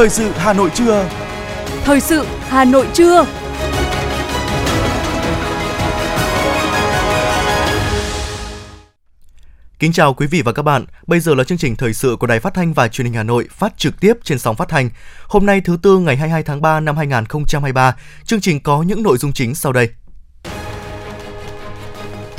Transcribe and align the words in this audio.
Thời 0.00 0.08
sự 0.08 0.30
Hà 0.36 0.52
Nội 0.52 0.70
trưa. 0.74 1.08
Thời 1.84 2.00
sự 2.00 2.24
Hà 2.40 2.64
Nội 2.64 2.86
trưa. 2.94 3.26
Kính 9.78 9.92
chào 9.92 10.14
quý 10.14 10.26
vị 10.26 10.42
và 10.42 10.52
các 10.52 10.62
bạn. 10.62 10.84
Bây 11.06 11.20
giờ 11.20 11.34
là 11.34 11.44
chương 11.44 11.58
trình 11.58 11.76
thời 11.76 11.92
sự 11.92 12.16
của 12.20 12.26
Đài 12.26 12.40
Phát 12.40 12.54
thanh 12.54 12.72
và 12.72 12.88
Truyền 12.88 13.04
hình 13.04 13.14
Hà 13.14 13.22
Nội 13.22 13.48
phát 13.50 13.78
trực 13.78 14.00
tiếp 14.00 14.14
trên 14.24 14.38
sóng 14.38 14.56
phát 14.56 14.68
thanh. 14.68 14.90
Hôm 15.28 15.46
nay 15.46 15.60
thứ 15.60 15.78
tư 15.82 15.98
ngày 15.98 16.16
22 16.16 16.42
tháng 16.42 16.62
3 16.62 16.80
năm 16.80 16.96
2023, 16.96 17.96
chương 18.24 18.40
trình 18.40 18.60
có 18.60 18.82
những 18.82 19.02
nội 19.02 19.18
dung 19.18 19.32
chính 19.32 19.54
sau 19.54 19.72
đây. 19.72 19.88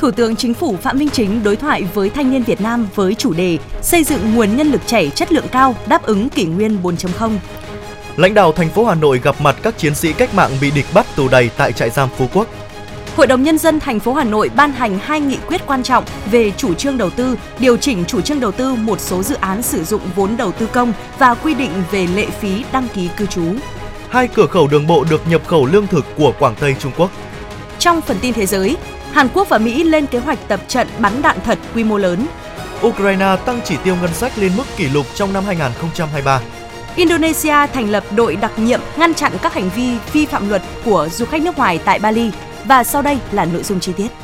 Thủ 0.02 0.10
tướng 0.10 0.36
Chính 0.36 0.54
phủ 0.54 0.76
Phạm 0.76 0.98
Minh 0.98 1.08
Chính 1.12 1.42
đối 1.42 1.56
thoại 1.56 1.84
với 1.94 2.10
thanh 2.10 2.30
niên 2.30 2.42
Việt 2.42 2.60
Nam 2.60 2.88
với 2.94 3.14
chủ 3.14 3.32
đề 3.32 3.58
xây 3.82 4.04
dựng 4.04 4.34
nguồn 4.34 4.56
nhân 4.56 4.66
lực 4.66 4.80
trẻ 4.86 5.10
chất 5.10 5.32
lượng 5.32 5.44
cao 5.52 5.74
đáp 5.86 6.02
ứng 6.02 6.28
kỷ 6.28 6.44
nguyên 6.44 6.82
4.0. 6.82 7.30
Lãnh 8.16 8.34
đạo 8.34 8.52
thành 8.52 8.68
phố 8.68 8.84
Hà 8.84 8.94
Nội 8.94 9.20
gặp 9.22 9.40
mặt 9.40 9.56
các 9.62 9.78
chiến 9.78 9.94
sĩ 9.94 10.12
cách 10.12 10.34
mạng 10.34 10.50
bị 10.60 10.70
địch 10.70 10.84
bắt 10.94 11.06
tù 11.16 11.28
đầy 11.28 11.50
tại 11.56 11.72
trại 11.72 11.90
giam 11.90 12.08
Phú 12.16 12.26
Quốc. 12.34 12.46
Hội 13.16 13.26
đồng 13.26 13.42
nhân 13.42 13.58
dân 13.58 13.80
thành 13.80 14.00
phố 14.00 14.14
Hà 14.14 14.24
Nội 14.24 14.50
ban 14.56 14.72
hành 14.72 14.98
hai 14.98 15.20
nghị 15.20 15.38
quyết 15.46 15.60
quan 15.66 15.82
trọng 15.82 16.04
về 16.30 16.50
chủ 16.56 16.74
trương 16.74 16.98
đầu 16.98 17.10
tư, 17.10 17.36
điều 17.58 17.76
chỉnh 17.76 18.04
chủ 18.04 18.20
trương 18.20 18.40
đầu 18.40 18.52
tư 18.52 18.74
một 18.74 19.00
số 19.00 19.22
dự 19.22 19.34
án 19.34 19.62
sử 19.62 19.84
dụng 19.84 20.02
vốn 20.16 20.36
đầu 20.36 20.52
tư 20.52 20.66
công 20.72 20.92
và 21.18 21.34
quy 21.34 21.54
định 21.54 21.70
về 21.90 22.06
lệ 22.06 22.26
phí 22.26 22.64
đăng 22.72 22.88
ký 22.94 23.08
cư 23.16 23.26
trú. 23.26 23.44
Hai 24.08 24.28
cửa 24.28 24.46
khẩu 24.46 24.68
đường 24.68 24.86
bộ 24.86 25.04
được 25.10 25.28
nhập 25.28 25.42
khẩu 25.46 25.66
lương 25.66 25.86
thực 25.86 26.04
của 26.16 26.32
Quảng 26.38 26.54
Tây 26.60 26.76
Trung 26.78 26.92
Quốc. 26.96 27.10
Trong 27.78 28.00
phần 28.00 28.16
tin 28.20 28.32
thế 28.32 28.46
giới, 28.46 28.76
Hàn 29.12 29.28
Quốc 29.34 29.48
và 29.48 29.58
Mỹ 29.58 29.82
lên 29.84 30.06
kế 30.06 30.18
hoạch 30.18 30.48
tập 30.48 30.60
trận 30.68 30.88
bắn 30.98 31.22
đạn 31.22 31.36
thật 31.44 31.58
quy 31.74 31.84
mô 31.84 31.98
lớn. 31.98 32.26
Ukraine 32.86 33.36
tăng 33.44 33.60
chỉ 33.64 33.76
tiêu 33.84 33.96
ngân 34.00 34.14
sách 34.14 34.32
lên 34.38 34.52
mức 34.56 34.64
kỷ 34.76 34.88
lục 34.88 35.06
trong 35.14 35.32
năm 35.32 35.44
2023. 35.44 36.40
Indonesia 36.96 37.66
thành 37.72 37.90
lập 37.90 38.04
đội 38.16 38.36
đặc 38.36 38.58
nhiệm 38.58 38.80
ngăn 38.96 39.14
chặn 39.14 39.32
các 39.42 39.54
hành 39.54 39.70
vi 39.76 39.96
vi 40.12 40.26
phạm 40.26 40.48
luật 40.48 40.62
của 40.84 41.08
du 41.12 41.24
khách 41.24 41.42
nước 41.42 41.58
ngoài 41.58 41.80
tại 41.84 41.98
Bali. 41.98 42.30
Và 42.64 42.84
sau 42.84 43.02
đây 43.02 43.18
là 43.32 43.44
nội 43.44 43.62
dung 43.62 43.80
chi 43.80 43.92
tiết. 43.96 44.21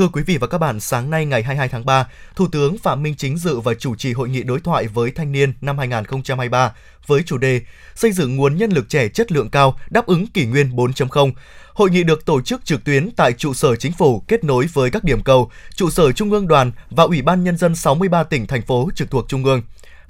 Thưa 0.00 0.08
quý 0.12 0.22
vị 0.22 0.36
và 0.36 0.46
các 0.46 0.58
bạn, 0.58 0.80
sáng 0.80 1.10
nay 1.10 1.26
ngày 1.26 1.42
22 1.42 1.68
tháng 1.68 1.86
3, 1.86 2.08
Thủ 2.36 2.46
tướng 2.52 2.78
Phạm 2.78 3.02
Minh 3.02 3.14
Chính 3.18 3.38
dự 3.38 3.60
và 3.60 3.74
chủ 3.74 3.94
trì 3.94 4.12
hội 4.12 4.28
nghị 4.28 4.42
đối 4.42 4.60
thoại 4.60 4.86
với 4.86 5.10
thanh 5.10 5.32
niên 5.32 5.52
năm 5.60 5.78
2023 5.78 6.72
với 7.06 7.22
chủ 7.22 7.38
đề 7.38 7.60
Xây 7.94 8.12
dựng 8.12 8.36
nguồn 8.36 8.56
nhân 8.56 8.70
lực 8.70 8.88
trẻ 8.88 9.08
chất 9.08 9.32
lượng 9.32 9.50
cao 9.50 9.78
đáp 9.90 10.06
ứng 10.06 10.26
kỷ 10.26 10.46
nguyên 10.46 10.70
4.0. 10.70 11.32
Hội 11.74 11.90
nghị 11.90 12.02
được 12.02 12.24
tổ 12.24 12.40
chức 12.40 12.64
trực 12.64 12.84
tuyến 12.84 13.10
tại 13.10 13.32
trụ 13.32 13.54
sở 13.54 13.76
chính 13.76 13.92
phủ 13.92 14.22
kết 14.28 14.44
nối 14.44 14.66
với 14.72 14.90
các 14.90 15.04
điểm 15.04 15.22
cầu, 15.22 15.50
trụ 15.74 15.90
sở 15.90 16.12
Trung 16.12 16.30
ương 16.30 16.48
đoàn 16.48 16.72
và 16.90 17.04
Ủy 17.04 17.22
ban 17.22 17.44
Nhân 17.44 17.56
dân 17.56 17.74
63 17.74 18.22
tỉnh, 18.22 18.46
thành 18.46 18.62
phố 18.62 18.88
trực 18.94 19.10
thuộc 19.10 19.28
Trung 19.28 19.44
ương. 19.44 19.62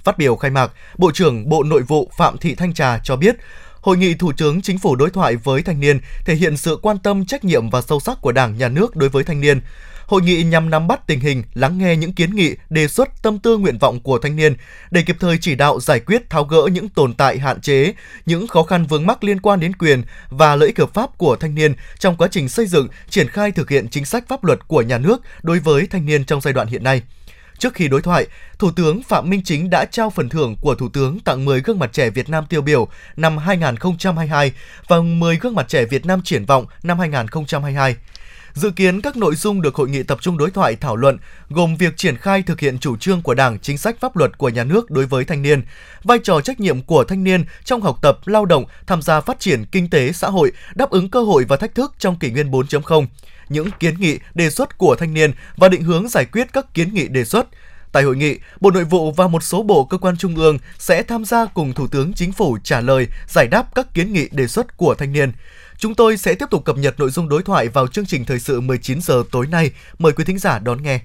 Phát 0.03 0.17
biểu 0.17 0.35
khai 0.35 0.51
mạc, 0.51 0.71
Bộ 0.97 1.11
trưởng 1.11 1.49
Bộ 1.49 1.63
Nội 1.63 1.81
vụ 1.81 2.11
Phạm 2.17 2.37
Thị 2.37 2.55
Thanh 2.55 2.73
Trà 2.73 2.99
cho 3.03 3.15
biết, 3.15 3.35
Hội 3.81 3.97
nghị 3.97 4.13
Thủ 4.13 4.31
tướng 4.37 4.61
Chính 4.61 4.77
phủ 4.77 4.95
đối 4.95 5.09
thoại 5.09 5.35
với 5.35 5.61
thanh 5.61 5.79
niên 5.79 5.99
thể 6.25 6.35
hiện 6.35 6.57
sự 6.57 6.79
quan 6.81 6.97
tâm, 6.97 7.25
trách 7.25 7.43
nhiệm 7.43 7.69
và 7.69 7.81
sâu 7.81 7.99
sắc 7.99 8.17
của 8.21 8.31
Đảng, 8.31 8.57
Nhà 8.57 8.69
nước 8.69 8.95
đối 8.95 9.09
với 9.09 9.23
thanh 9.23 9.41
niên. 9.41 9.61
Hội 10.05 10.21
nghị 10.21 10.43
nhằm 10.43 10.69
nắm 10.69 10.87
bắt 10.87 11.07
tình 11.07 11.19
hình, 11.19 11.43
lắng 11.53 11.77
nghe 11.77 11.95
những 11.95 12.13
kiến 12.13 12.35
nghị, 12.35 12.55
đề 12.69 12.87
xuất 12.87 13.21
tâm 13.21 13.39
tư 13.39 13.57
nguyện 13.57 13.77
vọng 13.77 13.99
của 13.99 14.19
thanh 14.19 14.35
niên 14.35 14.55
để 14.91 15.01
kịp 15.01 15.17
thời 15.19 15.37
chỉ 15.41 15.55
đạo 15.55 15.79
giải 15.79 15.99
quyết 15.99 16.29
tháo 16.29 16.43
gỡ 16.43 16.67
những 16.71 16.89
tồn 16.89 17.13
tại 17.13 17.39
hạn 17.39 17.61
chế, 17.61 17.93
những 18.25 18.47
khó 18.47 18.63
khăn 18.63 18.85
vướng 18.85 19.05
mắc 19.05 19.23
liên 19.23 19.39
quan 19.39 19.59
đến 19.59 19.75
quyền 19.75 20.03
và 20.29 20.55
lợi 20.55 20.67
ích 20.67 20.79
hợp 20.79 20.93
pháp 20.93 21.17
của 21.17 21.35
thanh 21.35 21.55
niên 21.55 21.73
trong 21.99 22.17
quá 22.17 22.27
trình 22.31 22.49
xây 22.49 22.65
dựng, 22.65 22.87
triển 23.09 23.27
khai 23.27 23.51
thực 23.51 23.69
hiện 23.69 23.87
chính 23.87 24.05
sách 24.05 24.27
pháp 24.27 24.43
luật 24.43 24.67
của 24.67 24.81
nhà 24.81 24.97
nước 24.97 25.21
đối 25.43 25.59
với 25.59 25.87
thanh 25.87 26.05
niên 26.05 26.25
trong 26.25 26.41
giai 26.41 26.53
đoạn 26.53 26.67
hiện 26.67 26.83
nay. 26.83 27.01
Trước 27.61 27.73
khi 27.73 27.87
đối 27.87 28.01
thoại, 28.01 28.27
Thủ 28.59 28.71
tướng 28.71 29.03
Phạm 29.03 29.29
Minh 29.29 29.41
Chính 29.43 29.69
đã 29.69 29.85
trao 29.85 30.09
phần 30.09 30.29
thưởng 30.29 30.55
của 30.61 30.75
Thủ 30.75 30.89
tướng 30.89 31.19
tặng 31.19 31.45
10 31.45 31.61
gương 31.61 31.79
mặt 31.79 31.89
trẻ 31.93 32.09
Việt 32.09 32.29
Nam 32.29 32.45
tiêu 32.49 32.61
biểu 32.61 32.87
năm 33.15 33.37
2022 33.37 34.51
và 34.87 35.01
10 35.01 35.37
gương 35.37 35.55
mặt 35.55 35.67
trẻ 35.67 35.85
Việt 35.85 36.05
Nam 36.05 36.21
triển 36.23 36.45
vọng 36.45 36.65
năm 36.83 36.99
2022. 36.99 37.95
Dự 38.53 38.71
kiến 38.71 39.01
các 39.01 39.17
nội 39.17 39.35
dung 39.35 39.61
được 39.61 39.75
hội 39.75 39.89
nghị 39.89 40.03
tập 40.03 40.17
trung 40.21 40.37
đối 40.37 40.51
thoại 40.51 40.75
thảo 40.75 40.95
luận 40.95 41.17
gồm 41.49 41.75
việc 41.75 41.97
triển 41.97 42.17
khai 42.17 42.43
thực 42.43 42.59
hiện 42.59 42.79
chủ 42.79 42.97
trương 42.97 43.21
của 43.21 43.33
Đảng, 43.33 43.59
chính 43.59 43.77
sách 43.77 43.99
pháp 43.99 44.17
luật 44.17 44.37
của 44.37 44.49
nhà 44.49 44.63
nước 44.63 44.91
đối 44.91 45.05
với 45.05 45.25
thanh 45.25 45.41
niên, 45.41 45.63
vai 46.03 46.19
trò 46.23 46.41
trách 46.41 46.59
nhiệm 46.59 46.81
của 46.81 47.03
thanh 47.03 47.23
niên 47.23 47.43
trong 47.63 47.81
học 47.81 47.97
tập, 48.01 48.19
lao 48.25 48.45
động, 48.45 48.65
tham 48.87 49.01
gia 49.01 49.21
phát 49.21 49.39
triển 49.39 49.65
kinh 49.71 49.89
tế 49.89 50.11
xã 50.11 50.27
hội, 50.27 50.51
đáp 50.75 50.89
ứng 50.89 51.09
cơ 51.09 51.23
hội 51.23 51.45
và 51.47 51.57
thách 51.57 51.75
thức 51.75 51.93
trong 51.99 52.19
kỷ 52.19 52.31
nguyên 52.31 52.51
4.0, 52.51 53.05
những 53.51 53.69
kiến 53.79 53.95
nghị, 53.99 54.19
đề 54.33 54.49
xuất 54.49 54.77
của 54.77 54.95
thanh 54.99 55.13
niên 55.13 55.31
và 55.57 55.69
định 55.69 55.83
hướng 55.83 56.07
giải 56.07 56.25
quyết 56.25 56.53
các 56.53 56.73
kiến 56.73 56.93
nghị 56.93 57.07
đề 57.07 57.25
xuất. 57.25 57.47
Tại 57.91 58.03
hội 58.03 58.15
nghị, 58.15 58.39
Bộ 58.61 58.71
Nội 58.71 58.83
vụ 58.83 59.11
và 59.11 59.27
một 59.27 59.43
số 59.43 59.63
bộ 59.63 59.85
cơ 59.85 59.97
quan 59.97 60.17
trung 60.17 60.35
ương 60.35 60.57
sẽ 60.77 61.03
tham 61.03 61.25
gia 61.25 61.45
cùng 61.45 61.73
Thủ 61.73 61.87
tướng 61.87 62.13
Chính 62.13 62.31
phủ 62.31 62.57
trả 62.63 62.81
lời, 62.81 63.07
giải 63.27 63.47
đáp 63.47 63.75
các 63.75 63.93
kiến 63.93 64.13
nghị 64.13 64.29
đề 64.31 64.47
xuất 64.47 64.77
của 64.77 64.95
thanh 64.97 65.13
niên. 65.13 65.31
Chúng 65.77 65.95
tôi 65.95 66.17
sẽ 66.17 66.33
tiếp 66.33 66.45
tục 66.49 66.65
cập 66.65 66.77
nhật 66.77 66.99
nội 66.99 67.09
dung 67.09 67.29
đối 67.29 67.43
thoại 67.43 67.67
vào 67.67 67.87
chương 67.87 68.05
trình 68.05 68.25
thời 68.25 68.39
sự 68.39 68.61
19 68.61 69.01
giờ 69.01 69.23
tối 69.31 69.47
nay. 69.47 69.71
Mời 69.99 70.11
quý 70.11 70.23
thính 70.23 70.39
giả 70.39 70.59
đón 70.59 70.83
nghe. 70.83 70.99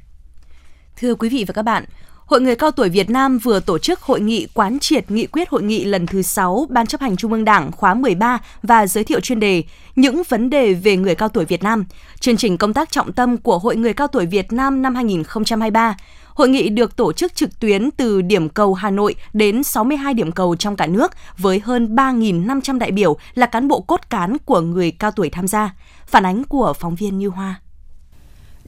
Thưa 0.96 1.14
quý 1.14 1.28
vị 1.28 1.44
và 1.48 1.52
các 1.52 1.62
bạn, 1.62 1.84
Hội 2.26 2.40
người 2.40 2.56
cao 2.56 2.70
tuổi 2.70 2.88
Việt 2.88 3.10
Nam 3.10 3.38
vừa 3.38 3.60
tổ 3.60 3.78
chức 3.78 4.00
hội 4.00 4.20
nghị 4.20 4.46
quán 4.54 4.78
triệt 4.78 5.10
nghị 5.10 5.26
quyết 5.26 5.48
hội 5.48 5.62
nghị 5.62 5.84
lần 5.84 6.06
thứ 6.06 6.22
6 6.22 6.66
Ban 6.70 6.86
chấp 6.86 7.00
hành 7.00 7.16
Trung 7.16 7.32
ương 7.32 7.44
Đảng 7.44 7.72
khóa 7.72 7.94
13 7.94 8.38
và 8.62 8.86
giới 8.86 9.04
thiệu 9.04 9.20
chuyên 9.20 9.40
đề 9.40 9.62
Những 9.96 10.22
vấn 10.28 10.50
đề 10.50 10.74
về 10.74 10.96
người 10.96 11.14
cao 11.14 11.28
tuổi 11.28 11.44
Việt 11.44 11.62
Nam, 11.62 11.84
chương 12.20 12.36
trình 12.36 12.56
công 12.56 12.72
tác 12.72 12.90
trọng 12.90 13.12
tâm 13.12 13.36
của 13.36 13.58
Hội 13.58 13.76
người 13.76 13.92
cao 13.92 14.06
tuổi 14.06 14.26
Việt 14.26 14.52
Nam 14.52 14.82
năm 14.82 14.94
2023. 14.94 15.96
Hội 16.26 16.48
nghị 16.48 16.68
được 16.68 16.96
tổ 16.96 17.12
chức 17.12 17.34
trực 17.34 17.60
tuyến 17.60 17.90
từ 17.90 18.22
điểm 18.22 18.48
cầu 18.48 18.74
Hà 18.74 18.90
Nội 18.90 19.14
đến 19.32 19.62
62 19.62 20.14
điểm 20.14 20.32
cầu 20.32 20.56
trong 20.56 20.76
cả 20.76 20.86
nước 20.86 21.12
với 21.38 21.60
hơn 21.64 21.96
3.500 21.96 22.78
đại 22.78 22.90
biểu 22.90 23.16
là 23.34 23.46
cán 23.46 23.68
bộ 23.68 23.80
cốt 23.80 24.00
cán 24.10 24.36
của 24.44 24.60
người 24.60 24.90
cao 24.90 25.10
tuổi 25.10 25.30
tham 25.30 25.48
gia. 25.48 25.74
Phản 26.06 26.26
ánh 26.26 26.44
của 26.44 26.72
phóng 26.80 26.94
viên 26.94 27.18
Như 27.18 27.28
Hoa 27.28 27.60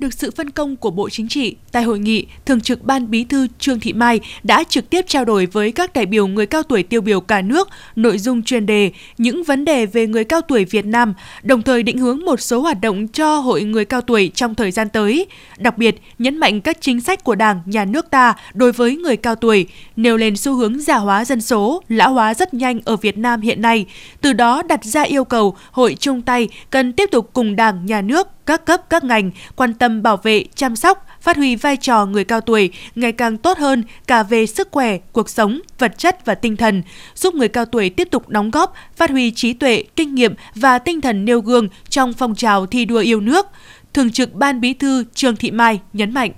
được 0.00 0.14
sự 0.14 0.30
phân 0.30 0.50
công 0.50 0.76
của 0.76 0.90
Bộ 0.90 1.08
Chính 1.08 1.28
trị, 1.28 1.56
tại 1.72 1.82
hội 1.82 1.98
nghị, 1.98 2.26
Thường 2.46 2.60
trực 2.60 2.84
Ban 2.84 3.10
Bí 3.10 3.24
thư 3.24 3.46
Trương 3.58 3.80
Thị 3.80 3.92
Mai 3.92 4.20
đã 4.42 4.64
trực 4.64 4.90
tiếp 4.90 5.04
trao 5.08 5.24
đổi 5.24 5.46
với 5.46 5.72
các 5.72 5.92
đại 5.92 6.06
biểu 6.06 6.26
người 6.26 6.46
cao 6.46 6.62
tuổi 6.62 6.82
tiêu 6.82 7.00
biểu 7.00 7.20
cả 7.20 7.42
nước 7.42 7.68
nội 7.96 8.18
dung 8.18 8.42
chuyên 8.42 8.66
đề 8.66 8.90
những 9.18 9.42
vấn 9.42 9.64
đề 9.64 9.86
về 9.86 10.06
người 10.06 10.24
cao 10.24 10.40
tuổi 10.40 10.64
Việt 10.64 10.86
Nam, 10.86 11.14
đồng 11.42 11.62
thời 11.62 11.82
định 11.82 11.98
hướng 11.98 12.24
một 12.24 12.40
số 12.40 12.60
hoạt 12.60 12.80
động 12.80 13.08
cho 13.08 13.38
hội 13.38 13.62
người 13.62 13.84
cao 13.84 14.00
tuổi 14.00 14.30
trong 14.34 14.54
thời 14.54 14.70
gian 14.70 14.88
tới. 14.88 15.26
Đặc 15.58 15.78
biệt, 15.78 16.00
nhấn 16.18 16.38
mạnh 16.38 16.60
các 16.60 16.78
chính 16.80 17.00
sách 17.00 17.24
của 17.24 17.34
Đảng, 17.34 17.60
Nhà 17.66 17.84
nước 17.84 18.10
ta 18.10 18.34
đối 18.54 18.72
với 18.72 18.96
người 18.96 19.16
cao 19.16 19.34
tuổi, 19.34 19.66
nêu 19.96 20.16
lên 20.16 20.36
xu 20.36 20.54
hướng 20.54 20.80
già 20.80 20.96
hóa 20.96 21.24
dân 21.24 21.40
số, 21.40 21.82
lão 21.88 22.12
hóa 22.12 22.34
rất 22.34 22.54
nhanh 22.54 22.80
ở 22.84 22.96
Việt 22.96 23.18
Nam 23.18 23.40
hiện 23.40 23.62
nay, 23.62 23.86
từ 24.20 24.32
đó 24.32 24.62
đặt 24.62 24.84
ra 24.84 25.02
yêu 25.02 25.24
cầu 25.24 25.56
hội 25.70 25.96
chung 26.00 26.22
tay 26.22 26.48
cần 26.70 26.92
tiếp 26.92 27.08
tục 27.12 27.30
cùng 27.32 27.56
Đảng, 27.56 27.86
Nhà 27.86 28.02
nước 28.02 28.28
các 28.48 28.64
cấp 28.64 28.80
các 28.90 29.04
ngành 29.04 29.30
quan 29.56 29.74
tâm 29.74 30.02
bảo 30.02 30.16
vệ, 30.16 30.44
chăm 30.54 30.76
sóc, 30.76 31.06
phát 31.20 31.36
huy 31.36 31.56
vai 31.56 31.76
trò 31.76 32.06
người 32.06 32.24
cao 32.24 32.40
tuổi 32.40 32.70
ngày 32.94 33.12
càng 33.12 33.36
tốt 33.36 33.58
hơn 33.58 33.84
cả 34.06 34.22
về 34.22 34.46
sức 34.46 34.68
khỏe, 34.70 34.98
cuộc 35.12 35.28
sống, 35.28 35.60
vật 35.78 35.98
chất 35.98 36.26
và 36.26 36.34
tinh 36.34 36.56
thần, 36.56 36.82
giúp 37.14 37.34
người 37.34 37.48
cao 37.48 37.64
tuổi 37.64 37.90
tiếp 37.90 38.08
tục 38.10 38.28
đóng 38.28 38.50
góp, 38.50 38.74
phát 38.96 39.10
huy 39.10 39.30
trí 39.30 39.52
tuệ, 39.52 39.84
kinh 39.96 40.14
nghiệm 40.14 40.34
và 40.54 40.78
tinh 40.78 41.00
thần 41.00 41.24
nêu 41.24 41.40
gương 41.40 41.68
trong 41.88 42.12
phong 42.12 42.34
trào 42.34 42.66
thi 42.66 42.84
đua 42.84 42.98
yêu 42.98 43.20
nước. 43.20 43.46
Thường 43.94 44.10
trực 44.10 44.34
Ban 44.34 44.60
Bí 44.60 44.74
thư 44.74 45.04
Trương 45.14 45.36
Thị 45.36 45.50
Mai 45.50 45.80
nhấn 45.92 46.14
mạnh. 46.14 46.30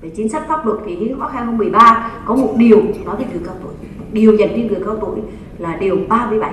Về 0.00 0.10
chính 0.16 0.28
sách 0.28 0.42
pháp 0.48 0.66
luật 0.66 0.78
thì 0.86 0.96
hiến 0.96 1.20
pháp 1.20 1.30
2013 1.34 2.10
có 2.26 2.36
một 2.36 2.54
điều 2.56 2.82
nói 3.04 3.16
về 3.18 3.24
người 3.32 3.42
cao 3.46 3.56
tuổi. 3.62 3.72
Điều 4.12 4.36
dành 4.36 4.48
cho 4.48 4.56
người 4.56 4.84
cao 4.84 4.96
tuổi 5.00 5.20
là 5.58 5.76
điều 5.76 5.98
37. 6.08 6.50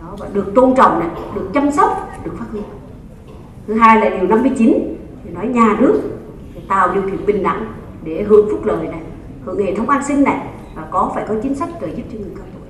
Đó, 0.00 0.16
và 0.18 0.26
được 0.32 0.52
tôn 0.54 0.74
trọng 0.76 1.00
này, 1.00 1.08
được 1.34 1.50
chăm 1.54 1.72
sóc, 1.72 2.10
được 2.24 2.32
phát 2.38 2.46
huy 2.52 2.60
thứ 3.70 3.76
hai 3.76 4.00
là 4.00 4.08
điều 4.08 4.28
59 4.28 4.74
thì 5.24 5.30
nói 5.30 5.46
nhà 5.46 5.76
nước 5.80 6.00
phải 6.54 6.62
tạo 6.68 6.94
điều 6.94 7.02
kiện 7.02 7.26
bình 7.26 7.42
đẳng 7.42 7.66
để 8.04 8.22
hưởng 8.28 8.48
phúc 8.50 8.64
lợi 8.64 8.86
này, 8.86 9.00
hưởng 9.44 9.66
hệ 9.66 9.74
thống 9.74 9.88
an 9.88 10.04
sinh 10.04 10.24
này, 10.24 10.38
và 10.74 10.82
có 10.90 11.12
phải 11.14 11.24
có 11.28 11.34
chính 11.42 11.54
sách 11.54 11.68
trợ 11.80 11.86
giúp 11.86 12.02
cho 12.12 12.18
người 12.18 12.30
cao 12.36 12.44
tuổi. 12.52 12.68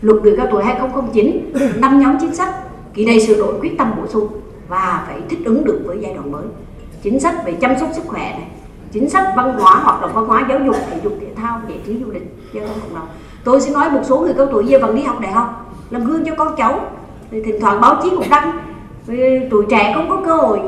Luật 0.00 0.22
người 0.22 0.36
cao 0.36 0.46
tuổi 0.50 0.64
2009 0.64 1.52
năm 1.76 2.00
nhóm 2.00 2.16
chính 2.20 2.34
sách, 2.34 2.54
kỳ 2.94 3.04
này 3.04 3.20
sửa 3.20 3.34
đổi 3.34 3.60
quyết 3.60 3.78
tâm 3.78 3.92
bổ 3.96 4.06
sung 4.06 4.28
và 4.68 5.04
phải 5.06 5.20
thích 5.28 5.38
ứng 5.44 5.64
được 5.64 5.82
với 5.86 5.98
giai 6.00 6.14
đoạn 6.14 6.32
mới. 6.32 6.44
Chính 7.02 7.20
sách 7.20 7.46
về 7.46 7.52
chăm 7.60 7.78
sóc 7.80 7.88
sức 7.92 8.04
khỏe 8.06 8.32
này, 8.38 8.48
chính 8.92 9.10
sách 9.10 9.32
văn 9.36 9.54
hóa, 9.58 9.74
hoạt 9.74 10.00
động 10.00 10.10
văn 10.14 10.26
hóa 10.26 10.46
giáo 10.48 10.58
dục, 10.66 10.76
thể 10.90 11.00
dục 11.04 11.12
thể 11.20 11.26
thao, 11.36 11.60
giải 11.68 11.78
trí 11.86 11.98
du 12.04 12.10
lịch 12.10 12.36
giao 12.52 12.66
thông 12.66 12.76
cộng 12.82 12.94
đồng 12.94 13.08
tôi 13.44 13.60
sẽ 13.60 13.70
nói 13.70 13.90
một 13.90 14.00
số 14.04 14.20
người 14.20 14.34
cao 14.36 14.46
tuổi 14.46 14.66
giờ 14.66 14.78
vẫn 14.82 14.96
đi 14.96 15.02
học 15.02 15.20
đại 15.20 15.32
học, 15.32 15.74
làm 15.90 16.04
gương 16.04 16.24
cho 16.24 16.34
con 16.34 16.54
cháu, 16.56 16.80
thì 17.30 17.42
thỉnh 17.42 17.60
thoảng 17.60 17.80
báo 17.80 18.00
chí 18.02 18.10
cũng 18.10 18.30
đăng 18.30 18.71
tuổi 19.50 19.66
trẻ 19.70 19.92
không 19.94 20.08
có 20.08 20.22
cơ 20.26 20.36
hội. 20.36 20.60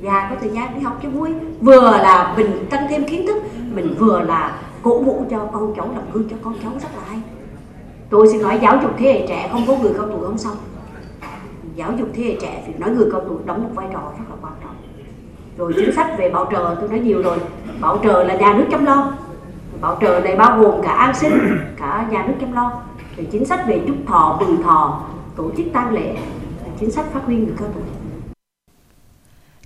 Già 0.00 0.26
có 0.30 0.36
thời 0.40 0.50
gian 0.50 0.74
đi 0.74 0.80
học 0.80 0.98
cho 1.02 1.08
vui. 1.08 1.30
Vừa 1.60 1.90
là 1.90 2.34
mình 2.36 2.66
tăng 2.70 2.86
thêm 2.90 3.04
kiến 3.04 3.26
thức, 3.26 3.42
mình 3.74 3.94
vừa 3.98 4.20
là 4.20 4.56
cổ 4.82 4.98
vũ 5.02 5.24
cho 5.30 5.38
con 5.52 5.74
cháu, 5.76 5.90
làm 5.94 6.04
gương 6.12 6.28
cho 6.30 6.36
con 6.44 6.54
cháu 6.62 6.72
rất 6.80 6.88
là 6.96 7.02
hay. 7.08 7.20
Tôi 8.10 8.28
xin 8.28 8.42
nói 8.42 8.58
giáo 8.62 8.78
dục 8.82 8.90
thế 8.98 9.12
hệ 9.12 9.26
trẻ 9.28 9.48
không 9.52 9.66
có 9.66 9.76
người 9.76 9.92
cao 9.96 10.06
tuổi 10.06 10.26
không 10.26 10.38
xong. 10.38 10.56
Giáo 11.74 11.92
dục 11.98 12.08
thế 12.14 12.24
hệ 12.24 12.36
trẻ 12.40 12.62
thì 12.66 12.72
nói 12.78 12.90
người 12.90 13.08
cao 13.12 13.20
tuổi 13.28 13.36
đóng 13.44 13.62
một 13.62 13.70
vai 13.74 13.86
trò 13.92 14.00
rất 14.18 14.24
là 14.30 14.36
quan 14.42 14.52
trọng. 14.62 14.74
Rồi 15.58 15.72
chính 15.76 15.94
sách 15.94 16.18
về 16.18 16.30
bảo 16.30 16.48
trợ, 16.52 16.76
tôi 16.80 16.88
nói 16.88 16.98
nhiều 16.98 17.22
rồi. 17.22 17.38
Bảo 17.80 17.98
trợ 18.02 18.24
là 18.24 18.34
nhà 18.34 18.54
nước 18.54 18.64
chăm 18.70 18.84
lo. 18.84 19.12
Bảo 19.80 19.98
trợ 20.00 20.20
này 20.24 20.36
bao 20.36 20.60
gồm 20.60 20.82
cả 20.82 20.92
an 20.92 21.14
sinh, 21.14 21.58
cả 21.76 22.06
nhà 22.10 22.24
nước 22.26 22.34
chăm 22.40 22.52
lo. 22.52 22.72
Rồi 23.16 23.26
chính 23.32 23.44
sách 23.44 23.60
về 23.66 23.80
chúc 23.86 23.96
thọ 24.06 24.36
mừng 24.40 24.62
thọ, 24.62 25.00
tổ 25.36 25.50
chức 25.56 25.66
tang 25.72 25.94
lễ 25.94 26.16
chính 26.80 26.90
sách 26.90 27.06
phát 27.12 27.20
huy 27.24 27.36
người 27.36 27.54
cao 27.58 27.72
tuổi 27.74 27.82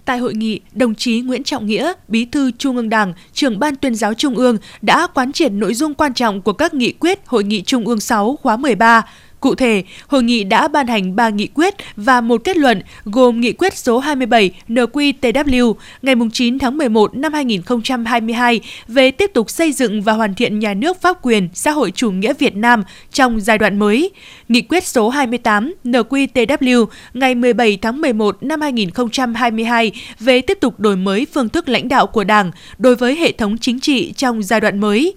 Tại 0.05 0.19
hội 0.19 0.35
nghị, 0.35 0.61
đồng 0.73 0.95
chí 0.95 1.21
Nguyễn 1.21 1.45
Trọng 1.45 1.67
Nghĩa, 1.67 1.93
Bí 2.09 2.25
thư 2.25 2.51
Trung 2.59 2.77
ương 2.77 2.89
Đảng, 2.89 3.13
trưởng 3.33 3.59
Ban 3.59 3.77
tuyên 3.77 3.95
giáo 3.95 4.15
Trung 4.15 4.35
ương 4.35 4.59
đã 4.83 5.07
quán 5.15 5.33
triệt 5.33 5.53
nội 5.53 5.75
dung 5.75 5.95
quan 5.95 6.15
trọng 6.15 6.43
của 6.43 6.53
các 6.53 6.75
nghị 6.75 6.93
quyết 6.93 7.27
Hội 7.27 7.45
nghị 7.45 7.63
Trung 7.63 7.87
ương 7.87 8.01
6 8.01 8.37
khóa 8.43 8.57
13, 8.57 9.07
Cụ 9.41 9.55
thể, 9.55 9.83
hội 10.07 10.23
nghị 10.23 10.45
đã 10.45 10.69
ban 10.69 10.87
hành 10.87 11.17
3 11.17 11.29
nghị 11.29 11.47
quyết 11.55 11.75
và 11.97 12.21
một 12.21 12.41
kết 12.45 12.57
luận 12.57 12.83
gồm 13.05 13.41
nghị 13.41 13.53
quyết 13.53 13.77
số 13.77 13.99
27 13.99 14.51
NQTW 14.69 15.75
ngày 16.03 16.15
9 16.33 16.59
tháng 16.59 16.79
11 16.79 17.15
năm 17.15 17.33
2022 17.33 18.61
về 18.89 19.11
tiếp 19.11 19.31
tục 19.35 19.51
xây 19.51 19.73
dựng 19.73 20.03
và 20.03 20.13
hoàn 20.13 20.35
thiện 20.35 20.59
nhà 20.59 20.75
nước 20.75 21.01
pháp 21.01 21.17
quyền 21.23 21.49
xã 21.55 21.71
hội 21.71 21.91
chủ 21.91 22.11
nghĩa 22.11 22.33
Việt 22.39 22.57
Nam 22.57 22.85
trong 23.13 23.41
giai 23.41 23.59
đoạn 23.59 23.79
mới, 23.79 24.11
nghị 24.49 24.63
quyết 24.63 24.87
số 24.87 25.09
28 25.09 25.75
NQTW 25.85 26.87
ngày 27.15 27.35
17 27.35 27.79
tháng 27.83 28.01
11 28.01 28.43
năm 28.43 28.61
2022 28.61 29.93
về 30.21 30.41
tiếp 30.41 30.59
tục 30.61 30.81
đổi 30.81 30.97
mới 30.97 31.27
phương 31.35 31.49
thức 31.49 31.69
lãnh 31.69 31.89
đạo 31.89 32.07
của 32.07 32.25
Đảng 32.25 32.51
đối 32.79 32.97
với 32.97 33.17
hệ 33.17 33.33
thống 33.33 33.59
chính 33.59 33.81
trị 33.81 34.13
trong 34.17 34.43
giai 34.43 34.61
đoạn 34.61 34.81
mới, 34.81 35.15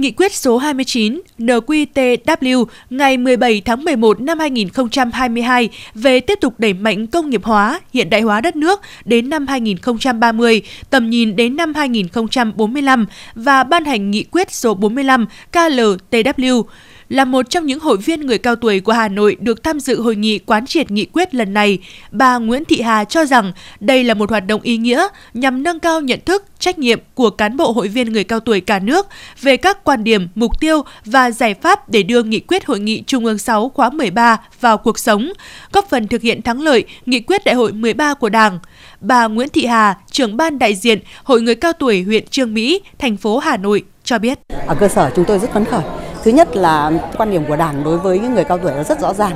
Nghị 0.00 0.10
quyết 0.10 0.34
số 0.34 0.58
29 0.58 1.20
NQTW 1.38 2.64
ngày 2.90 3.16
17 3.16 3.62
tháng 3.64 3.84
11 3.84 4.20
năm 4.20 4.38
2022 4.38 5.68
về 5.94 6.20
tiếp 6.20 6.38
tục 6.40 6.54
đẩy 6.58 6.72
mạnh 6.72 7.06
công 7.06 7.30
nghiệp 7.30 7.44
hóa, 7.44 7.80
hiện 7.92 8.10
đại 8.10 8.20
hóa 8.20 8.40
đất 8.40 8.56
nước 8.56 8.80
đến 9.04 9.30
năm 9.30 9.46
2030, 9.46 10.62
tầm 10.90 11.10
nhìn 11.10 11.36
đến 11.36 11.56
năm 11.56 11.74
2045 11.74 13.06
và 13.34 13.64
ban 13.64 13.84
hành 13.84 14.10
nghị 14.10 14.24
quyết 14.24 14.50
số 14.50 14.74
45 14.74 15.26
KLTW 15.52 16.62
là 17.10 17.24
một 17.24 17.50
trong 17.50 17.66
những 17.66 17.80
hội 17.80 17.96
viên 17.96 18.20
người 18.20 18.38
cao 18.38 18.56
tuổi 18.56 18.80
của 18.80 18.92
Hà 18.92 19.08
Nội 19.08 19.36
được 19.40 19.62
tham 19.62 19.80
dự 19.80 20.02
hội 20.02 20.16
nghị 20.16 20.38
quán 20.38 20.66
triệt 20.66 20.90
nghị 20.90 21.06
quyết 21.12 21.34
lần 21.34 21.54
này, 21.54 21.78
bà 22.10 22.38
Nguyễn 22.38 22.64
Thị 22.64 22.80
Hà 22.80 23.04
cho 23.04 23.24
rằng 23.24 23.52
đây 23.80 24.04
là 24.04 24.14
một 24.14 24.30
hoạt 24.30 24.46
động 24.46 24.60
ý 24.62 24.76
nghĩa 24.76 25.08
nhằm 25.34 25.62
nâng 25.62 25.80
cao 25.80 26.00
nhận 26.00 26.20
thức, 26.24 26.44
trách 26.58 26.78
nhiệm 26.78 27.00
của 27.14 27.30
cán 27.30 27.56
bộ 27.56 27.72
hội 27.72 27.88
viên 27.88 28.12
người 28.12 28.24
cao 28.24 28.40
tuổi 28.40 28.60
cả 28.60 28.78
nước 28.78 29.06
về 29.40 29.56
các 29.56 29.84
quan 29.84 30.04
điểm, 30.04 30.28
mục 30.34 30.60
tiêu 30.60 30.82
và 31.04 31.30
giải 31.30 31.54
pháp 31.54 31.88
để 31.88 32.02
đưa 32.02 32.22
nghị 32.22 32.40
quyết 32.40 32.66
hội 32.66 32.80
nghị 32.80 33.02
Trung 33.06 33.24
ương 33.24 33.38
6 33.38 33.68
khóa 33.68 33.90
13 33.90 34.40
vào 34.60 34.78
cuộc 34.78 34.98
sống, 34.98 35.32
góp 35.72 35.90
phần 35.90 36.08
thực 36.08 36.22
hiện 36.22 36.42
thắng 36.42 36.62
lợi 36.62 36.84
nghị 37.06 37.20
quyết 37.20 37.44
đại 37.44 37.54
hội 37.54 37.72
13 37.72 38.14
của 38.14 38.28
Đảng. 38.28 38.58
Bà 39.00 39.26
Nguyễn 39.26 39.48
Thị 39.48 39.66
Hà, 39.66 39.98
trưởng 40.10 40.36
ban 40.36 40.58
đại 40.58 40.74
diện 40.74 40.98
Hội 41.24 41.42
người 41.42 41.54
cao 41.54 41.72
tuổi 41.72 42.02
huyện 42.02 42.26
Trương 42.26 42.54
Mỹ, 42.54 42.80
thành 42.98 43.16
phố 43.16 43.38
Hà 43.38 43.56
Nội 43.56 43.84
cho 44.04 44.18
biết. 44.18 44.38
Ở 44.66 44.74
cơ 44.80 44.88
sở 44.88 45.10
chúng 45.16 45.24
tôi 45.24 45.38
rất 45.38 45.52
phấn 45.52 45.64
khởi 45.64 45.82
Thứ 46.24 46.30
nhất 46.30 46.56
là 46.56 46.92
quan 47.16 47.30
điểm 47.30 47.44
của 47.48 47.56
Đảng 47.56 47.84
đối 47.84 47.98
với 47.98 48.18
những 48.18 48.34
người 48.34 48.44
cao 48.44 48.58
tuổi 48.58 48.72
nó 48.76 48.82
rất 48.82 49.00
rõ 49.00 49.14
ràng 49.14 49.32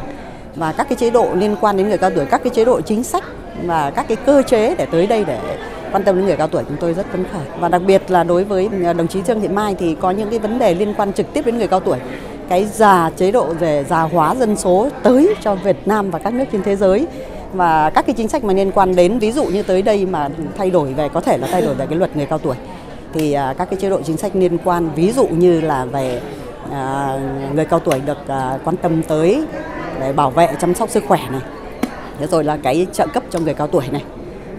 và 0.56 0.72
các 0.72 0.88
cái 0.88 0.96
chế 0.96 1.10
độ 1.10 1.28
liên 1.34 1.56
quan 1.60 1.76
đến 1.76 1.88
người 1.88 1.98
cao 1.98 2.10
tuổi, 2.10 2.26
các 2.26 2.42
cái 2.44 2.50
chế 2.54 2.64
độ 2.64 2.80
chính 2.80 3.04
sách 3.04 3.24
và 3.64 3.90
các 3.90 4.08
cái 4.08 4.16
cơ 4.16 4.42
chế 4.42 4.74
để 4.74 4.86
tới 4.86 5.06
đây 5.06 5.24
để 5.24 5.38
quan 5.92 6.04
tâm 6.04 6.16
đến 6.16 6.26
người 6.26 6.36
cao 6.36 6.48
tuổi 6.48 6.62
chúng 6.68 6.76
tôi 6.80 6.94
rất 6.94 7.06
phấn 7.12 7.24
khởi. 7.32 7.42
Và 7.60 7.68
đặc 7.68 7.82
biệt 7.86 8.02
là 8.08 8.24
đối 8.24 8.44
với 8.44 8.68
à, 8.84 8.92
đồng 8.92 9.08
chí 9.08 9.20
Trương 9.26 9.40
Thị 9.40 9.48
Mai 9.48 9.74
thì 9.78 9.96
có 10.00 10.10
những 10.10 10.30
cái 10.30 10.38
vấn 10.38 10.58
đề 10.58 10.74
liên 10.74 10.94
quan 10.96 11.12
trực 11.12 11.32
tiếp 11.32 11.46
đến 11.46 11.58
người 11.58 11.68
cao 11.68 11.80
tuổi. 11.80 11.98
Cái 12.48 12.64
già 12.64 13.10
chế 13.16 13.30
độ 13.30 13.44
về 13.44 13.84
già 13.88 14.02
hóa 14.02 14.34
dân 14.34 14.56
số 14.56 14.88
tới 15.02 15.34
cho 15.42 15.54
Việt 15.54 15.88
Nam 15.88 16.10
và 16.10 16.18
các 16.18 16.34
nước 16.34 16.44
trên 16.52 16.62
thế 16.62 16.76
giới 16.76 17.06
và 17.52 17.90
các 17.90 18.06
cái 18.06 18.14
chính 18.14 18.28
sách 18.28 18.44
mà 18.44 18.54
liên 18.54 18.72
quan 18.72 18.96
đến 18.96 19.18
ví 19.18 19.32
dụ 19.32 19.44
như 19.44 19.62
tới 19.62 19.82
đây 19.82 20.06
mà 20.06 20.28
thay 20.58 20.70
đổi 20.70 20.92
về 20.92 21.08
có 21.08 21.20
thể 21.20 21.38
là 21.38 21.48
thay 21.50 21.62
đổi 21.62 21.74
về 21.74 21.86
cái 21.86 21.98
luật 21.98 22.16
người 22.16 22.26
cao 22.26 22.38
tuổi. 22.38 22.56
Thì 23.12 23.32
à, 23.32 23.54
các 23.58 23.70
cái 23.70 23.80
chế 23.80 23.90
độ 23.90 24.02
chính 24.02 24.16
sách 24.16 24.36
liên 24.36 24.58
quan 24.64 24.90
ví 24.94 25.12
dụ 25.12 25.26
như 25.26 25.60
là 25.60 25.84
về 25.84 26.20
Ờ, 26.70 27.20
người 27.54 27.64
cao 27.64 27.80
tuổi 27.80 28.00
được 28.00 28.28
à, 28.28 28.58
quan 28.64 28.76
tâm 28.76 29.02
tới 29.02 29.44
để 30.00 30.12
bảo 30.12 30.30
vệ 30.30 30.48
chăm 30.60 30.74
sóc 30.74 30.90
sức 30.90 31.04
khỏe 31.08 31.20
này. 31.30 31.40
Thế 32.18 32.26
rồi 32.26 32.44
là 32.44 32.56
cái 32.56 32.86
trợ 32.92 33.06
cấp 33.06 33.22
cho 33.30 33.38
người 33.38 33.54
cao 33.54 33.66
tuổi 33.66 33.84
này. 33.92 34.04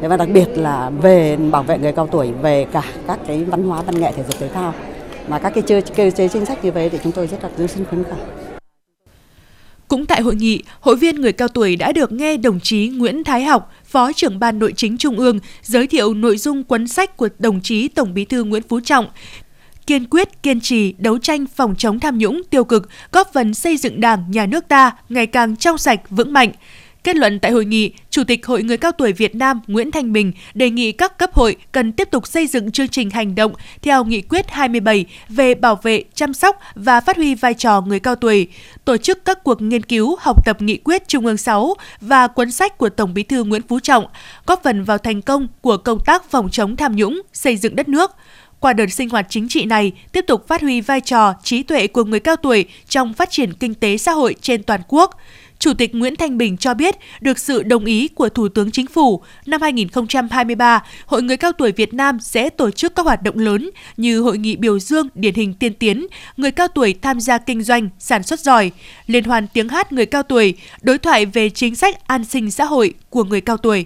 Và 0.01 0.17
đặc 0.17 0.29
biệt 0.29 0.47
là 0.55 0.89
về 0.89 1.37
bảo 1.51 1.63
vệ 1.63 1.77
người 1.77 1.91
cao 1.91 2.07
tuổi 2.11 2.31
về 2.41 2.65
cả 2.71 2.83
các 3.07 3.19
cái 3.27 3.43
văn 3.43 3.63
hóa 3.63 3.81
văn 3.81 4.01
nghệ 4.01 4.11
thể 4.11 4.23
dục 4.23 4.39
thể 4.39 4.47
thao. 4.47 4.73
Mà 5.27 5.39
các 5.39 5.53
cái 5.55 5.81
cơ 5.95 6.11
chế 6.11 6.27
chính 6.27 6.45
sách 6.45 6.65
như 6.65 6.71
vậy 6.71 6.89
thì 6.89 6.99
chúng 7.03 7.11
tôi 7.11 7.27
rất 7.27 7.43
là 7.43 7.49
rất 7.57 7.71
phấn 7.89 8.03
khởi 8.03 8.45
cũng 9.87 10.05
tại 10.05 10.21
hội 10.21 10.35
nghị, 10.35 10.63
hội 10.79 10.95
viên 10.95 11.21
người 11.21 11.33
cao 11.33 11.47
tuổi 11.47 11.75
đã 11.75 11.91
được 11.91 12.11
nghe 12.11 12.37
đồng 12.37 12.59
chí 12.59 12.87
Nguyễn 12.87 13.23
Thái 13.23 13.43
Học, 13.43 13.71
Phó 13.85 14.11
trưởng 14.13 14.39
Ban 14.39 14.59
Nội 14.59 14.73
chính 14.77 14.97
Trung 14.97 15.17
ương, 15.17 15.39
giới 15.61 15.87
thiệu 15.87 16.13
nội 16.13 16.37
dung 16.37 16.63
cuốn 16.63 16.87
sách 16.87 17.17
của 17.17 17.29
đồng 17.39 17.61
chí 17.61 17.87
Tổng 17.87 18.13
bí 18.13 18.25
thư 18.25 18.43
Nguyễn 18.43 18.63
Phú 18.69 18.79
Trọng, 18.79 19.07
kiên 19.87 20.05
quyết, 20.09 20.43
kiên 20.43 20.61
trì 20.61 20.93
đấu 20.97 21.17
tranh 21.17 21.45
phòng 21.55 21.75
chống 21.77 21.99
tham 21.99 22.17
nhũng 22.17 22.41
tiêu 22.49 22.63
cực, 22.63 22.89
góp 23.11 23.33
phần 23.33 23.53
xây 23.53 23.77
dựng 23.77 24.01
Đảng, 24.01 24.23
nhà 24.29 24.45
nước 24.45 24.67
ta 24.67 24.91
ngày 25.09 25.27
càng 25.27 25.55
trong 25.55 25.77
sạch, 25.77 26.09
vững 26.09 26.33
mạnh. 26.33 26.51
Kết 27.05 27.15
luận 27.15 27.39
tại 27.39 27.51
hội 27.51 27.65
nghị, 27.65 27.93
Chủ 28.09 28.23
tịch 28.23 28.45
Hội 28.45 28.63
người 28.63 28.77
cao 28.77 28.91
tuổi 28.91 29.13
Việt 29.13 29.35
Nam 29.35 29.61
Nguyễn 29.67 29.91
Thanh 29.91 30.13
Bình 30.13 30.31
đề 30.53 30.69
nghị 30.69 30.91
các 30.91 31.17
cấp 31.17 31.33
hội 31.33 31.55
cần 31.71 31.91
tiếp 31.91 32.11
tục 32.11 32.27
xây 32.27 32.47
dựng 32.47 32.71
chương 32.71 32.87
trình 32.87 33.09
hành 33.09 33.35
động 33.35 33.53
theo 33.81 34.03
nghị 34.03 34.21
quyết 34.21 34.49
27 34.49 35.05
về 35.29 35.55
bảo 35.55 35.79
vệ, 35.83 36.03
chăm 36.13 36.33
sóc 36.33 36.59
và 36.75 37.01
phát 37.01 37.17
huy 37.17 37.35
vai 37.35 37.53
trò 37.53 37.81
người 37.81 37.99
cao 37.99 38.15
tuổi, 38.15 38.47
tổ 38.85 38.97
chức 38.97 39.25
các 39.25 39.43
cuộc 39.43 39.61
nghiên 39.61 39.83
cứu, 39.83 40.17
học 40.19 40.45
tập 40.45 40.61
nghị 40.61 40.77
quyết 40.77 41.07
Trung 41.07 41.25
ương 41.25 41.38
6 41.38 41.73
và 42.01 42.27
cuốn 42.27 42.51
sách 42.51 42.77
của 42.77 42.89
Tổng 42.89 43.13
Bí 43.13 43.23
thư 43.23 43.43
Nguyễn 43.43 43.61
Phú 43.67 43.79
Trọng, 43.79 44.05
góp 44.45 44.63
phần 44.63 44.83
vào 44.83 44.97
thành 44.97 45.21
công 45.21 45.47
của 45.61 45.77
công 45.77 45.99
tác 46.05 46.29
phòng 46.29 46.49
chống 46.51 46.75
tham 46.75 46.95
nhũng, 46.95 47.21
xây 47.33 47.57
dựng 47.57 47.75
đất 47.75 47.88
nước. 47.88 48.11
Qua 48.65 48.73
đợt 48.73 48.91
sinh 48.91 49.09
hoạt 49.09 49.25
chính 49.29 49.47
trị 49.47 49.65
này, 49.65 49.91
tiếp 50.12 50.25
tục 50.27 50.47
phát 50.47 50.62
huy 50.62 50.81
vai 50.81 51.01
trò, 51.01 51.33
trí 51.44 51.63
tuệ 51.63 51.88
của 51.88 52.03
người 52.03 52.19
cao 52.19 52.35
tuổi 52.35 52.65
trong 52.89 53.13
phát 53.13 53.31
triển 53.31 53.53
kinh 53.53 53.73
tế 53.73 53.97
xã 53.97 54.12
hội 54.12 54.35
trên 54.41 54.63
toàn 54.63 54.81
quốc. 54.88 55.19
Chủ 55.59 55.73
tịch 55.73 55.95
Nguyễn 55.95 56.15
Thanh 56.15 56.38
Bình 56.38 56.57
cho 56.57 56.73
biết, 56.73 56.95
được 57.21 57.39
sự 57.39 57.63
đồng 57.63 57.85
ý 57.85 58.07
của 58.07 58.29
Thủ 58.29 58.50
tướng 58.50 58.71
Chính 58.71 58.88
phủ, 58.88 59.21
năm 59.45 59.62
2023, 59.62 60.83
Hội 61.06 61.23
người 61.23 61.38
cao 61.38 61.51
tuổi 61.51 61.71
Việt 61.71 61.94
Nam 61.94 62.19
sẽ 62.19 62.50
tổ 62.50 62.71
chức 62.71 62.95
các 62.95 63.06
hoạt 63.06 63.21
động 63.21 63.38
lớn 63.38 63.69
như 63.97 64.21
hội 64.21 64.38
nghị 64.38 64.56
biểu 64.56 64.79
dương 64.79 65.07
điển 65.15 65.33
hình 65.33 65.53
tiên 65.53 65.73
tiến, 65.73 66.07
người 66.38 66.51
cao 66.51 66.67
tuổi 66.67 66.95
tham 67.01 67.19
gia 67.19 67.38
kinh 67.38 67.63
doanh, 67.63 67.89
sản 68.00 68.23
xuất 68.23 68.39
giỏi, 68.39 68.71
liên 69.07 69.23
hoan 69.23 69.47
tiếng 69.53 69.69
hát 69.69 69.91
người 69.91 70.06
cao 70.06 70.23
tuổi, 70.23 70.53
đối 70.81 70.97
thoại 70.97 71.25
về 71.25 71.50
chính 71.50 71.75
sách 71.75 72.07
an 72.07 72.25
sinh 72.25 72.51
xã 72.51 72.65
hội 72.65 72.94
của 73.09 73.23
người 73.23 73.41
cao 73.41 73.57
tuổi. 73.57 73.85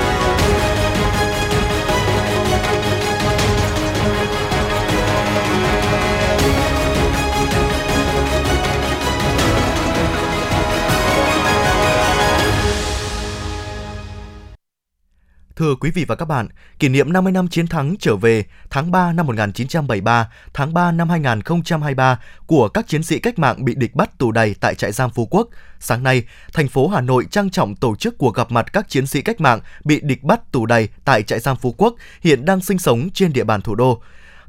Thưa 15.55 15.75
quý 15.75 15.91
vị 15.91 16.05
và 16.05 16.15
các 16.15 16.25
bạn, 16.25 16.47
kỷ 16.79 16.89
niệm 16.89 17.13
50 17.13 17.31
năm 17.31 17.47
chiến 17.47 17.67
thắng 17.67 17.95
trở 17.99 18.15
về 18.15 18.45
tháng 18.69 18.91
3 18.91 19.13
năm 19.13 19.27
1973, 19.27 20.29
tháng 20.53 20.73
3 20.73 20.91
năm 20.91 21.09
2023 21.09 22.19
của 22.45 22.69
các 22.69 22.87
chiến 22.87 23.03
sĩ 23.03 23.19
cách 23.19 23.39
mạng 23.39 23.65
bị 23.65 23.75
địch 23.75 23.95
bắt 23.95 24.17
tù 24.17 24.31
đầy 24.31 24.55
tại 24.59 24.75
trại 24.75 24.91
giam 24.91 25.09
Phú 25.09 25.27
Quốc, 25.31 25.49
sáng 25.79 26.03
nay, 26.03 26.23
thành 26.53 26.67
phố 26.67 26.87
Hà 26.87 27.01
Nội 27.01 27.25
trang 27.31 27.49
trọng 27.49 27.75
tổ 27.75 27.95
chức 27.95 28.17
cuộc 28.17 28.35
gặp 28.35 28.51
mặt 28.51 28.73
các 28.73 28.89
chiến 28.89 29.07
sĩ 29.07 29.21
cách 29.21 29.41
mạng 29.41 29.59
bị 29.83 29.99
địch 30.03 30.23
bắt 30.23 30.51
tù 30.51 30.65
đầy 30.65 30.89
tại 31.05 31.23
trại 31.23 31.39
giam 31.39 31.57
Phú 31.57 31.75
Quốc 31.77 31.95
hiện 32.21 32.45
đang 32.45 32.61
sinh 32.61 32.77
sống 32.77 33.09
trên 33.13 33.33
địa 33.33 33.43
bàn 33.43 33.61
thủ 33.61 33.75
đô. 33.75 34.01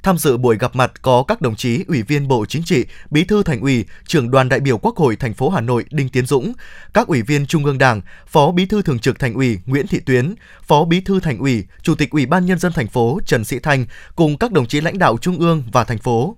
Tham 0.03 0.19
dự 0.19 0.37
buổi 0.37 0.59
gặp 0.59 0.77
mặt 0.77 1.03
có 1.03 1.25
các 1.29 1.41
đồng 1.41 1.57
chí 1.57 1.85
Ủy 1.89 2.03
viên 2.03 2.29
Bộ 2.29 2.47
Chính 2.47 2.63
trị, 2.63 2.85
Bí 3.11 3.25
thư 3.25 3.43
Thành 3.43 3.61
ủy, 3.61 3.85
Trưởng 4.07 4.31
đoàn 4.31 4.49
đại 4.49 4.61
biểu 4.61 4.79
Quốc 4.79 4.97
hội 4.97 5.17
thành 5.17 5.35
phố 5.35 5.49
Hà 5.49 5.61
Nội 5.61 5.85
Đinh 5.91 6.09
Tiến 6.09 6.27
Dũng, 6.27 6.53
các 6.95 7.07
ủy 7.07 7.23
viên 7.23 7.47
Trung 7.47 7.65
ương 7.65 7.79
Đảng, 7.79 8.01
Phó 8.27 8.53
Bí 8.53 8.67
thư 8.67 8.83
Thường 8.83 8.99
trực 8.99 9.19
Thành 9.19 9.35
ủy 9.35 9.59
Nguyễn 9.67 9.87
Thị 9.87 10.01
Tuyến, 10.07 10.35
Phó 10.63 10.85
Bí 10.85 11.01
thư 11.01 11.21
Thành 11.21 11.39
ủy, 11.39 11.65
Chủ 11.83 11.95
tịch 11.95 12.11
Ủy 12.11 12.27
ban 12.27 12.47
nhân 12.47 12.59
dân 12.59 12.73
thành 12.73 12.89
phố 12.89 13.21
Trần 13.27 13.45
Sĩ 13.45 13.59
Thanh 13.59 13.87
cùng 14.17 14.39
các 14.39 14.53
đồng 14.53 14.67
chí 14.67 14.81
lãnh 14.81 14.99
đạo 14.99 15.19
trung 15.21 15.39
ương 15.39 15.63
và 15.73 15.85
thành 15.85 15.99
phố. 15.99 16.37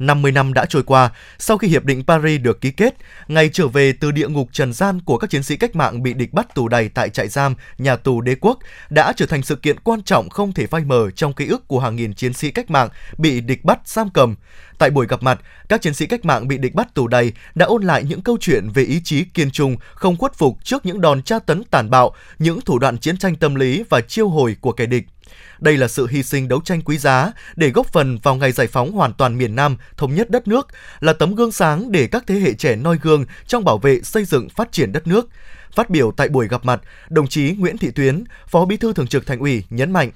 50 0.00 0.32
năm 0.32 0.52
đã 0.52 0.66
trôi 0.66 0.82
qua, 0.82 1.10
sau 1.38 1.58
khi 1.58 1.68
Hiệp 1.68 1.84
định 1.84 2.04
Paris 2.04 2.40
được 2.40 2.60
ký 2.60 2.70
kết, 2.70 2.94
ngày 3.28 3.50
trở 3.52 3.68
về 3.68 3.92
từ 3.92 4.10
địa 4.10 4.28
ngục 4.28 4.48
trần 4.52 4.72
gian 4.72 5.00
của 5.00 5.18
các 5.18 5.30
chiến 5.30 5.42
sĩ 5.42 5.56
cách 5.56 5.76
mạng 5.76 6.02
bị 6.02 6.14
địch 6.14 6.32
bắt 6.32 6.54
tù 6.54 6.68
đầy 6.68 6.88
tại 6.88 7.10
trại 7.10 7.28
giam, 7.28 7.54
nhà 7.78 7.96
tù 7.96 8.20
đế 8.20 8.34
quốc 8.40 8.58
đã 8.90 9.12
trở 9.16 9.26
thành 9.26 9.42
sự 9.42 9.56
kiện 9.56 9.80
quan 9.80 10.02
trọng 10.02 10.28
không 10.28 10.52
thể 10.52 10.66
phai 10.66 10.84
mờ 10.84 11.10
trong 11.10 11.32
ký 11.32 11.46
ức 11.46 11.68
của 11.68 11.80
hàng 11.80 11.96
nghìn 11.96 12.14
chiến 12.14 12.32
sĩ 12.32 12.50
cách 12.50 12.70
mạng 12.70 12.88
bị 13.18 13.40
địch 13.40 13.64
bắt 13.64 13.80
giam 13.84 14.10
cầm. 14.10 14.34
Tại 14.78 14.90
buổi 14.90 15.06
gặp 15.06 15.22
mặt, 15.22 15.40
các 15.68 15.82
chiến 15.82 15.94
sĩ 15.94 16.06
cách 16.06 16.24
mạng 16.24 16.48
bị 16.48 16.58
địch 16.58 16.74
bắt 16.74 16.94
tù 16.94 17.08
đầy 17.08 17.32
đã 17.54 17.66
ôn 17.66 17.82
lại 17.82 18.04
những 18.04 18.22
câu 18.22 18.36
chuyện 18.40 18.68
về 18.74 18.82
ý 18.82 19.00
chí 19.04 19.24
kiên 19.24 19.50
trung, 19.50 19.76
không 19.94 20.16
khuất 20.16 20.34
phục 20.34 20.64
trước 20.64 20.86
những 20.86 21.00
đòn 21.00 21.22
tra 21.22 21.38
tấn 21.38 21.64
tàn 21.64 21.90
bạo, 21.90 22.14
những 22.38 22.60
thủ 22.60 22.78
đoạn 22.78 22.98
chiến 22.98 23.16
tranh 23.16 23.36
tâm 23.36 23.54
lý 23.54 23.84
và 23.88 24.00
chiêu 24.00 24.28
hồi 24.28 24.56
của 24.60 24.72
kẻ 24.72 24.86
địch– 24.86 25.04
đây 25.60 25.76
là 25.76 25.88
sự 25.88 26.06
hy 26.06 26.22
sinh 26.22 26.48
đấu 26.48 26.60
tranh 26.64 26.82
quý 26.82 26.98
giá 26.98 27.32
để 27.56 27.70
góp 27.70 27.86
phần 27.86 28.18
vào 28.22 28.34
ngày 28.34 28.52
giải 28.52 28.66
phóng 28.66 28.92
hoàn 28.92 29.12
toàn 29.12 29.38
miền 29.38 29.56
Nam, 29.56 29.76
thống 29.96 30.14
nhất 30.14 30.30
đất 30.30 30.48
nước, 30.48 30.68
là 31.00 31.12
tấm 31.12 31.34
gương 31.34 31.52
sáng 31.52 31.92
để 31.92 32.06
các 32.06 32.24
thế 32.26 32.34
hệ 32.34 32.54
trẻ 32.54 32.76
noi 32.76 32.98
gương 33.02 33.24
trong 33.46 33.64
bảo 33.64 33.78
vệ 33.78 34.00
xây 34.02 34.24
dựng 34.24 34.48
phát 34.48 34.72
triển 34.72 34.92
đất 34.92 35.06
nước. 35.06 35.28
Phát 35.72 35.90
biểu 35.90 36.12
tại 36.12 36.28
buổi 36.28 36.48
gặp 36.48 36.64
mặt, 36.64 36.80
đồng 37.08 37.26
chí 37.26 37.54
Nguyễn 37.58 37.78
Thị 37.78 37.90
Tuyến, 37.90 38.24
Phó 38.46 38.64
Bí 38.64 38.76
thư 38.76 38.92
Thường 38.92 39.06
trực 39.06 39.26
Thành 39.26 39.38
ủy 39.38 39.64
nhấn 39.70 39.92
mạnh 39.92 40.10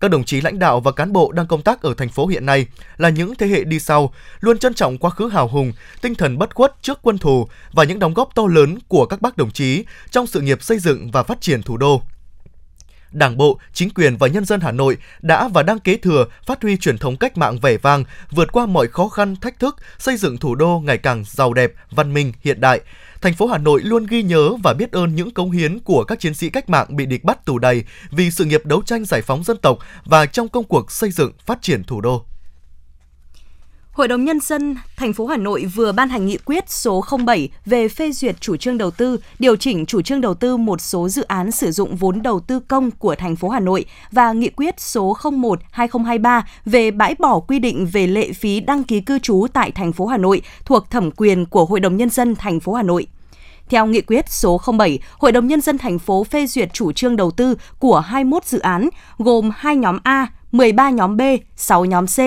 các 0.00 0.10
đồng 0.10 0.24
chí 0.24 0.40
lãnh 0.40 0.58
đạo 0.58 0.80
và 0.80 0.92
cán 0.92 1.12
bộ 1.12 1.32
đang 1.32 1.46
công 1.46 1.62
tác 1.62 1.82
ở 1.82 1.94
thành 1.94 2.08
phố 2.08 2.26
hiện 2.26 2.46
nay 2.46 2.66
là 2.96 3.08
những 3.08 3.34
thế 3.34 3.46
hệ 3.46 3.64
đi 3.64 3.80
sau, 3.80 4.12
luôn 4.40 4.58
trân 4.58 4.74
trọng 4.74 4.98
quá 4.98 5.10
khứ 5.10 5.28
hào 5.28 5.48
hùng, 5.48 5.72
tinh 6.00 6.14
thần 6.14 6.38
bất 6.38 6.54
khuất 6.54 6.74
trước 6.82 6.98
quân 7.02 7.18
thù 7.18 7.48
và 7.72 7.84
những 7.84 7.98
đóng 7.98 8.14
góp 8.14 8.34
to 8.34 8.46
lớn 8.46 8.78
của 8.88 9.06
các 9.06 9.20
bác 9.22 9.36
đồng 9.36 9.50
chí 9.50 9.84
trong 10.10 10.26
sự 10.26 10.40
nghiệp 10.40 10.62
xây 10.62 10.78
dựng 10.78 11.10
và 11.10 11.22
phát 11.22 11.40
triển 11.40 11.62
thủ 11.62 11.76
đô. 11.76 12.02
Đảng 13.16 13.36
bộ, 13.36 13.58
chính 13.72 13.90
quyền 13.90 14.16
và 14.16 14.28
nhân 14.28 14.44
dân 14.44 14.60
Hà 14.60 14.72
Nội 14.72 14.96
đã 15.22 15.48
và 15.48 15.62
đang 15.62 15.78
kế 15.78 15.96
thừa, 15.96 16.26
phát 16.46 16.62
huy 16.62 16.76
truyền 16.76 16.98
thống 16.98 17.16
cách 17.16 17.38
mạng 17.38 17.58
vẻ 17.58 17.76
vang, 17.76 18.04
vượt 18.30 18.52
qua 18.52 18.66
mọi 18.66 18.86
khó 18.86 19.08
khăn, 19.08 19.36
thách 19.36 19.58
thức, 19.58 19.76
xây 19.98 20.16
dựng 20.16 20.38
thủ 20.38 20.54
đô 20.54 20.82
ngày 20.84 20.98
càng 20.98 21.24
giàu 21.26 21.54
đẹp, 21.54 21.72
văn 21.90 22.14
minh, 22.14 22.32
hiện 22.44 22.60
đại. 22.60 22.80
Thành 23.20 23.34
phố 23.34 23.46
Hà 23.46 23.58
Nội 23.58 23.80
luôn 23.82 24.06
ghi 24.06 24.22
nhớ 24.22 24.50
và 24.62 24.74
biết 24.74 24.92
ơn 24.92 25.14
những 25.14 25.30
cống 25.30 25.50
hiến 25.50 25.78
của 25.78 26.04
các 26.04 26.20
chiến 26.20 26.34
sĩ 26.34 26.50
cách 26.50 26.70
mạng 26.70 26.96
bị 26.96 27.06
địch 27.06 27.24
bắt 27.24 27.44
tù 27.44 27.58
đầy 27.58 27.84
vì 28.10 28.30
sự 28.30 28.44
nghiệp 28.44 28.66
đấu 28.66 28.82
tranh 28.86 29.04
giải 29.04 29.22
phóng 29.22 29.44
dân 29.44 29.56
tộc 29.56 29.78
và 30.04 30.26
trong 30.26 30.48
công 30.48 30.64
cuộc 30.64 30.92
xây 30.92 31.10
dựng 31.10 31.32
phát 31.46 31.62
triển 31.62 31.84
thủ 31.84 32.00
đô. 32.00 32.26
Hội 33.96 34.08
đồng 34.08 34.24
nhân 34.24 34.40
dân 34.40 34.76
thành 34.96 35.12
phố 35.12 35.26
Hà 35.26 35.36
Nội 35.36 35.64
vừa 35.74 35.92
ban 35.92 36.08
hành 36.08 36.26
nghị 36.26 36.38
quyết 36.44 36.70
số 36.70 37.04
07 37.26 37.48
về 37.66 37.88
phê 37.88 38.12
duyệt 38.12 38.40
chủ 38.40 38.56
trương 38.56 38.78
đầu 38.78 38.90
tư, 38.90 39.20
điều 39.38 39.56
chỉnh 39.56 39.86
chủ 39.86 40.02
trương 40.02 40.20
đầu 40.20 40.34
tư 40.34 40.56
một 40.56 40.80
số 40.80 41.08
dự 41.08 41.22
án 41.22 41.50
sử 41.50 41.70
dụng 41.70 41.96
vốn 41.96 42.22
đầu 42.22 42.40
tư 42.40 42.60
công 42.60 42.90
của 42.90 43.14
thành 43.14 43.36
phố 43.36 43.48
Hà 43.48 43.60
Nội 43.60 43.84
và 44.12 44.32
nghị 44.32 44.48
quyết 44.48 44.80
số 44.80 45.16
01/2023 45.20 46.42
về 46.64 46.90
bãi 46.90 47.14
bỏ 47.18 47.40
quy 47.40 47.58
định 47.58 47.86
về 47.86 48.06
lệ 48.06 48.32
phí 48.32 48.60
đăng 48.60 48.84
ký 48.84 49.00
cư 49.00 49.18
trú 49.18 49.46
tại 49.52 49.70
thành 49.70 49.92
phố 49.92 50.06
Hà 50.06 50.16
Nội 50.16 50.42
thuộc 50.64 50.90
thẩm 50.90 51.10
quyền 51.10 51.46
của 51.46 51.64
Hội 51.64 51.80
đồng 51.80 51.96
nhân 51.96 52.10
dân 52.10 52.34
thành 52.34 52.60
phố 52.60 52.72
Hà 52.72 52.82
Nội. 52.82 53.06
Theo 53.68 53.86
nghị 53.86 54.00
quyết 54.00 54.30
số 54.30 54.60
07, 54.78 54.98
Hội 55.18 55.32
đồng 55.32 55.46
nhân 55.46 55.60
dân 55.60 55.78
thành 55.78 55.98
phố 55.98 56.24
phê 56.24 56.46
duyệt 56.46 56.72
chủ 56.72 56.92
trương 56.92 57.16
đầu 57.16 57.30
tư 57.30 57.54
của 57.78 58.00
21 58.00 58.44
dự 58.44 58.58
án 58.58 58.88
gồm 59.18 59.50
2 59.56 59.76
nhóm 59.76 59.98
A, 60.02 60.26
13 60.52 60.90
nhóm 60.90 61.16
B, 61.16 61.20
6 61.56 61.84
nhóm 61.84 62.06
C 62.06 62.18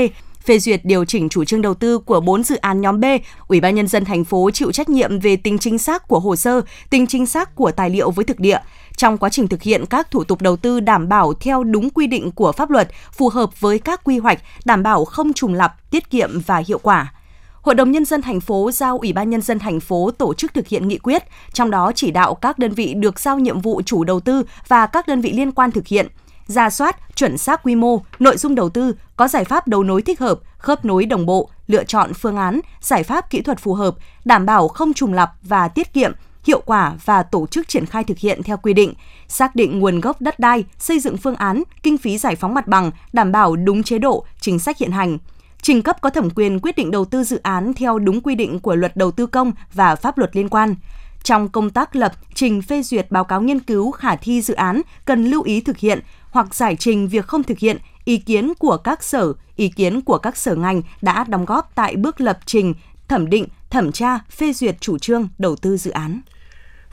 phê 0.49 0.59
duyệt 0.59 0.81
điều 0.83 1.05
chỉnh 1.05 1.29
chủ 1.29 1.45
trương 1.45 1.61
đầu 1.61 1.73
tư 1.73 1.97
của 1.97 2.19
4 2.19 2.43
dự 2.43 2.55
án 2.55 2.81
nhóm 2.81 2.99
B, 2.99 3.05
Ủy 3.47 3.61
ban 3.61 3.75
nhân 3.75 3.87
dân 3.87 4.05
thành 4.05 4.23
phố 4.23 4.51
chịu 4.51 4.71
trách 4.71 4.89
nhiệm 4.89 5.19
về 5.19 5.35
tính 5.35 5.57
chính 5.57 5.77
xác 5.77 6.07
của 6.07 6.19
hồ 6.19 6.35
sơ, 6.35 6.61
tính 6.89 7.07
chính 7.07 7.25
xác 7.25 7.55
của 7.55 7.71
tài 7.71 7.89
liệu 7.89 8.11
với 8.11 8.25
thực 8.25 8.39
địa. 8.39 8.59
Trong 8.97 9.17
quá 9.17 9.29
trình 9.29 9.47
thực 9.47 9.61
hiện 9.61 9.85
các 9.85 10.11
thủ 10.11 10.23
tục 10.23 10.41
đầu 10.41 10.55
tư 10.55 10.79
đảm 10.79 11.09
bảo 11.09 11.33
theo 11.33 11.63
đúng 11.63 11.89
quy 11.89 12.07
định 12.07 12.31
của 12.31 12.51
pháp 12.51 12.69
luật, 12.69 12.89
phù 13.11 13.29
hợp 13.29 13.59
với 13.59 13.79
các 13.79 14.03
quy 14.03 14.17
hoạch, 14.17 14.39
đảm 14.65 14.83
bảo 14.83 15.05
không 15.05 15.33
trùng 15.33 15.53
lặp, 15.53 15.91
tiết 15.91 16.09
kiệm 16.09 16.39
và 16.45 16.63
hiệu 16.67 16.79
quả. 16.79 17.13
Hội 17.61 17.75
đồng 17.75 17.91
nhân 17.91 18.05
dân 18.05 18.21
thành 18.21 18.39
phố 18.39 18.71
giao 18.71 18.97
Ủy 18.97 19.13
ban 19.13 19.29
nhân 19.29 19.41
dân 19.41 19.59
thành 19.59 19.79
phố 19.79 20.11
tổ 20.11 20.33
chức 20.33 20.53
thực 20.53 20.67
hiện 20.67 20.87
nghị 20.87 20.97
quyết, 20.97 21.23
trong 21.53 21.71
đó 21.71 21.91
chỉ 21.95 22.11
đạo 22.11 22.35
các 22.35 22.59
đơn 22.59 22.73
vị 22.73 22.93
được 22.93 23.19
giao 23.19 23.39
nhiệm 23.39 23.61
vụ 23.61 23.81
chủ 23.85 24.03
đầu 24.03 24.19
tư 24.19 24.43
và 24.67 24.85
các 24.85 25.07
đơn 25.07 25.21
vị 25.21 25.31
liên 25.31 25.51
quan 25.51 25.71
thực 25.71 25.87
hiện– 25.87 26.07
ra 26.49 26.69
soát, 26.69 27.15
chuẩn 27.15 27.37
xác 27.37 27.63
quy 27.63 27.75
mô, 27.75 28.01
nội 28.19 28.37
dung 28.37 28.55
đầu 28.55 28.69
tư, 28.69 28.95
có 29.15 29.27
giải 29.27 29.43
pháp 29.43 29.67
đấu 29.67 29.83
nối 29.83 30.01
thích 30.01 30.19
hợp, 30.19 30.39
khớp 30.57 30.85
nối 30.85 31.05
đồng 31.05 31.25
bộ, 31.25 31.49
lựa 31.67 31.83
chọn 31.83 32.13
phương 32.13 32.37
án, 32.37 32.59
giải 32.81 33.03
pháp 33.03 33.29
kỹ 33.29 33.41
thuật 33.41 33.59
phù 33.59 33.73
hợp, 33.73 33.95
đảm 34.25 34.45
bảo 34.45 34.67
không 34.67 34.93
trùng 34.93 35.13
lặp 35.13 35.31
và 35.41 35.67
tiết 35.67 35.93
kiệm, 35.93 36.11
hiệu 36.43 36.61
quả 36.65 36.93
và 37.05 37.23
tổ 37.23 37.47
chức 37.47 37.67
triển 37.67 37.85
khai 37.85 38.03
thực 38.03 38.17
hiện 38.17 38.43
theo 38.43 38.57
quy 38.57 38.73
định, 38.73 38.93
xác 39.27 39.55
định 39.55 39.79
nguồn 39.79 39.99
gốc 39.99 40.21
đất 40.21 40.39
đai, 40.39 40.63
xây 40.77 40.99
dựng 40.99 41.17
phương 41.17 41.35
án, 41.35 41.63
kinh 41.83 41.97
phí 41.97 42.17
giải 42.17 42.35
phóng 42.35 42.53
mặt 42.53 42.67
bằng, 42.67 42.91
đảm 43.13 43.31
bảo 43.31 43.55
đúng 43.55 43.83
chế 43.83 43.97
độ, 43.99 44.25
chính 44.41 44.59
sách 44.59 44.77
hiện 44.77 44.91
hành 44.91 45.17
trình 45.61 45.81
cấp 45.81 46.01
có 46.01 46.09
thẩm 46.09 46.29
quyền 46.29 46.59
quyết 46.59 46.75
định 46.75 46.91
đầu 46.91 47.05
tư 47.05 47.23
dự 47.23 47.39
án 47.43 47.73
theo 47.73 47.99
đúng 47.99 48.21
quy 48.21 48.35
định 48.35 48.59
của 48.59 48.75
luật 48.75 48.95
đầu 48.95 49.11
tư 49.11 49.25
công 49.25 49.51
và 49.73 49.95
pháp 49.95 50.17
luật 50.17 50.35
liên 50.35 50.49
quan. 50.49 50.75
Trong 51.23 51.49
công 51.49 51.69
tác 51.69 51.95
lập, 51.95 52.11
trình 52.33 52.61
phê 52.61 52.83
duyệt 52.83 53.11
báo 53.11 53.23
cáo 53.23 53.41
nghiên 53.41 53.59
cứu 53.59 53.91
khả 53.91 54.15
thi 54.15 54.41
dự 54.41 54.53
án 54.53 54.81
cần 55.05 55.25
lưu 55.25 55.43
ý 55.43 55.61
thực 55.61 55.77
hiện, 55.77 55.99
hoặc 56.31 56.55
giải 56.55 56.75
trình 56.75 57.07
việc 57.07 57.27
không 57.27 57.43
thực 57.43 57.59
hiện 57.59 57.77
ý 58.05 58.17
kiến 58.17 58.53
của 58.59 58.77
các 58.77 59.03
sở, 59.03 59.33
ý 59.55 59.69
kiến 59.69 60.01
của 60.01 60.17
các 60.17 60.37
sở 60.37 60.55
ngành 60.55 60.81
đã 61.01 61.23
đóng 61.23 61.45
góp 61.45 61.71
tại 61.75 61.95
bước 61.95 62.21
lập 62.21 62.39
trình, 62.45 62.73
thẩm 63.07 63.29
định, 63.29 63.47
thẩm 63.69 63.91
tra, 63.91 64.19
phê 64.29 64.53
duyệt 64.53 64.75
chủ 64.81 64.97
trương 64.97 65.27
đầu 65.37 65.55
tư 65.55 65.77
dự 65.77 65.91
án 65.91 66.21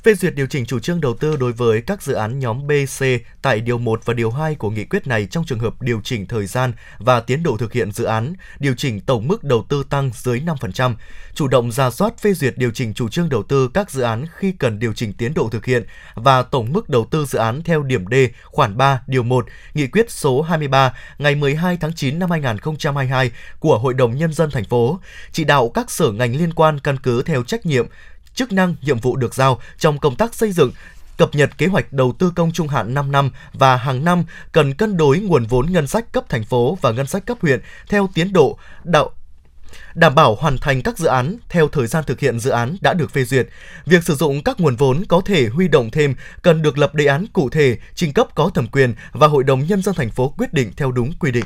phê 0.03 0.15
duyệt 0.15 0.35
điều 0.35 0.47
chỉnh 0.47 0.67
chủ 0.67 0.79
trương 0.79 1.01
đầu 1.01 1.15
tư 1.15 1.37
đối 1.37 1.53
với 1.53 1.83
các 1.83 2.03
dự 2.03 2.13
án 2.13 2.39
nhóm 2.39 2.67
B, 2.67 2.71
C 2.99 3.03
tại 3.43 3.61
điều 3.61 3.79
1 3.79 4.05
và 4.05 4.15
điều 4.15 4.31
2 4.31 4.55
của 4.55 4.71
nghị 4.71 4.85
quyết 4.85 5.07
này 5.07 5.27
trong 5.27 5.45
trường 5.45 5.59
hợp 5.59 5.83
điều 5.83 6.01
chỉnh 6.05 6.27
thời 6.27 6.47
gian 6.47 6.73
và 6.99 7.21
tiến 7.21 7.43
độ 7.43 7.57
thực 7.57 7.73
hiện 7.73 7.93
dự 7.93 8.05
án, 8.05 8.35
điều 8.59 8.75
chỉnh 8.77 9.01
tổng 9.01 9.29
mức 9.29 9.45
đầu 9.45 9.67
tư 9.69 9.85
tăng 9.91 10.11
dưới 10.15 10.41
5%, 10.41 10.95
chủ 11.35 11.49
động 11.49 11.73
ra 11.73 11.91
soát 11.91 12.19
phê 12.19 12.33
duyệt 12.33 12.55
điều 12.57 12.71
chỉnh 12.71 12.95
chủ 12.95 13.09
trương 13.09 13.29
đầu 13.29 13.43
tư 13.43 13.71
các 13.75 13.91
dự 13.91 14.03
án 14.03 14.27
khi 14.37 14.53
cần 14.53 14.79
điều 14.79 14.93
chỉnh 14.93 15.13
tiến 15.13 15.35
độ 15.35 15.49
thực 15.49 15.65
hiện 15.65 15.85
và 16.15 16.43
tổng 16.43 16.73
mức 16.73 16.89
đầu 16.89 17.05
tư 17.11 17.25
dự 17.25 17.39
án 17.39 17.63
theo 17.63 17.83
điểm 17.83 18.05
D 18.11 18.15
khoản 18.45 18.77
3 18.77 19.03
điều 19.07 19.23
1 19.23 19.47
nghị 19.75 19.87
quyết 19.87 20.11
số 20.11 20.43
23 20.43 20.95
ngày 21.19 21.35
12 21.35 21.77
tháng 21.77 21.93
9 21.95 22.19
năm 22.19 22.31
2022 22.31 23.31
của 23.59 23.79
Hội 23.79 23.95
đồng 23.95 24.17
nhân 24.17 24.33
dân 24.33 24.51
thành 24.51 24.65
phố, 24.65 25.01
chỉ 25.33 25.45
đạo 25.45 25.69
các 25.69 25.91
sở 25.91 26.13
ngành 26.13 26.37
liên 26.37 26.53
quan 26.53 26.81
căn 26.81 26.97
cứ 26.99 27.23
theo 27.23 27.43
trách 27.43 27.67
nhiệm 27.67 27.87
chức 28.37 28.53
năng, 28.53 28.75
nhiệm 28.83 28.99
vụ 28.99 29.17
được 29.17 29.35
giao 29.35 29.61
trong 29.79 29.99
công 29.99 30.17
tác 30.17 30.35
xây 30.35 30.53
dựng, 30.53 30.73
cập 31.17 31.35
nhật 31.35 31.59
kế 31.59 31.67
hoạch 31.67 31.93
đầu 31.93 32.15
tư 32.19 32.33
công 32.37 32.53
trung 32.53 32.69
hạn 32.69 32.95
5 32.95 33.13
năm 33.13 33.31
và 33.53 33.77
hàng 33.77 34.05
năm 34.05 34.25
cần 34.53 34.75
cân 34.75 34.97
đối 34.97 35.19
nguồn 35.19 35.47
vốn 35.47 35.73
ngân 35.73 35.87
sách 35.87 36.13
cấp 36.13 36.25
thành 36.29 36.45
phố 36.45 36.79
và 36.81 36.93
ngân 36.93 37.07
sách 37.07 37.27
cấp 37.27 37.39
huyện 37.41 37.61
theo 37.89 38.09
tiến 38.15 38.33
độ 38.33 38.59
đạo 38.85 39.11
đảm 39.95 40.15
bảo 40.15 40.35
hoàn 40.35 40.59
thành 40.59 40.83
các 40.83 40.99
dự 40.99 41.07
án 41.07 41.37
theo 41.49 41.69
thời 41.69 41.87
gian 41.87 42.05
thực 42.07 42.21
hiện 42.21 42.41
dự 42.41 42.51
án 42.51 42.77
đã 42.81 42.95
được 42.95 43.11
phê 43.11 43.25
duyệt. 43.25 43.49
Việc 43.87 44.05
sử 44.05 44.15
dụng 44.15 44.43
các 44.43 44.61
nguồn 44.61 44.77
vốn 44.77 45.05
có 45.09 45.21
thể 45.25 45.49
huy 45.49 45.69
động 45.69 45.91
thêm 45.91 46.15
cần 46.43 46.63
được 46.63 46.79
lập 46.79 46.95
đề 46.95 47.07
án 47.07 47.27
cụ 47.33 47.51
thể, 47.51 47.79
trình 47.95 48.13
cấp 48.13 48.27
có 48.35 48.51
thẩm 48.55 48.67
quyền 48.67 48.95
và 49.13 49.27
Hội 49.27 49.45
đồng 49.45 49.67
nhân 49.67 49.83
dân 49.83 49.95
thành 49.95 50.11
phố 50.11 50.29
quyết 50.29 50.53
định 50.53 50.73
theo 50.77 50.93
đúng 50.93 51.13
quy 51.19 51.31
định. 51.31 51.45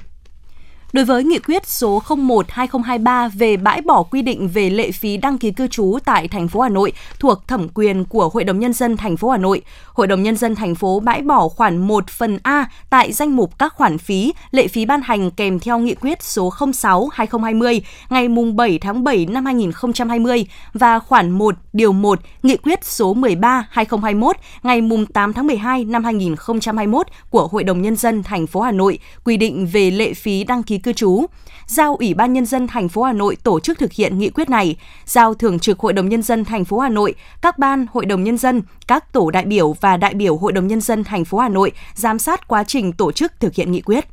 Đối 0.92 1.04
với 1.04 1.24
nghị 1.24 1.38
quyết 1.38 1.66
số 1.66 2.02
01/2023 2.06 3.28
về 3.28 3.56
bãi 3.56 3.80
bỏ 3.80 4.02
quy 4.02 4.22
định 4.22 4.48
về 4.48 4.70
lệ 4.70 4.90
phí 4.90 5.16
đăng 5.16 5.38
ký 5.38 5.50
cư 5.50 5.66
trú 5.66 5.98
tại 6.04 6.28
thành 6.28 6.48
phố 6.48 6.60
Hà 6.60 6.68
Nội 6.68 6.92
thuộc 7.18 7.48
thẩm 7.48 7.68
quyền 7.74 8.04
của 8.04 8.28
Hội 8.28 8.44
đồng 8.44 8.60
nhân 8.60 8.72
dân 8.72 8.96
thành 8.96 9.16
phố 9.16 9.30
Hà 9.30 9.38
Nội, 9.38 9.62
Hội 9.86 10.06
đồng 10.06 10.22
nhân 10.22 10.36
dân 10.36 10.54
thành 10.54 10.74
phố 10.74 11.00
bãi 11.00 11.22
bỏ 11.22 11.48
khoản 11.48 11.78
1 11.78 12.10
phần 12.10 12.38
A 12.42 12.70
tại 12.90 13.12
danh 13.12 13.36
mục 13.36 13.58
các 13.58 13.74
khoản 13.74 13.98
phí, 13.98 14.32
lệ 14.50 14.66
phí 14.68 14.84
ban 14.84 15.00
hành 15.02 15.30
kèm 15.30 15.60
theo 15.60 15.78
nghị 15.78 15.94
quyết 15.94 16.22
số 16.22 16.50
06/2020 16.50 17.80
ngày 18.10 18.28
mùng 18.28 18.56
7 18.56 18.78
tháng 18.78 19.04
7 19.04 19.26
năm 19.26 19.44
2020 19.44 20.46
và 20.74 20.98
khoản 20.98 21.30
1 21.30 21.54
điều 21.72 21.92
1 21.92 22.20
nghị 22.42 22.56
quyết 22.56 22.84
số 22.84 23.14
13/2021 23.14 24.32
ngày 24.62 24.80
mùng 24.80 25.06
8 25.06 25.32
tháng 25.32 25.46
12 25.46 25.84
năm 25.84 26.04
2021 26.04 27.06
của 27.30 27.46
Hội 27.46 27.64
đồng 27.64 27.82
nhân 27.82 27.96
dân 27.96 28.22
thành 28.22 28.46
phố 28.46 28.60
Hà 28.60 28.72
Nội 28.72 28.98
quy 29.24 29.36
định 29.36 29.66
về 29.66 29.90
lệ 29.90 30.14
phí 30.14 30.44
đăng 30.44 30.62
ký 30.62 30.79
cư 30.82 30.92
trú, 30.92 31.26
giao 31.66 31.96
Ủy 31.96 32.14
ban 32.14 32.32
nhân 32.32 32.46
dân 32.46 32.66
thành 32.66 32.88
phố 32.88 33.02
Hà 33.02 33.12
Nội 33.12 33.36
tổ 33.42 33.60
chức 33.60 33.78
thực 33.78 33.92
hiện 33.92 34.18
nghị 34.18 34.30
quyết 34.30 34.50
này, 34.50 34.76
giao 35.04 35.34
Thường 35.34 35.58
trực 35.58 35.78
Hội 35.78 35.92
đồng 35.92 36.08
nhân 36.08 36.22
dân 36.22 36.44
thành 36.44 36.64
phố 36.64 36.78
Hà 36.78 36.88
Nội, 36.88 37.14
các 37.42 37.58
ban 37.58 37.86
Hội 37.92 38.06
đồng 38.06 38.24
nhân 38.24 38.38
dân, 38.38 38.62
các 38.86 39.12
tổ 39.12 39.30
đại 39.30 39.44
biểu 39.44 39.72
và 39.80 39.96
đại 39.96 40.14
biểu 40.14 40.36
Hội 40.36 40.52
đồng 40.52 40.66
nhân 40.66 40.80
dân 40.80 41.04
thành 41.04 41.24
phố 41.24 41.38
Hà 41.38 41.48
Nội 41.48 41.72
giám 41.94 42.18
sát 42.18 42.48
quá 42.48 42.64
trình 42.64 42.92
tổ 42.92 43.12
chức 43.12 43.32
thực 43.40 43.54
hiện 43.54 43.72
nghị 43.72 43.80
quyết. 43.80 44.04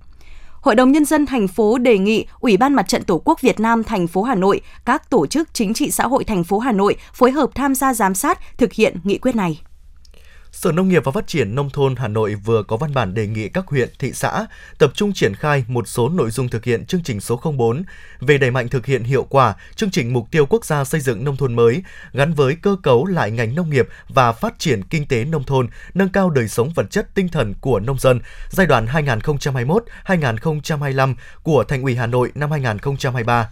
Hội 0.62 0.76
đồng 0.76 0.92
nhân 0.92 1.06
dân 1.06 1.26
thành 1.26 1.48
phố 1.48 1.78
đề 1.78 1.98
nghị 1.98 2.26
Ủy 2.40 2.58
ban 2.58 2.74
Mặt 2.74 2.88
trận 2.88 3.04
Tổ 3.04 3.22
quốc 3.26 3.42
Việt 3.42 3.60
Nam 3.60 3.84
thành 3.84 4.08
phố 4.08 4.24
Hà 4.24 4.36
Nội, 4.36 4.62
các 4.86 5.10
tổ 5.10 5.28
chức 5.28 5.54
chính 5.54 5.74
trị 5.74 5.92
xã 5.92 6.08
hội 6.08 6.24
thành 6.24 6.44
phố 6.44 6.60
Hà 6.60 6.72
Nội 6.72 6.96
phối 7.14 7.32
hợp 7.32 7.50
tham 7.56 7.76
gia 7.76 7.94
giám 7.94 8.16
sát 8.16 8.58
thực 8.58 8.74
hiện 8.74 8.98
nghị 9.04 9.18
quyết 9.18 9.36
này. 9.36 9.62
Sở 10.58 10.72
Nông 10.72 10.90
nghiệp 10.90 11.04
và 11.06 11.12
Phát 11.12 11.28
triển 11.28 11.56
Nông 11.56 11.70
thôn 11.70 11.96
Hà 11.96 12.08
Nội 12.08 12.36
vừa 12.36 12.64
có 12.64 12.78
văn 12.78 12.94
bản 12.94 13.14
đề 13.14 13.28
nghị 13.28 13.50
các 13.50 13.68
huyện, 13.68 13.90
thị 14.00 14.12
xã 14.14 14.46
tập 14.78 14.92
trung 14.96 15.14
triển 15.14 15.36
khai 15.36 15.66
một 15.68 15.88
số 15.88 16.10
nội 16.10 16.32
dung 16.32 16.50
thực 16.50 16.66
hiện 16.66 16.86
chương 16.86 17.04
trình 17.04 17.20
số 17.20 17.42
04 17.58 17.84
về 18.20 18.38
đẩy 18.38 18.52
mạnh 18.52 18.70
thực 18.70 18.86
hiện 18.86 19.04
hiệu 19.04 19.24
quả 19.30 19.56
chương 19.76 19.92
trình 19.92 20.14
mục 20.14 20.28
tiêu 20.32 20.46
quốc 20.46 20.66
gia 20.66 20.84
xây 20.84 21.02
dựng 21.02 21.24
nông 21.24 21.38
thôn 21.38 21.56
mới 21.56 21.84
gắn 22.14 22.34
với 22.34 22.56
cơ 22.56 22.76
cấu 22.84 23.06
lại 23.06 23.32
ngành 23.32 23.56
nông 23.56 23.70
nghiệp 23.70 23.88
và 24.10 24.32
phát 24.32 24.60
triển 24.60 24.84
kinh 24.84 25.08
tế 25.08 25.26
nông 25.26 25.44
thôn, 25.44 25.68
nâng 25.94 26.10
cao 26.10 26.30
đời 26.30 26.48
sống 26.48 26.70
vật 26.76 26.92
chất 26.92 27.08
tinh 27.16 27.30
thần 27.30 27.54
của 27.62 27.80
nông 27.80 28.00
dân. 28.00 28.20
Giai 28.50 28.68
đoạn 28.68 28.86
2021-2025 30.06 31.16
của 31.44 31.64
Thành 31.64 31.82
ủy 31.82 31.96
Hà 31.96 32.08
Nội 32.08 32.32
năm 32.36 32.52
2023 32.52 33.50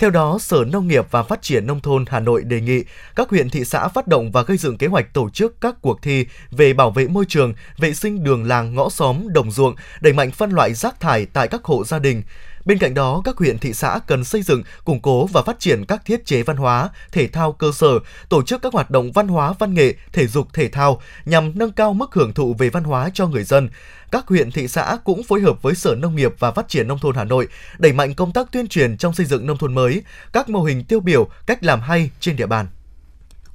theo 0.00 0.10
đó, 0.10 0.38
Sở 0.40 0.64
Nông 0.72 0.88
nghiệp 0.88 1.06
và 1.10 1.22
Phát 1.22 1.42
triển 1.42 1.66
Nông 1.66 1.80
thôn 1.80 2.04
Hà 2.08 2.20
Nội 2.20 2.42
đề 2.44 2.60
nghị 2.60 2.84
các 3.16 3.30
huyện 3.30 3.50
thị 3.50 3.64
xã 3.64 3.88
phát 3.88 4.06
động 4.06 4.32
và 4.32 4.42
gây 4.42 4.56
dựng 4.56 4.78
kế 4.78 4.86
hoạch 4.86 5.14
tổ 5.14 5.30
chức 5.30 5.60
các 5.60 5.74
cuộc 5.80 6.02
thi 6.02 6.26
về 6.50 6.72
bảo 6.72 6.90
vệ 6.90 7.08
môi 7.08 7.24
trường, 7.28 7.54
vệ 7.78 7.94
sinh 7.94 8.24
đường 8.24 8.44
làng 8.44 8.74
ngõ 8.74 8.88
xóm, 8.88 9.32
đồng 9.32 9.50
ruộng, 9.50 9.74
đẩy 10.00 10.12
mạnh 10.12 10.30
phân 10.30 10.50
loại 10.50 10.74
rác 10.74 11.00
thải 11.00 11.26
tại 11.26 11.48
các 11.48 11.64
hộ 11.64 11.84
gia 11.84 11.98
đình, 11.98 12.22
Bên 12.70 12.78
cạnh 12.78 12.94
đó, 12.94 13.22
các 13.24 13.36
huyện 13.36 13.58
thị 13.58 13.72
xã 13.72 14.00
cần 14.06 14.24
xây 14.24 14.42
dựng, 14.42 14.62
củng 14.84 15.00
cố 15.00 15.26
và 15.26 15.42
phát 15.42 15.60
triển 15.60 15.84
các 15.84 16.04
thiết 16.04 16.26
chế 16.26 16.42
văn 16.42 16.56
hóa, 16.56 16.88
thể 17.12 17.26
thao 17.26 17.52
cơ 17.52 17.72
sở, 17.72 17.98
tổ 18.28 18.42
chức 18.42 18.62
các 18.62 18.72
hoạt 18.72 18.90
động 18.90 19.12
văn 19.12 19.28
hóa, 19.28 19.54
văn 19.58 19.74
nghệ, 19.74 19.94
thể 20.12 20.26
dục 20.26 20.48
thể 20.54 20.68
thao 20.68 21.00
nhằm 21.24 21.52
nâng 21.54 21.72
cao 21.72 21.92
mức 21.92 22.14
hưởng 22.14 22.32
thụ 22.32 22.54
về 22.58 22.70
văn 22.70 22.84
hóa 22.84 23.10
cho 23.14 23.26
người 23.26 23.44
dân. 23.44 23.68
Các 24.10 24.28
huyện 24.28 24.50
thị 24.50 24.68
xã 24.68 24.98
cũng 25.04 25.22
phối 25.22 25.40
hợp 25.40 25.62
với 25.62 25.74
Sở 25.74 25.94
Nông 25.94 26.16
nghiệp 26.16 26.34
và 26.38 26.50
Phát 26.50 26.68
triển 26.68 26.88
nông 26.88 26.98
thôn 26.98 27.16
Hà 27.16 27.24
Nội 27.24 27.48
đẩy 27.78 27.92
mạnh 27.92 28.14
công 28.14 28.32
tác 28.32 28.52
tuyên 28.52 28.68
truyền 28.68 28.96
trong 28.96 29.14
xây 29.14 29.26
dựng 29.26 29.46
nông 29.46 29.58
thôn 29.58 29.74
mới, 29.74 30.02
các 30.32 30.48
mô 30.48 30.62
hình 30.62 30.84
tiêu 30.84 31.00
biểu, 31.00 31.28
cách 31.46 31.64
làm 31.64 31.80
hay 31.80 32.10
trên 32.20 32.36
địa 32.36 32.46
bàn. 32.46 32.66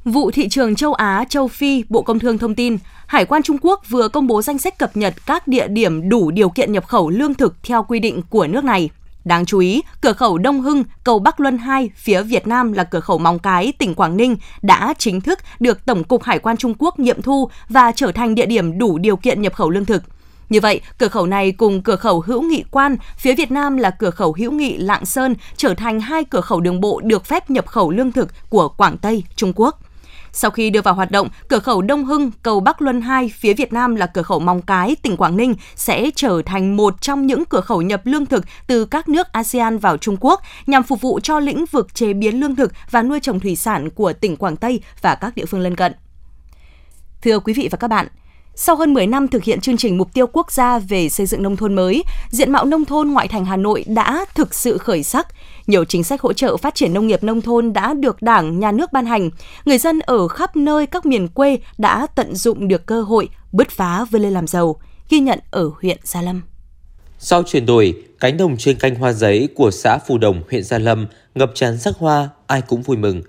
Vụ 0.03 0.31
thị 0.31 0.49
trường 0.49 0.75
châu 0.75 0.93
Á, 0.93 1.25
châu 1.29 1.47
Phi, 1.47 1.83
Bộ 1.89 2.01
Công 2.01 2.19
Thương 2.19 2.37
thông 2.37 2.55
tin, 2.55 2.77
Hải 3.07 3.25
quan 3.25 3.43
Trung 3.43 3.57
Quốc 3.61 3.89
vừa 3.89 4.07
công 4.07 4.27
bố 4.27 4.41
danh 4.41 4.57
sách 4.57 4.77
cập 4.77 4.97
nhật 4.97 5.13
các 5.25 5.47
địa 5.47 5.67
điểm 5.67 6.09
đủ 6.09 6.31
điều 6.31 6.49
kiện 6.49 6.71
nhập 6.71 6.87
khẩu 6.87 7.09
lương 7.09 7.33
thực 7.33 7.55
theo 7.63 7.83
quy 7.83 7.99
định 7.99 8.21
của 8.29 8.47
nước 8.47 8.63
này. 8.63 8.89
Đáng 9.25 9.45
chú 9.45 9.59
ý, 9.59 9.81
cửa 10.01 10.13
khẩu 10.13 10.37
Đông 10.37 10.61
Hưng, 10.61 10.83
cầu 11.03 11.19
Bắc 11.19 11.39
Luân 11.39 11.57
2 11.57 11.89
phía 11.95 12.23
Việt 12.23 12.47
Nam 12.47 12.73
là 12.73 12.83
cửa 12.83 12.99
khẩu 12.99 13.17
Móng 13.17 13.39
Cái, 13.39 13.73
tỉnh 13.77 13.95
Quảng 13.95 14.17
Ninh 14.17 14.37
đã 14.61 14.93
chính 14.97 15.21
thức 15.21 15.39
được 15.59 15.85
Tổng 15.85 16.03
cục 16.03 16.23
Hải 16.23 16.39
quan 16.39 16.57
Trung 16.57 16.73
Quốc 16.79 16.99
nghiệm 16.99 17.21
thu 17.21 17.49
và 17.69 17.91
trở 17.95 18.11
thành 18.11 18.35
địa 18.35 18.45
điểm 18.45 18.77
đủ 18.77 18.97
điều 18.97 19.15
kiện 19.15 19.41
nhập 19.41 19.53
khẩu 19.53 19.69
lương 19.69 19.85
thực. 19.85 20.03
Như 20.49 20.59
vậy, 20.59 20.81
cửa 20.97 21.07
khẩu 21.07 21.25
này 21.25 21.51
cùng 21.51 21.81
cửa 21.81 21.95
khẩu 21.95 22.21
hữu 22.21 22.41
nghị 22.41 22.63
quan, 22.71 22.97
phía 23.17 23.35
Việt 23.35 23.51
Nam 23.51 23.77
là 23.77 23.89
cửa 23.89 24.09
khẩu 24.09 24.35
hữu 24.37 24.51
nghị 24.51 24.77
Lạng 24.77 25.05
Sơn 25.05 25.35
trở 25.57 25.73
thành 25.73 25.99
hai 25.99 26.23
cửa 26.23 26.41
khẩu 26.41 26.61
đường 26.61 26.81
bộ 26.81 27.01
được 27.03 27.25
phép 27.25 27.49
nhập 27.49 27.67
khẩu 27.67 27.91
lương 27.91 28.11
thực 28.11 28.29
của 28.49 28.69
Quảng 28.69 28.97
Tây, 28.97 29.23
Trung 29.35 29.53
Quốc. 29.55 29.79
Sau 30.37 30.51
khi 30.51 30.69
đưa 30.69 30.81
vào 30.81 30.93
hoạt 30.93 31.11
động, 31.11 31.29
cửa 31.47 31.59
khẩu 31.59 31.81
Đông 31.81 32.05
Hưng, 32.05 32.31
cầu 32.43 32.59
Bắc 32.59 32.81
Luân 32.81 33.01
2 33.01 33.31
phía 33.39 33.53
Việt 33.53 33.73
Nam 33.73 33.95
là 33.95 34.05
cửa 34.05 34.21
khẩu 34.21 34.39
Móng 34.39 34.61
Cái, 34.61 34.95
tỉnh 35.01 35.17
Quảng 35.17 35.37
Ninh 35.37 35.55
sẽ 35.75 36.09
trở 36.15 36.41
thành 36.45 36.75
một 36.75 37.01
trong 37.01 37.27
những 37.27 37.45
cửa 37.45 37.61
khẩu 37.61 37.81
nhập 37.81 38.01
lương 38.05 38.25
thực 38.25 38.45
từ 38.67 38.85
các 38.85 39.09
nước 39.09 39.31
ASEAN 39.31 39.77
vào 39.77 39.97
Trung 39.97 40.17
Quốc 40.19 40.41
nhằm 40.67 40.83
phục 40.83 41.01
vụ 41.01 41.19
cho 41.19 41.39
lĩnh 41.39 41.65
vực 41.65 41.95
chế 41.95 42.13
biến 42.13 42.39
lương 42.39 42.55
thực 42.55 42.71
và 42.91 43.03
nuôi 43.03 43.19
trồng 43.19 43.39
thủy 43.39 43.55
sản 43.55 43.89
của 43.89 44.13
tỉnh 44.13 44.35
Quảng 44.35 44.55
Tây 44.55 44.81
và 45.01 45.15
các 45.15 45.35
địa 45.35 45.45
phương 45.45 45.61
lân 45.61 45.75
cận. 45.75 45.93
Thưa 47.21 47.39
quý 47.39 47.53
vị 47.53 47.67
và 47.71 47.77
các 47.77 47.87
bạn, 47.87 48.07
sau 48.55 48.75
hơn 48.75 48.93
10 48.93 49.07
năm 49.07 49.27
thực 49.27 49.43
hiện 49.43 49.61
chương 49.61 49.77
trình 49.77 49.97
mục 49.97 50.13
tiêu 50.13 50.27
quốc 50.27 50.51
gia 50.51 50.79
về 50.79 51.09
xây 51.09 51.25
dựng 51.25 51.43
nông 51.43 51.57
thôn 51.57 51.75
mới, 51.75 52.03
diện 52.29 52.51
mạo 52.51 52.65
nông 52.65 52.85
thôn 52.85 53.09
ngoại 53.09 53.27
thành 53.27 53.45
Hà 53.45 53.57
Nội 53.57 53.85
đã 53.87 54.25
thực 54.35 54.53
sự 54.53 54.77
khởi 54.77 55.03
sắc. 55.03 55.27
Nhiều 55.67 55.85
chính 55.85 56.03
sách 56.03 56.21
hỗ 56.21 56.33
trợ 56.33 56.57
phát 56.57 56.75
triển 56.75 56.93
nông 56.93 57.07
nghiệp 57.07 57.23
nông 57.23 57.41
thôn 57.41 57.73
đã 57.73 57.93
được 57.93 58.21
Đảng, 58.21 58.59
Nhà 58.59 58.71
nước 58.71 58.93
ban 58.93 59.05
hành. 59.05 59.29
Người 59.65 59.77
dân 59.77 59.99
ở 59.99 60.27
khắp 60.27 60.55
nơi 60.55 60.85
các 60.85 61.05
miền 61.05 61.27
quê 61.27 61.57
đã 61.77 62.07
tận 62.15 62.35
dụng 62.35 62.67
được 62.67 62.85
cơ 62.85 63.01
hội 63.01 63.29
bứt 63.51 63.69
phá 63.69 64.05
vươn 64.05 64.21
lên 64.21 64.33
làm 64.33 64.47
giàu, 64.47 64.79
ghi 65.09 65.19
nhận 65.19 65.39
ở 65.51 65.71
huyện 65.81 65.97
Gia 66.03 66.21
Lâm. 66.21 66.41
Sau 67.19 67.43
chuyển 67.43 67.65
đổi, 67.65 68.03
cánh 68.19 68.37
đồng 68.37 68.57
trên 68.57 68.77
canh 68.77 68.95
hoa 68.95 69.13
giấy 69.13 69.49
của 69.55 69.71
xã 69.71 69.97
Phù 70.07 70.17
Đồng, 70.17 70.43
huyện 70.49 70.63
Gia 70.63 70.79
Lâm 70.79 71.07
ngập 71.35 71.51
tràn 71.55 71.79
sắc 71.79 71.95
hoa, 71.97 72.29
ai 72.47 72.61
cũng 72.61 72.81
vui 72.81 72.97
mừng. 72.97 73.21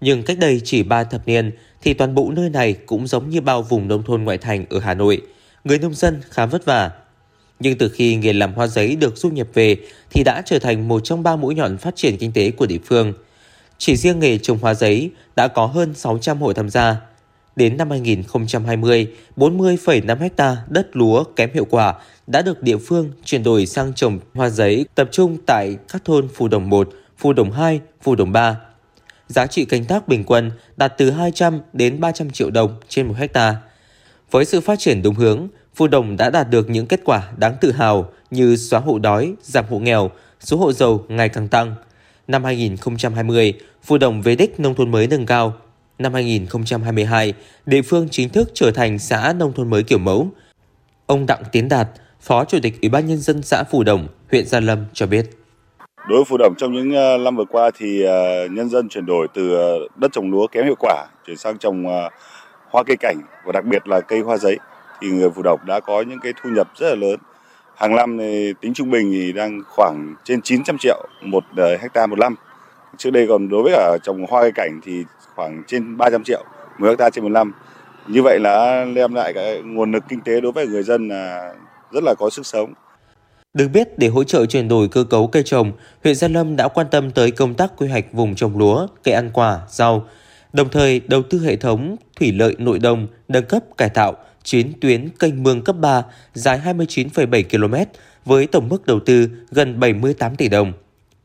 Nhưng 0.00 0.22
cách 0.22 0.38
đây 0.38 0.60
chỉ 0.64 0.82
3 0.82 1.04
thập 1.04 1.28
niên, 1.28 1.50
thì 1.82 1.94
toàn 1.94 2.14
bộ 2.14 2.30
nơi 2.36 2.50
này 2.50 2.72
cũng 2.86 3.06
giống 3.06 3.30
như 3.30 3.40
bao 3.40 3.62
vùng 3.62 3.88
nông 3.88 4.02
thôn 4.02 4.22
ngoại 4.22 4.38
thành 4.38 4.64
ở 4.70 4.78
Hà 4.78 4.94
Nội. 4.94 5.22
Người 5.64 5.78
nông 5.78 5.94
dân 5.94 6.20
khá 6.30 6.46
vất 6.46 6.64
vả. 6.64 6.90
Nhưng 7.60 7.78
từ 7.78 7.88
khi 7.88 8.16
nghề 8.16 8.32
làm 8.32 8.54
hoa 8.54 8.66
giấy 8.66 8.96
được 8.96 9.16
du 9.16 9.30
nhập 9.30 9.46
về 9.54 9.76
thì 10.10 10.24
đã 10.24 10.42
trở 10.46 10.58
thành 10.58 10.88
một 10.88 11.00
trong 11.04 11.22
ba 11.22 11.36
mũi 11.36 11.54
nhọn 11.54 11.78
phát 11.78 11.96
triển 11.96 12.16
kinh 12.16 12.32
tế 12.32 12.50
của 12.50 12.66
địa 12.66 12.78
phương. 12.84 13.12
Chỉ 13.78 13.96
riêng 13.96 14.18
nghề 14.18 14.38
trồng 14.38 14.58
hoa 14.58 14.74
giấy 14.74 15.10
đã 15.36 15.48
có 15.48 15.66
hơn 15.66 15.94
600 15.94 16.40
hộ 16.40 16.52
tham 16.52 16.70
gia. 16.70 16.96
Đến 17.56 17.76
năm 17.76 17.90
2020, 17.90 19.06
40,5 19.36 20.28
ha 20.38 20.56
đất 20.68 20.96
lúa 20.96 21.24
kém 21.24 21.50
hiệu 21.54 21.66
quả 21.70 21.94
đã 22.26 22.42
được 22.42 22.62
địa 22.62 22.76
phương 22.76 23.12
chuyển 23.24 23.42
đổi 23.42 23.66
sang 23.66 23.92
trồng 23.94 24.18
hoa 24.34 24.50
giấy 24.50 24.86
tập 24.94 25.08
trung 25.12 25.38
tại 25.46 25.76
các 25.92 26.04
thôn 26.04 26.28
Phù 26.34 26.48
Đồng 26.48 26.70
1, 26.70 26.88
Phù 27.18 27.32
Đồng 27.32 27.52
2, 27.52 27.80
Phù 28.02 28.14
Đồng 28.14 28.32
3 28.32 28.56
giá 29.28 29.46
trị 29.46 29.64
canh 29.64 29.84
tác 29.84 30.08
bình 30.08 30.24
quân 30.24 30.50
đạt 30.76 30.94
từ 30.98 31.10
200 31.10 31.60
đến 31.72 32.00
300 32.00 32.30
triệu 32.30 32.50
đồng 32.50 32.80
trên 32.88 33.06
một 33.06 33.14
hecta. 33.16 33.56
Với 34.30 34.44
sự 34.44 34.60
phát 34.60 34.78
triển 34.78 35.02
đúng 35.02 35.14
hướng, 35.14 35.48
Phù 35.78 35.86
Đồng 35.86 36.16
đã 36.16 36.30
đạt 36.30 36.50
được 36.50 36.70
những 36.70 36.86
kết 36.86 37.00
quả 37.04 37.22
đáng 37.36 37.54
tự 37.60 37.72
hào 37.72 38.08
như 38.30 38.56
xóa 38.56 38.80
hộ 38.80 38.98
đói, 38.98 39.34
giảm 39.42 39.64
hộ 39.70 39.78
nghèo, 39.78 40.10
số 40.40 40.56
hộ 40.56 40.72
giàu 40.72 41.04
ngày 41.08 41.28
càng 41.28 41.48
tăng. 41.48 41.74
Năm 42.28 42.44
2020, 42.44 43.54
Phù 43.82 43.98
Đồng 43.98 44.22
về 44.22 44.36
đích 44.36 44.60
nông 44.60 44.74
thôn 44.74 44.90
mới 44.90 45.06
nâng 45.06 45.26
cao. 45.26 45.52
Năm 45.98 46.14
2022, 46.14 47.34
địa 47.66 47.82
phương 47.82 48.08
chính 48.10 48.28
thức 48.28 48.50
trở 48.54 48.70
thành 48.70 48.98
xã 48.98 49.32
nông 49.38 49.52
thôn 49.52 49.70
mới 49.70 49.82
kiểu 49.82 49.98
mẫu. 49.98 50.28
Ông 51.06 51.26
Đặng 51.26 51.42
Tiến 51.52 51.68
Đạt, 51.68 51.88
Phó 52.20 52.44
Chủ 52.44 52.58
tịch 52.62 52.80
Ủy 52.82 52.88
ban 52.88 53.06
Nhân 53.06 53.18
dân 53.18 53.42
xã 53.42 53.64
Phù 53.70 53.84
Đồng, 53.84 54.06
huyện 54.30 54.46
Gia 54.46 54.60
Lâm 54.60 54.84
cho 54.92 55.06
biết. 55.06 55.26
Đối 56.08 56.18
với 56.18 56.24
Phù 56.24 56.36
Đồng 56.36 56.54
trong 56.58 56.72
những 56.72 56.94
ờ, 56.94 57.18
năm 57.18 57.36
vừa 57.36 57.44
qua 57.44 57.70
thì 57.78 58.02
ờ, 58.02 58.46
nhân 58.50 58.68
dân 58.68 58.88
chuyển 58.88 59.06
đổi 59.06 59.26
từ 59.34 59.54
ờ, 59.54 59.78
đất 59.96 60.12
trồng 60.12 60.30
lúa 60.30 60.46
kém 60.46 60.64
hiệu 60.64 60.76
quả 60.78 61.06
chuyển 61.26 61.36
sang 61.36 61.58
trồng 61.58 61.84
hoa 62.70 62.82
cây 62.86 62.96
cảnh 63.00 63.16
và 63.44 63.52
đặc 63.52 63.64
biệt 63.64 63.88
là 63.88 64.00
cây 64.00 64.20
hoa 64.20 64.36
giấy 64.36 64.58
thì 65.00 65.08
người 65.08 65.30
phụ 65.30 65.42
độc 65.42 65.64
đã 65.64 65.80
có 65.80 66.02
những 66.02 66.18
cái 66.22 66.32
thu 66.42 66.50
nhập 66.50 66.68
rất 66.76 66.88
là 66.88 66.94
lớn. 66.94 67.20
Hàng 67.76 67.96
năm 67.96 68.18
thì 68.18 68.52
tính 68.60 68.74
trung 68.74 68.90
bình 68.90 69.10
thì 69.12 69.32
đang 69.32 69.62
khoảng 69.66 70.14
trên 70.24 70.42
900 70.42 70.76
triệu 70.78 71.08
một 71.22 71.44
ờ, 71.56 71.76
hecta 71.76 72.06
một 72.06 72.18
năm. 72.18 72.34
Trước 72.96 73.10
đây 73.10 73.26
còn 73.28 73.48
đối 73.48 73.62
với 73.62 73.72
cả 73.76 73.98
trồng 74.02 74.26
hoa 74.26 74.42
cây 74.42 74.52
cảnh 74.54 74.80
thì 74.84 75.04
khoảng 75.34 75.62
trên 75.66 75.96
300 75.96 76.24
triệu 76.24 76.44
một 76.78 76.86
hecta 76.88 77.10
trên 77.10 77.24
một 77.24 77.30
năm. 77.30 77.52
Như 78.06 78.22
vậy 78.22 78.38
là 78.40 78.84
đem 78.94 79.14
lại 79.14 79.32
cái 79.34 79.62
nguồn 79.62 79.92
lực 79.92 80.04
kinh 80.08 80.20
tế 80.20 80.40
đối 80.40 80.52
với 80.52 80.66
người 80.66 80.82
dân 80.82 81.08
là 81.08 81.54
rất 81.92 82.04
là 82.04 82.14
có 82.18 82.30
sức 82.30 82.46
sống. 82.46 82.72
Được 83.54 83.68
biết, 83.68 83.98
để 83.98 84.08
hỗ 84.08 84.24
trợ 84.24 84.46
chuyển 84.46 84.68
đổi 84.68 84.88
cơ 84.88 85.04
cấu 85.04 85.26
cây 85.26 85.42
trồng, 85.42 85.72
huyện 86.04 86.14
Gia 86.14 86.28
Lâm 86.28 86.56
đã 86.56 86.68
quan 86.68 86.86
tâm 86.90 87.10
tới 87.10 87.30
công 87.30 87.54
tác 87.54 87.72
quy 87.76 87.88
hoạch 87.88 88.12
vùng 88.12 88.34
trồng 88.34 88.58
lúa, 88.58 88.86
cây 89.04 89.14
ăn 89.14 89.30
quả, 89.32 89.60
rau, 89.68 90.06
đồng 90.52 90.68
thời 90.68 91.00
đầu 91.00 91.22
tư 91.22 91.40
hệ 91.40 91.56
thống 91.56 91.96
thủy 92.20 92.32
lợi 92.32 92.54
nội 92.58 92.78
đồng, 92.78 93.06
nâng 93.28 93.44
cấp 93.44 93.62
cải 93.76 93.88
tạo 93.88 94.16
9 94.42 94.72
tuyến 94.80 95.08
kênh 95.08 95.42
mương 95.42 95.64
cấp 95.64 95.76
3 95.80 96.02
dài 96.34 96.60
29,7 96.64 97.42
km 97.50 97.90
với 98.24 98.46
tổng 98.46 98.68
mức 98.68 98.86
đầu 98.86 99.00
tư 99.00 99.28
gần 99.50 99.80
78 99.80 100.36
tỷ 100.36 100.48
đồng. 100.48 100.72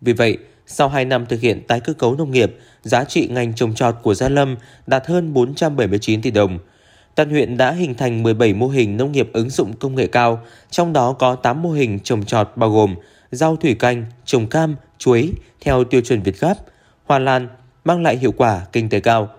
Vì 0.01 0.13
vậy, 0.13 0.37
sau 0.67 0.89
2 0.89 1.05
năm 1.05 1.25
thực 1.25 1.41
hiện 1.41 1.67
tái 1.67 1.79
cơ 1.79 1.93
cấu 1.93 2.15
nông 2.15 2.31
nghiệp, 2.31 2.55
giá 2.83 3.03
trị 3.03 3.27
ngành 3.27 3.53
trồng 3.53 3.75
trọt 3.75 3.95
của 4.01 4.13
Gia 4.13 4.29
Lâm 4.29 4.55
đạt 4.87 5.07
hơn 5.07 5.33
479 5.33 6.21
tỷ 6.21 6.31
đồng– 6.31 6.59
Toàn 7.15 7.29
huyện 7.29 7.57
đã 7.57 7.71
hình 7.71 7.95
thành 7.95 8.23
17 8.23 8.53
mô 8.53 8.67
hình 8.67 8.97
nông 8.97 9.11
nghiệp 9.11 9.29
ứng 9.33 9.49
dụng 9.49 9.73
công 9.73 9.95
nghệ 9.95 10.07
cao, 10.07 10.39
trong 10.69 10.93
đó 10.93 11.13
có 11.13 11.35
8 11.35 11.61
mô 11.61 11.71
hình 11.71 11.99
trồng 11.99 12.25
trọt 12.25 12.49
bao 12.55 12.69
gồm 12.69 12.95
rau 13.31 13.55
thủy 13.55 13.75
canh, 13.75 14.05
trồng 14.25 14.47
cam, 14.47 14.75
chuối 14.97 15.33
theo 15.61 15.83
tiêu 15.83 16.01
chuẩn 16.01 16.21
Việt 16.21 16.39
Gáp, 16.39 16.57
hoa 17.05 17.19
lan 17.19 17.47
mang 17.85 18.03
lại 18.03 18.17
hiệu 18.17 18.31
quả 18.31 18.61
kinh 18.71 18.89
tế 18.89 18.99
cao. 18.99 19.29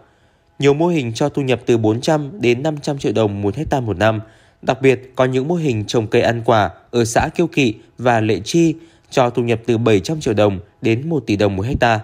Nhiều 0.59 0.75
mô 0.75 0.87
hình 0.87 1.12
cho 1.12 1.29
thu 1.29 1.43
nhập 1.43 1.61
từ 1.67 1.79
400 1.79 2.40
đến 2.40 2.62
500 2.62 2.99
triệu 2.99 3.12
đồng 3.12 3.43
một 3.43 3.57
hecta 3.57 3.81
một 3.81 3.97
năm. 3.97 4.21
Đặc 4.62 4.83
biệt, 4.83 5.12
có 5.17 5.25
những 5.25 5.49
mô 5.49 5.55
hình 5.55 5.85
trồng 5.87 6.07
cây 6.07 6.23
ăn 6.23 6.43
quả 6.45 6.71
ở 6.90 7.05
xã 7.05 7.29
Kiêu 7.35 7.47
Kỵ 7.47 7.75
và 7.99 8.21
Lệ 8.21 8.40
Chi 8.45 8.75
cho 9.11 9.31
thu 9.31 9.43
nhập 9.43 9.61
từ 9.67 9.79
700 9.79 10.21
triệu 10.21 10.35
đồng 10.35 10.61
đến 10.83 11.09
1 11.09 11.23
tỷ 11.27 11.37
đồng 11.37 11.57
một 11.57 11.67
hecta. 11.67 12.01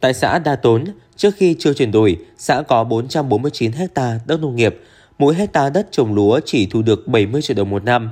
Tại 0.00 0.14
xã 0.14 0.38
Đa 0.38 0.56
Tốn, 0.56 0.84
Trước 1.16 1.34
khi 1.36 1.56
chưa 1.58 1.72
chuyển 1.72 1.92
đổi, 1.92 2.16
xã 2.38 2.62
có 2.62 2.84
449 2.84 3.72
hecta 3.72 4.20
đất 4.26 4.40
nông 4.40 4.56
nghiệp, 4.56 4.80
mỗi 5.18 5.34
hecta 5.34 5.70
đất 5.70 5.88
trồng 5.90 6.14
lúa 6.14 6.40
chỉ 6.44 6.66
thu 6.66 6.82
được 6.82 7.08
70 7.08 7.42
triệu 7.42 7.56
đồng 7.56 7.70
một 7.70 7.84
năm. 7.84 8.10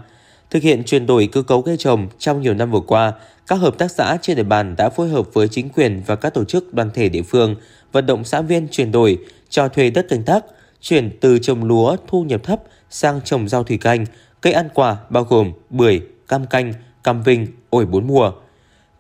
Thực 0.50 0.62
hiện 0.62 0.82
chuyển 0.84 1.06
đổi 1.06 1.28
cơ 1.32 1.42
cấu 1.42 1.62
cây 1.62 1.76
trồng 1.76 2.08
trong 2.18 2.42
nhiều 2.42 2.54
năm 2.54 2.70
vừa 2.70 2.80
qua, 2.80 3.12
các 3.46 3.56
hợp 3.56 3.78
tác 3.78 3.90
xã 3.90 4.16
trên 4.22 4.36
địa 4.36 4.42
bàn 4.42 4.76
đã 4.76 4.88
phối 4.88 5.08
hợp 5.08 5.34
với 5.34 5.48
chính 5.48 5.68
quyền 5.68 6.02
và 6.06 6.16
các 6.16 6.34
tổ 6.34 6.44
chức 6.44 6.74
đoàn 6.74 6.90
thể 6.94 7.08
địa 7.08 7.22
phương 7.22 7.54
vận 7.94 8.06
động 8.06 8.24
xã 8.24 8.40
viên 8.40 8.68
chuyển 8.70 8.92
đổi 8.92 9.18
cho 9.48 9.68
thuê 9.68 9.90
đất 9.90 10.06
canh 10.08 10.22
tác, 10.22 10.44
chuyển 10.80 11.10
từ 11.20 11.38
trồng 11.38 11.64
lúa 11.64 11.96
thu 12.06 12.22
nhập 12.22 12.42
thấp 12.42 12.62
sang 12.90 13.20
trồng 13.24 13.48
rau 13.48 13.64
thủy 13.64 13.78
canh, 13.78 14.06
cây 14.40 14.52
ăn 14.52 14.68
quả 14.74 14.96
bao 15.10 15.24
gồm 15.24 15.52
bưởi, 15.70 16.00
cam 16.28 16.46
canh, 16.46 16.72
cam 17.04 17.22
vinh, 17.22 17.46
ổi 17.70 17.86
bốn 17.86 18.06
mùa– 18.06 18.32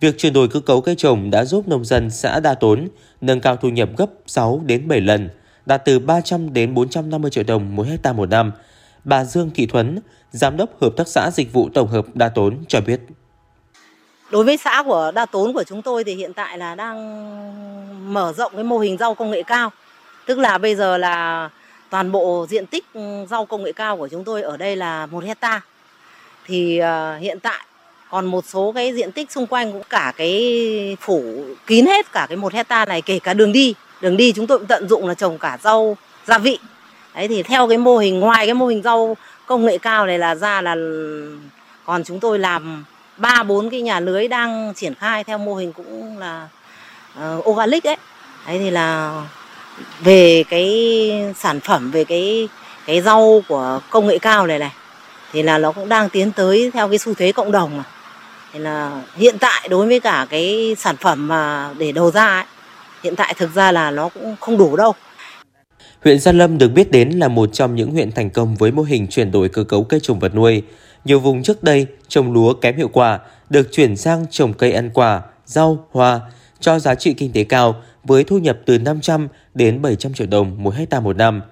Việc 0.04 0.18
chuyển 0.18 0.32
đổi 0.32 0.48
cơ 0.48 0.60
cấu 0.60 0.80
cây 0.80 0.94
trồng 0.94 1.30
đã 1.30 1.44
giúp 1.44 1.68
nông 1.68 1.84
dân 1.84 2.10
xã 2.10 2.40
Đa 2.40 2.54
Tốn 2.54 2.88
nâng 3.20 3.40
cao 3.40 3.56
thu 3.56 3.68
nhập 3.68 3.88
gấp 3.96 4.06
6 4.26 4.60
đến 4.66 4.88
7 4.88 5.00
lần, 5.00 5.28
đạt 5.66 5.84
từ 5.84 5.98
300 5.98 6.52
đến 6.52 6.74
450 6.74 7.30
triệu 7.30 7.44
đồng 7.44 7.76
mỗi 7.76 7.86
hecta 7.86 8.12
một 8.12 8.30
năm. 8.30 8.52
Bà 9.04 9.24
Dương 9.24 9.50
Thị 9.54 9.66
Thuấn, 9.66 9.98
Giám 10.32 10.56
đốc 10.56 10.80
Hợp 10.80 10.92
tác 10.96 11.08
xã 11.08 11.30
Dịch 11.30 11.52
vụ 11.52 11.68
Tổng 11.74 11.88
hợp 11.88 12.06
Đa 12.14 12.28
Tốn 12.28 12.58
cho 12.68 12.80
biết. 12.80 13.00
Đối 14.30 14.44
với 14.44 14.56
xã 14.56 14.82
của 14.86 15.12
Đa 15.14 15.26
Tốn 15.26 15.52
của 15.52 15.64
chúng 15.64 15.82
tôi 15.82 16.04
thì 16.04 16.14
hiện 16.14 16.32
tại 16.32 16.58
là 16.58 16.74
đang 16.74 18.12
mở 18.12 18.32
rộng 18.32 18.52
cái 18.54 18.64
mô 18.64 18.78
hình 18.78 18.96
rau 18.96 19.14
công 19.14 19.30
nghệ 19.30 19.42
cao. 19.42 19.72
Tức 20.26 20.38
là 20.38 20.58
bây 20.58 20.74
giờ 20.74 20.98
là 20.98 21.48
toàn 21.90 22.12
bộ 22.12 22.46
diện 22.48 22.66
tích 22.66 22.84
ừ, 22.94 23.26
rau 23.30 23.46
công 23.46 23.62
nghệ 23.62 23.72
cao 23.72 23.96
của 23.96 24.08
chúng 24.08 24.24
tôi 24.24 24.42
ở 24.42 24.56
đây 24.56 24.76
là 24.76 25.06
một 25.06 25.24
hecta. 25.24 25.60
Thì 26.44 26.78
ờ, 26.78 27.16
hiện 27.16 27.40
tại 27.40 27.64
còn 28.10 28.26
một 28.26 28.44
số 28.46 28.72
cái 28.74 28.94
diện 28.94 29.12
tích 29.12 29.32
xung 29.32 29.46
quanh 29.46 29.72
cũng 29.72 29.82
cả 29.90 30.12
cái 30.16 30.96
phủ 31.00 31.44
kín 31.66 31.86
hết 31.86 32.12
cả 32.12 32.26
cái 32.28 32.36
một 32.36 32.52
hecta 32.52 32.84
này, 32.84 33.02
kể 33.02 33.18
cả 33.18 33.34
đường 33.34 33.52
đi 33.52 33.74
đường 34.00 34.16
đi 34.16 34.32
chúng 34.32 34.46
tôi 34.46 34.58
cũng 34.58 34.66
tận 34.66 34.88
dụng 34.88 35.08
là 35.08 35.14
trồng 35.14 35.38
cả 35.38 35.58
rau 35.62 35.96
gia 36.26 36.38
vị 36.38 36.58
đấy, 37.14 37.28
thì 37.28 37.42
theo 37.42 37.68
cái 37.68 37.78
mô 37.78 37.98
hình, 37.98 38.20
ngoài 38.20 38.46
cái 38.46 38.54
mô 38.54 38.66
hình 38.66 38.82
rau 38.82 39.16
công 39.46 39.66
nghệ 39.66 39.78
cao 39.78 40.06
này 40.06 40.18
là 40.18 40.34
ra 40.34 40.60
là 40.60 40.74
còn 41.84 42.04
chúng 42.04 42.20
tôi 42.20 42.38
làm 42.38 42.84
ba 43.16 43.42
bốn 43.42 43.70
cái 43.70 43.80
nhà 43.80 44.00
lưới 44.00 44.28
đang 44.28 44.72
triển 44.76 44.94
khai 44.94 45.24
theo 45.24 45.38
mô 45.38 45.54
hình 45.54 45.72
cũng 45.72 46.18
là 46.18 46.48
uh, 47.18 47.48
organic 47.48 47.84
ấy. 47.84 47.96
Đấy 48.46 48.58
thì 48.58 48.70
là 48.70 49.12
về 50.00 50.44
cái 50.50 51.34
sản 51.36 51.60
phẩm 51.60 51.90
về 51.90 52.04
cái 52.04 52.48
cái 52.86 53.00
rau 53.00 53.42
của 53.48 53.80
công 53.90 54.06
nghệ 54.06 54.18
cao 54.18 54.46
này 54.46 54.58
này 54.58 54.72
thì 55.32 55.42
là 55.42 55.58
nó 55.58 55.72
cũng 55.72 55.88
đang 55.88 56.08
tiến 56.08 56.32
tới 56.32 56.70
theo 56.74 56.88
cái 56.88 56.98
xu 56.98 57.14
thế 57.14 57.32
cộng 57.32 57.52
đồng 57.52 57.76
mà. 57.76 57.84
Thì 58.52 58.58
là 58.58 58.90
hiện 59.16 59.38
tại 59.38 59.68
đối 59.68 59.86
với 59.86 60.00
cả 60.00 60.26
cái 60.30 60.76
sản 60.78 60.96
phẩm 60.96 61.28
mà 61.28 61.70
để 61.78 61.92
đầu 61.92 62.10
ra 62.10 62.26
ấy, 62.26 62.44
hiện 63.02 63.16
tại 63.16 63.34
thực 63.34 63.54
ra 63.54 63.72
là 63.72 63.90
nó 63.90 64.08
cũng 64.08 64.36
không 64.40 64.58
đủ 64.58 64.76
đâu. 64.76 64.94
Huyện 66.04 66.18
Gia 66.18 66.32
Lâm 66.32 66.58
được 66.58 66.68
biết 66.68 66.90
đến 66.90 67.10
là 67.10 67.28
một 67.28 67.50
trong 67.52 67.74
những 67.74 67.90
huyện 67.90 68.12
thành 68.12 68.30
công 68.30 68.54
với 68.54 68.72
mô 68.72 68.82
hình 68.82 69.06
chuyển 69.06 69.30
đổi 69.30 69.48
cơ 69.48 69.64
cấu 69.64 69.84
cây 69.84 70.00
trồng 70.02 70.18
vật 70.18 70.34
nuôi. 70.34 70.62
Nhiều 71.04 71.20
vùng 71.20 71.42
trước 71.42 71.62
đây 71.62 71.86
trồng 72.08 72.32
lúa 72.32 72.54
kém 72.54 72.76
hiệu 72.76 72.88
quả 72.88 73.20
được 73.50 73.68
chuyển 73.72 73.96
sang 73.96 74.26
trồng 74.30 74.52
cây 74.52 74.72
ăn 74.72 74.90
quả, 74.94 75.22
rau, 75.46 75.86
hoa 75.90 76.20
cho 76.60 76.78
giá 76.78 76.94
trị 76.94 77.14
kinh 77.14 77.32
tế 77.32 77.44
cao 77.44 77.82
với 78.04 78.24
thu 78.24 78.38
nhập 78.38 78.58
từ 78.66 78.78
500 78.78 79.28
đến 79.54 79.82
700 79.82 80.14
triệu 80.14 80.26
đồng 80.26 80.56
mỗi 80.58 80.74
hecta 80.74 81.00
một 81.00 81.16
năm. 81.16 81.42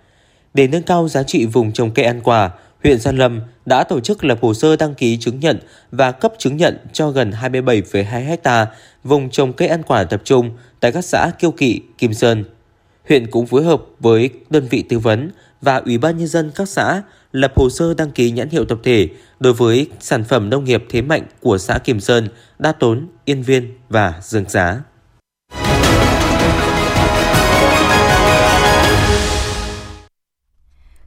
Để 0.55 0.69
nâng 0.69 0.83
cao 0.83 1.09
giá 1.09 1.23
trị 1.23 1.47
vùng 1.47 1.73
trồng 1.73 1.91
cây 1.91 2.05
ăn 2.05 2.21
quả, 2.25 2.51
huyện 2.83 2.99
Gia 2.99 3.13
Lâm 3.13 3.41
đã 3.67 3.85
tổ 3.85 4.01
chức 4.01 4.25
lập 4.25 4.39
hồ 4.43 4.55
sơ 4.55 4.77
đăng 4.77 4.95
ký 4.95 5.17
chứng 5.17 5.41
nhận 5.41 5.59
và 5.91 6.13
cấp 6.13 6.33
chứng 6.39 6.57
nhận 6.57 6.79
cho 6.93 7.11
gần 7.11 7.31
27,2 7.43 8.05
hecta 8.05 8.67
vùng 9.05 9.31
trồng 9.31 9.53
cây 9.53 9.69
ăn 9.69 9.83
quả 9.83 10.05
tập 10.05 10.21
trung 10.25 10.51
tại 10.81 10.93
các 10.93 11.05
xã 11.05 11.31
Kiêu 11.39 11.51
Kỵ, 11.51 11.81
Kim 11.99 12.15
Sơn. 12.15 12.45
Huyện 13.09 13.31
cũng 13.31 13.47
phối 13.47 13.65
hợp 13.65 13.83
với 14.01 14.31
đơn 14.51 14.67
vị 14.71 14.83
tư 14.89 14.99
vấn 14.99 15.31
và 15.61 15.77
Ủy 15.77 15.99
ban 15.99 16.19
Nhân 16.19 16.29
dân 16.29 16.51
các 16.55 16.69
xã 16.69 17.03
lập 17.33 17.53
hồ 17.57 17.71
sơ 17.71 17.95
đăng 17.95 18.11
ký 18.11 18.31
nhãn 18.31 18.49
hiệu 18.49 18.65
tập 18.65 18.79
thể 18.83 19.09
đối 19.41 19.53
với 19.53 19.87
sản 20.01 20.25
phẩm 20.25 20.51
nông 20.51 20.65
nghiệp 20.65 20.85
thế 20.91 21.03
mạnh 21.03 21.23
của 21.41 21.59
xã 21.59 21.79
Kim 21.79 22.01
Sơn, 22.01 22.29
Đa 22.59 22.73
Tốn, 22.73 23.09
Yên 23.25 23.43
Viên 23.43 23.75
và 23.89 24.15
Dương 24.23 24.49
Giá. 24.49 24.81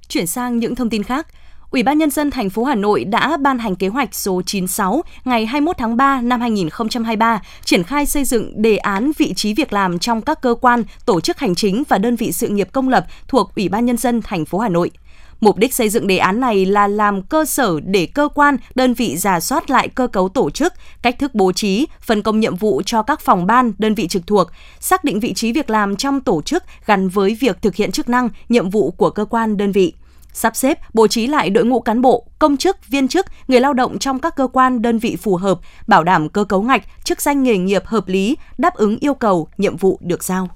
Chuyển 0.07 0.27
sang 0.27 0.57
những 0.57 0.75
thông 0.75 0.89
tin 0.89 1.03
khác, 1.03 1.27
Ủy 1.71 1.83
ban 1.83 1.97
nhân 1.97 2.09
dân 2.09 2.31
thành 2.31 2.49
phố 2.49 2.63
Hà 2.63 2.75
Nội 2.75 3.03
đã 3.03 3.37
ban 3.37 3.59
hành 3.59 3.75
kế 3.75 3.87
hoạch 3.87 4.15
số 4.15 4.41
96 4.45 5.03
ngày 5.25 5.45
21 5.45 5.77
tháng 5.77 5.97
3 5.97 6.21
năm 6.21 6.41
2023 6.41 7.41
triển 7.63 7.83
khai 7.83 8.05
xây 8.05 8.25
dựng 8.25 8.61
đề 8.61 8.77
án 8.77 9.11
vị 9.17 9.33
trí 9.33 9.53
việc 9.53 9.73
làm 9.73 9.99
trong 9.99 10.21
các 10.21 10.41
cơ 10.41 10.55
quan, 10.61 10.83
tổ 11.05 11.21
chức 11.21 11.37
hành 11.37 11.55
chính 11.55 11.83
và 11.89 11.97
đơn 11.97 12.15
vị 12.15 12.31
sự 12.31 12.47
nghiệp 12.47 12.69
công 12.71 12.89
lập 12.89 13.05
thuộc 13.27 13.55
Ủy 13.55 13.69
ban 13.69 13.85
nhân 13.85 13.97
dân 13.97 14.21
thành 14.21 14.45
phố 14.45 14.59
Hà 14.59 14.69
Nội. 14.69 14.91
Mục 15.39 15.57
đích 15.57 15.73
xây 15.73 15.89
dựng 15.89 16.07
đề 16.07 16.17
án 16.17 16.39
này 16.39 16.65
là 16.65 16.87
làm 16.87 17.21
cơ 17.21 17.45
sở 17.45 17.79
để 17.85 18.05
cơ 18.05 18.29
quan, 18.35 18.57
đơn 18.75 18.93
vị 18.93 19.17
giả 19.17 19.39
soát 19.39 19.69
lại 19.69 19.87
cơ 19.87 20.07
cấu 20.07 20.29
tổ 20.29 20.49
chức, 20.49 20.73
cách 21.01 21.19
thức 21.19 21.35
bố 21.35 21.51
trí, 21.51 21.87
phân 22.01 22.21
công 22.21 22.39
nhiệm 22.39 22.55
vụ 22.55 22.81
cho 22.85 23.03
các 23.03 23.21
phòng 23.21 23.45
ban, 23.45 23.71
đơn 23.77 23.95
vị 23.95 24.07
trực 24.07 24.27
thuộc, 24.27 24.47
xác 24.79 25.03
định 25.03 25.19
vị 25.19 25.33
trí 25.33 25.51
việc 25.51 25.69
làm 25.69 25.95
trong 25.95 26.21
tổ 26.21 26.41
chức 26.41 26.63
gắn 26.85 27.09
với 27.09 27.37
việc 27.39 27.61
thực 27.61 27.75
hiện 27.75 27.91
chức 27.91 28.09
năng, 28.09 28.29
nhiệm 28.49 28.69
vụ 28.69 28.91
của 28.91 29.09
cơ 29.09 29.25
quan, 29.25 29.57
đơn 29.57 29.71
vị 29.71 29.93
sắp 30.35 30.55
xếp, 30.55 30.79
bố 30.93 31.07
trí 31.07 31.27
lại 31.27 31.49
đội 31.49 31.65
ngũ 31.65 31.79
cán 31.79 32.01
bộ, 32.01 32.27
công 32.39 32.57
chức, 32.57 32.87
viên 32.87 33.07
chức, 33.07 33.25
người 33.47 33.59
lao 33.59 33.73
động 33.73 33.99
trong 33.99 34.19
các 34.19 34.35
cơ 34.35 34.47
quan, 34.47 34.81
đơn 34.81 34.99
vị 34.99 35.15
phù 35.15 35.35
hợp, 35.35 35.59
bảo 35.87 36.03
đảm 36.03 36.29
cơ 36.29 36.43
cấu 36.43 36.61
ngạch, 36.61 36.83
chức 37.03 37.21
danh 37.21 37.43
nghề 37.43 37.57
nghiệp 37.57 37.85
hợp 37.85 38.07
lý, 38.07 38.37
đáp 38.57 38.75
ứng 38.75 38.97
yêu 38.99 39.13
cầu, 39.13 39.47
nhiệm 39.57 39.77
vụ 39.77 39.99
được 40.01 40.23
giao. 40.23 40.49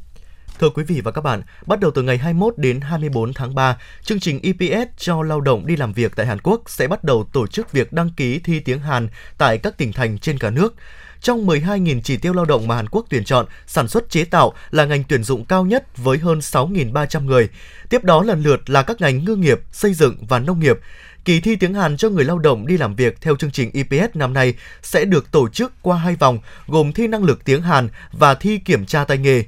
Thưa 0.60 0.70
quý 0.70 0.84
vị 0.84 1.02
và 1.02 1.12
các 1.12 1.22
bạn, 1.22 1.42
bắt 1.66 1.80
đầu 1.80 1.92
từ 1.92 2.02
ngày 2.02 2.18
21 2.18 2.54
đến 2.58 2.82
24 2.82 3.34
tháng 3.34 3.56
3, 3.56 3.78
chương 4.04 4.20
trình 4.20 4.40
EPS 4.44 4.90
cho 4.98 5.22
lao 5.22 5.42
động 5.42 5.68
đi 5.68 5.76
làm 5.76 5.94
việc 5.94 6.16
tại 6.16 6.26
Hàn 6.26 6.42
Quốc 6.42 6.62
sẽ 6.68 6.88
bắt 6.88 7.04
đầu 7.04 7.30
tổ 7.34 7.48
chức 7.48 7.72
việc 7.72 7.94
đăng 7.94 8.10
ký 8.18 8.40
thi 8.40 8.60
tiếng 8.60 8.80
Hàn 8.80 9.08
tại 9.38 9.58
các 9.58 9.78
tỉnh 9.78 9.94
thành 9.94 10.18
trên 10.20 10.38
cả 10.38 10.50
nước. 10.50 10.76
Trong 11.22 11.48
12.000 11.48 12.02
chỉ 12.04 12.18
tiêu 12.18 12.34
lao 12.34 12.46
động 12.46 12.68
mà 12.68 12.76
Hàn 12.76 12.90
Quốc 12.90 13.06
tuyển 13.10 13.24
chọn, 13.24 13.46
sản 13.68 13.88
xuất 13.88 14.10
chế 14.10 14.26
tạo 14.26 14.54
là 14.72 14.86
ngành 14.86 15.04
tuyển 15.04 15.24
dụng 15.24 15.46
cao 15.46 15.66
nhất 15.66 15.98
với 15.98 16.18
hơn 16.18 16.40
6.300 16.40 17.26
người. 17.26 17.50
Tiếp 17.90 18.04
đó 18.04 18.24
lần 18.24 18.44
lượt 18.44 18.70
là 18.70 18.82
các 18.82 19.02
ngành 19.02 19.26
ngư 19.26 19.36
nghiệp, 19.36 19.62
xây 19.72 19.94
dựng 19.94 20.16
và 20.28 20.40
nông 20.40 20.60
nghiệp. 20.60 20.80
Kỳ 21.26 21.42
thi 21.42 21.56
tiếng 21.56 21.74
Hàn 21.74 21.98
cho 21.98 22.10
người 22.10 22.26
lao 22.26 22.40
động 22.40 22.68
đi 22.68 22.78
làm 22.78 22.96
việc 22.96 23.22
theo 23.22 23.36
chương 23.36 23.52
trình 23.52 23.72
EPS 23.74 24.16
năm 24.16 24.34
nay 24.34 24.54
sẽ 24.82 25.06
được 25.06 25.32
tổ 25.32 25.50
chức 25.50 25.74
qua 25.82 25.98
hai 25.98 26.16
vòng, 26.16 26.40
gồm 26.68 26.94
thi 26.94 27.08
năng 27.08 27.24
lực 27.24 27.46
tiếng 27.46 27.62
Hàn 27.62 27.90
và 28.12 28.34
thi 28.34 28.58
kiểm 28.58 28.86
tra 28.86 29.04
tay 29.04 29.18
nghề. 29.18 29.44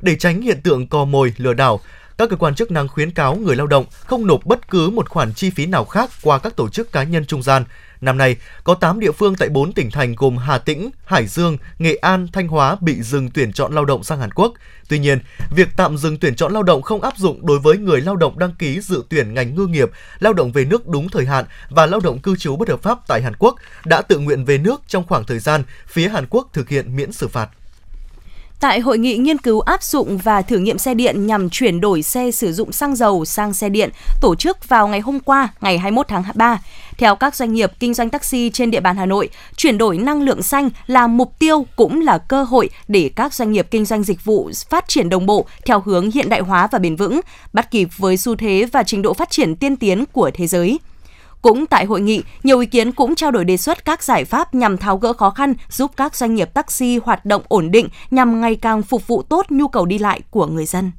Để 0.00 0.16
tránh 0.16 0.40
hiện 0.40 0.62
tượng 0.62 0.86
cò 0.86 1.04
mồi, 1.04 1.34
lừa 1.36 1.54
đảo, 1.54 1.80
các 2.18 2.30
cơ 2.30 2.36
quan 2.36 2.54
chức 2.54 2.70
năng 2.70 2.88
khuyến 2.88 3.10
cáo 3.10 3.36
người 3.36 3.56
lao 3.56 3.66
động 3.66 3.84
không 4.06 4.26
nộp 4.26 4.44
bất 4.44 4.70
cứ 4.70 4.90
một 4.90 5.08
khoản 5.08 5.34
chi 5.34 5.50
phí 5.50 5.66
nào 5.66 5.84
khác 5.84 6.10
qua 6.22 6.38
các 6.38 6.56
tổ 6.56 6.68
chức 6.68 6.92
cá 6.92 7.02
nhân 7.02 7.26
trung 7.26 7.42
gian. 7.42 7.64
Năm 8.00 8.18
nay, 8.18 8.36
có 8.64 8.74
8 8.74 9.00
địa 9.00 9.12
phương 9.12 9.34
tại 9.34 9.48
4 9.48 9.72
tỉnh 9.72 9.90
thành 9.90 10.14
gồm 10.14 10.36
Hà 10.36 10.58
Tĩnh, 10.58 10.90
Hải 11.04 11.26
Dương, 11.26 11.56
Nghệ 11.78 11.94
An, 11.94 12.28
Thanh 12.32 12.48
Hóa 12.48 12.76
bị 12.80 13.02
dừng 13.02 13.30
tuyển 13.30 13.52
chọn 13.52 13.74
lao 13.74 13.84
động 13.84 14.04
sang 14.04 14.20
Hàn 14.20 14.30
Quốc. 14.32 14.52
Tuy 14.88 14.98
nhiên, 14.98 15.18
việc 15.50 15.68
tạm 15.76 15.96
dừng 15.96 16.18
tuyển 16.18 16.34
chọn 16.34 16.52
lao 16.52 16.62
động 16.62 16.82
không 16.82 17.02
áp 17.02 17.16
dụng 17.16 17.46
đối 17.46 17.58
với 17.58 17.78
người 17.78 18.00
lao 18.00 18.16
động 18.16 18.38
đăng 18.38 18.54
ký 18.58 18.80
dự 18.80 19.02
tuyển 19.08 19.34
ngành 19.34 19.54
ngư 19.54 19.66
nghiệp, 19.66 19.90
lao 20.20 20.32
động 20.32 20.52
về 20.52 20.64
nước 20.64 20.88
đúng 20.88 21.08
thời 21.08 21.26
hạn 21.26 21.44
và 21.70 21.86
lao 21.86 22.00
động 22.00 22.18
cư 22.18 22.36
trú 22.36 22.56
bất 22.56 22.68
hợp 22.68 22.82
pháp 22.82 22.98
tại 23.08 23.22
Hàn 23.22 23.36
Quốc 23.38 23.56
đã 23.84 24.02
tự 24.02 24.18
nguyện 24.18 24.44
về 24.44 24.58
nước 24.58 24.82
trong 24.86 25.04
khoảng 25.06 25.24
thời 25.24 25.38
gian 25.38 25.62
phía 25.86 26.08
Hàn 26.08 26.26
Quốc 26.30 26.48
thực 26.52 26.68
hiện 26.68 26.96
miễn 26.96 27.12
xử 27.12 27.28
phạt. 27.28 27.48
Tại 28.62 28.80
hội 28.80 28.98
nghị 28.98 29.16
nghiên 29.16 29.38
cứu 29.38 29.60
áp 29.60 29.82
dụng 29.82 30.18
và 30.18 30.42
thử 30.42 30.58
nghiệm 30.58 30.78
xe 30.78 30.94
điện 30.94 31.26
nhằm 31.26 31.50
chuyển 31.50 31.80
đổi 31.80 32.02
xe 32.02 32.30
sử 32.30 32.52
dụng 32.52 32.72
xăng 32.72 32.96
dầu 32.96 33.24
sang 33.24 33.52
xe 33.52 33.68
điện 33.68 33.90
tổ 34.20 34.34
chức 34.34 34.68
vào 34.68 34.88
ngày 34.88 35.00
hôm 35.00 35.20
qua, 35.20 35.48
ngày 35.60 35.78
21 35.78 36.08
tháng 36.08 36.22
3. 36.34 36.60
Theo 36.98 37.16
các 37.16 37.36
doanh 37.36 37.52
nghiệp 37.52 37.72
kinh 37.78 37.94
doanh 37.94 38.10
taxi 38.10 38.50
trên 38.50 38.70
địa 38.70 38.80
bàn 38.80 38.96
Hà 38.96 39.06
Nội, 39.06 39.28
chuyển 39.56 39.78
đổi 39.78 39.98
năng 39.98 40.22
lượng 40.22 40.42
xanh 40.42 40.70
là 40.86 41.06
mục 41.06 41.38
tiêu 41.38 41.66
cũng 41.76 42.00
là 42.00 42.18
cơ 42.18 42.44
hội 42.44 42.70
để 42.88 43.10
các 43.16 43.34
doanh 43.34 43.52
nghiệp 43.52 43.66
kinh 43.70 43.84
doanh 43.84 44.02
dịch 44.02 44.24
vụ 44.24 44.50
phát 44.70 44.84
triển 44.88 45.08
đồng 45.08 45.26
bộ 45.26 45.46
theo 45.66 45.80
hướng 45.80 46.10
hiện 46.10 46.28
đại 46.28 46.40
hóa 46.40 46.66
và 46.66 46.78
bền 46.78 46.96
vững, 46.96 47.20
bắt 47.52 47.70
kịp 47.70 47.88
với 47.96 48.16
xu 48.16 48.36
thế 48.36 48.66
và 48.72 48.82
trình 48.82 49.02
độ 49.02 49.14
phát 49.14 49.30
triển 49.30 49.56
tiên 49.56 49.76
tiến 49.76 50.04
của 50.12 50.30
thế 50.34 50.46
giới. 50.46 50.78
Cũng 51.42 51.66
tại 51.66 51.84
hội 51.84 52.00
nghị, 52.00 52.22
nhiều 52.42 52.58
ý 52.58 52.66
kiến 52.66 52.92
cũng 52.92 53.14
trao 53.14 53.30
đổi 53.30 53.44
đề 53.44 53.56
xuất 53.56 53.84
các 53.84 54.02
giải 54.02 54.24
pháp 54.24 54.54
nhằm 54.54 54.76
tháo 54.76 54.96
gỡ 54.96 55.12
khó 55.12 55.30
khăn, 55.30 55.54
giúp 55.68 55.90
các 55.96 56.16
doanh 56.16 56.34
nghiệp 56.34 56.54
taxi 56.54 56.98
hoạt 57.04 57.24
động 57.24 57.42
ổn 57.48 57.70
định 57.70 57.88
nhằm 58.10 58.40
ngày 58.40 58.56
càng 58.56 58.82
phục 58.82 59.06
vụ 59.06 59.22
tốt 59.22 59.46
nhu 59.50 59.68
cầu 59.68 59.86
đi 59.86 59.98
lại 59.98 60.20
của 60.30 60.46
người 60.46 60.66
dân 60.66 60.90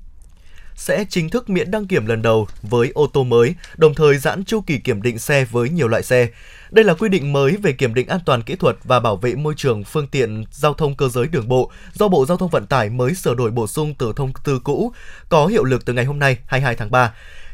sẽ 0.75 1.06
chính 1.10 1.29
thức 1.29 1.49
miễn 1.49 1.71
đăng 1.71 1.88
kiểm 1.88 2.06
lần 2.06 2.21
đầu 2.21 2.47
với 2.62 2.91
ô 2.93 3.08
tô 3.08 3.23
mới, 3.23 3.56
đồng 3.77 3.93
thời 3.93 4.17
giãn 4.17 4.43
chu 4.43 4.62
kỳ 4.62 4.77
kiểm 4.77 5.01
định 5.01 5.19
xe 5.19 5.45
với 5.45 5.69
nhiều 5.69 5.88
loại 5.88 6.03
xe. 6.03 6.27
Đây 6.71 6.86
là 6.86 6.93
quy 6.93 7.10
định 7.10 7.34
mới 7.34 7.58
về 7.58 7.71
kiểm 7.71 7.93
định 7.93 8.08
an 8.08 8.19
toàn 8.25 8.41
kỹ 8.41 8.56
thuật 8.56 8.77
và 8.84 8.99
bảo 8.99 9.15
vệ 9.15 9.36
môi 9.36 9.53
trường 9.58 9.84
phương 9.84 10.08
tiện 10.08 10.43
giao 10.51 10.73
thông 10.73 10.95
cơ 10.95 11.10
giới 11.10 11.27
đường 11.27 11.47
bộ 11.47 11.71
do 11.93 12.08
Bộ 12.08 12.25
Giao 12.25 12.38
thông 12.38 12.49
Vận 12.49 12.65
tải 12.65 12.89
mới 12.89 13.13
sửa 13.13 13.36
đổi 13.36 13.51
bổ 13.51 13.67
sung 13.67 13.93
từ 13.97 14.13
thông 14.15 14.32
tư 14.43 14.60
cũ, 14.63 14.93
có 15.29 15.47
hiệu 15.47 15.63
lực 15.63 15.86
từ 15.86 15.93
ngày 15.93 16.06
hôm 16.06 16.19
nay 16.19 16.38
22 16.47 16.75
tháng 16.75 16.91
3. 16.91 17.13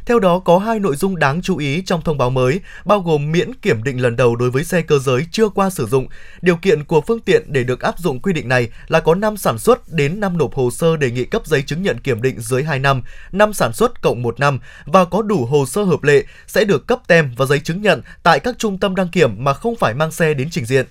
Theo 0.10 0.20
đó 0.20 0.40
có 0.40 0.58
hai 0.58 0.80
nội 0.80 0.96
dung 0.96 1.20
đáng 1.20 1.42
chú 1.42 1.58
ý 1.58 1.82
trong 1.82 2.02
thông 2.02 2.18
báo 2.18 2.30
mới, 2.30 2.60
bao 2.86 3.00
gồm 3.00 3.32
miễn 3.32 3.54
kiểm 3.54 3.84
định 3.84 4.02
lần 4.02 4.16
đầu 4.16 4.36
đối 4.36 4.52
với 4.52 4.64
xe 4.64 4.82
cơ 4.82 5.00
giới 5.00 5.26
chưa 5.32 5.50
qua 5.50 5.70
sử 5.70 5.86
dụng. 5.86 6.08
Điều 6.42 6.56
kiện 6.56 6.84
của 6.84 7.02
phương 7.02 7.20
tiện 7.20 7.44
để 7.48 7.64
được 7.64 7.82
áp 7.82 8.00
dụng 8.00 8.20
quy 8.20 8.34
định 8.34 8.50
này 8.50 8.70
là 8.88 9.00
có 9.00 9.16
năm 9.16 9.38
sản 9.38 9.60
xuất 9.60 9.94
đến 9.94 10.20
năm 10.20 10.38
nộp 10.38 10.54
hồ 10.54 10.72
sơ 10.72 10.98
đề 10.98 11.12
nghị 11.12 11.26
cấp 11.26 11.42
giấy 11.46 11.62
chứng 11.62 11.82
nhận 11.82 12.00
kiểm 12.00 12.22
định 12.22 12.40
dưới 12.40 12.64
2 12.64 12.80
năm, 12.80 13.02
năm 13.32 13.54
sản 13.54 13.74
xuất 13.74 14.02
cộng 14.02 14.22
1 14.22 14.40
năm 14.40 14.60
và 14.86 15.06
có 15.06 15.22
đủ 15.22 15.46
hồ 15.46 15.66
sơ 15.66 15.84
hợp 15.84 16.04
lệ 16.04 16.24
sẽ 16.48 16.64
được 16.64 16.88
cấp 16.88 17.00
tem 17.08 17.34
và 17.38 17.46
giấy 17.46 17.60
chứng 17.60 17.82
nhận 17.82 18.02
tại 18.24 18.40
các 18.40 18.56
trung 18.58 18.78
tâm 18.78 18.96
đăng 18.96 19.08
kiểm 19.08 19.44
mà 19.44 19.54
không 19.54 19.76
phải 19.76 19.94
mang 19.94 20.12
xe 20.12 20.34
đến 20.34 20.48
trình 20.52 20.66
diện. 20.66 20.86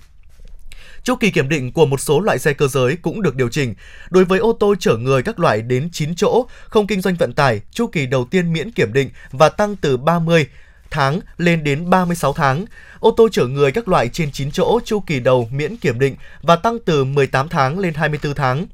Chu 1.09 1.15
kỳ 1.15 1.31
kiểm 1.31 1.49
định 1.49 1.71
của 1.71 1.85
một 1.85 1.99
số 1.99 2.19
loại 2.19 2.39
xe 2.39 2.53
cơ 2.53 2.67
giới 2.67 2.95
cũng 3.01 3.21
được 3.21 3.35
điều 3.35 3.49
chỉnh. 3.49 3.75
Đối 4.09 4.25
với 4.25 4.39
ô 4.39 4.57
tô 4.59 4.75
chở 4.79 4.97
người 4.97 5.23
các 5.23 5.39
loại 5.39 5.61
đến 5.61 5.89
9 5.91 6.15
chỗ, 6.15 6.45
không 6.67 6.87
kinh 6.87 7.01
doanh 7.01 7.15
vận 7.15 7.33
tải, 7.33 7.61
chu 7.71 7.87
kỳ 7.87 8.05
đầu 8.05 8.25
tiên 8.31 8.53
miễn 8.53 8.71
kiểm 8.71 8.93
định 8.93 9.09
và 9.31 9.49
tăng 9.49 9.75
từ 9.75 9.97
30 9.97 10.47
tháng 10.89 11.19
lên 11.37 11.63
đến 11.63 11.89
36 11.89 12.33
tháng. 12.33 12.65
Ô 12.99 13.11
tô 13.17 13.29
chở 13.31 13.45
người 13.45 13.71
các 13.71 13.87
loại 13.87 14.09
trên 14.09 14.31
9 14.31 14.51
chỗ 14.51 14.79
chu 14.85 14.99
kỳ 14.99 15.19
đầu 15.19 15.49
miễn 15.51 15.77
kiểm 15.77 15.99
định 15.99 16.15
và 16.41 16.55
tăng 16.55 16.77
từ 16.85 17.03
18 17.03 17.49
tháng 17.49 17.79
lên 17.79 17.93
24 17.93 18.33
tháng. 18.33 18.65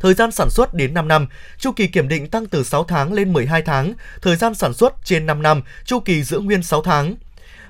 Thời 0.00 0.14
gian 0.14 0.30
sản 0.30 0.50
xuất 0.50 0.74
đến 0.74 0.94
5 0.94 1.08
năm, 1.08 1.26
chu 1.58 1.72
kỳ 1.72 1.86
kiểm 1.86 2.08
định 2.08 2.28
tăng 2.28 2.46
từ 2.46 2.64
6 2.64 2.84
tháng 2.84 3.12
lên 3.12 3.32
12 3.32 3.62
tháng, 3.62 3.94
thời 4.22 4.36
gian 4.36 4.54
sản 4.54 4.74
xuất 4.74 4.94
trên 5.04 5.26
5 5.26 5.42
năm, 5.42 5.62
chu 5.84 6.00
kỳ 6.00 6.22
giữ 6.22 6.38
nguyên 6.40 6.62
6 6.62 6.82
tháng. 6.82 7.14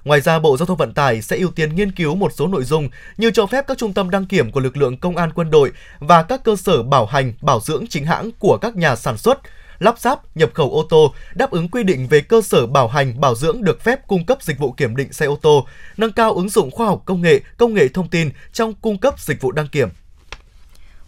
Ngoài 0.04 0.20
ra, 0.20 0.38
Bộ 0.38 0.56
Giao 0.56 0.66
thông 0.66 0.76
Vận 0.76 0.94
tải 0.94 1.22
sẽ 1.22 1.36
ưu 1.36 1.50
tiên 1.50 1.74
nghiên 1.74 1.92
cứu 1.92 2.14
một 2.14 2.32
số 2.34 2.46
nội 2.46 2.64
dung 2.64 2.88
như 3.16 3.30
cho 3.30 3.46
phép 3.46 3.64
các 3.68 3.78
trung 3.78 3.92
tâm 3.92 4.10
đăng 4.10 4.26
kiểm 4.26 4.52
của 4.52 4.60
lực 4.60 4.76
lượng 4.76 4.96
công 4.96 5.16
an 5.16 5.30
quân 5.34 5.50
đội 5.50 5.72
và 5.98 6.22
các 6.22 6.44
cơ 6.44 6.56
sở 6.56 6.82
bảo 6.82 7.06
hành, 7.06 7.32
bảo 7.40 7.60
dưỡng 7.60 7.86
chính 7.86 8.04
hãng 8.04 8.30
của 8.38 8.58
các 8.60 8.76
nhà 8.76 8.96
sản 8.96 9.18
xuất, 9.18 9.38
lắp 9.78 9.98
ráp, 9.98 10.36
nhập 10.36 10.50
khẩu 10.54 10.70
ô 10.70 10.86
tô 10.90 11.14
đáp 11.34 11.50
ứng 11.50 11.68
quy 11.68 11.82
định 11.82 12.06
về 12.06 12.20
cơ 12.20 12.40
sở 12.42 12.66
bảo 12.66 12.88
hành, 12.88 13.20
bảo 13.20 13.34
dưỡng 13.34 13.64
được 13.64 13.82
phép 13.82 14.06
cung 14.06 14.26
cấp 14.26 14.42
dịch 14.42 14.58
vụ 14.58 14.72
kiểm 14.72 14.96
định 14.96 15.12
xe 15.12 15.26
ô 15.26 15.38
tô, 15.42 15.66
nâng 15.96 16.12
cao 16.12 16.32
ứng 16.32 16.48
dụng 16.48 16.70
khoa 16.70 16.86
học 16.86 17.02
công 17.04 17.22
nghệ, 17.22 17.40
công 17.56 17.74
nghệ 17.74 17.88
thông 17.88 18.08
tin 18.08 18.30
trong 18.52 18.74
cung 18.74 18.98
cấp 18.98 19.20
dịch 19.20 19.40
vụ 19.40 19.52
đăng 19.52 19.68
kiểm. 19.68 19.88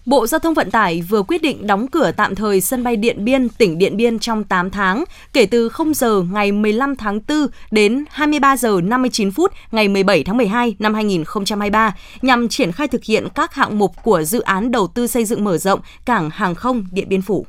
Bộ 0.07 0.27
Giao 0.27 0.39
thông 0.39 0.55
Vận 0.55 0.71
tải 0.71 1.03
vừa 1.03 1.23
quyết 1.23 1.43
định 1.43 1.67
đóng 1.67 1.89
cửa 1.89 2.13
tạm 2.17 2.35
thời 2.35 2.61
sân 2.61 2.85
bay 2.85 2.97
Điện 2.97 3.25
Biên, 3.25 3.49
tỉnh 3.49 3.79
Điện 3.79 3.97
Biên 3.97 4.19
trong 4.19 4.45
8 4.45 4.71
tháng, 4.71 5.05
kể 5.33 5.47
từ 5.47 5.69
0 5.69 5.95
giờ 5.95 6.23
ngày 6.33 6.53
15 6.53 6.97
tháng 6.97 7.21
4 7.29 7.47
đến 7.71 8.05
23 8.11 8.57
giờ 8.57 8.81
59 8.83 9.31
phút 9.31 9.53
ngày 9.71 9.89
17 9.89 10.25
tháng 10.25 10.37
12 10.37 10.77
năm 10.79 10.95
2023 10.95 11.97
nhằm 12.23 12.49
triển 12.49 12.73
khai 12.73 12.89
thực 12.89 13.05
hiện 13.05 13.29
các 13.35 13.55
hạng 13.55 13.79
mục 13.79 13.93
của 14.03 14.23
dự 14.23 14.41
án 14.41 14.71
đầu 14.71 14.87
tư 14.87 15.07
xây 15.07 15.25
dựng 15.25 15.45
mở 15.45 15.59
rộng 15.59 15.81
cảng 16.05 16.31
hàng 16.31 16.55
không 16.55 16.87
Điện 16.93 17.09
Biên 17.09 17.23
Phủ. 17.23 17.47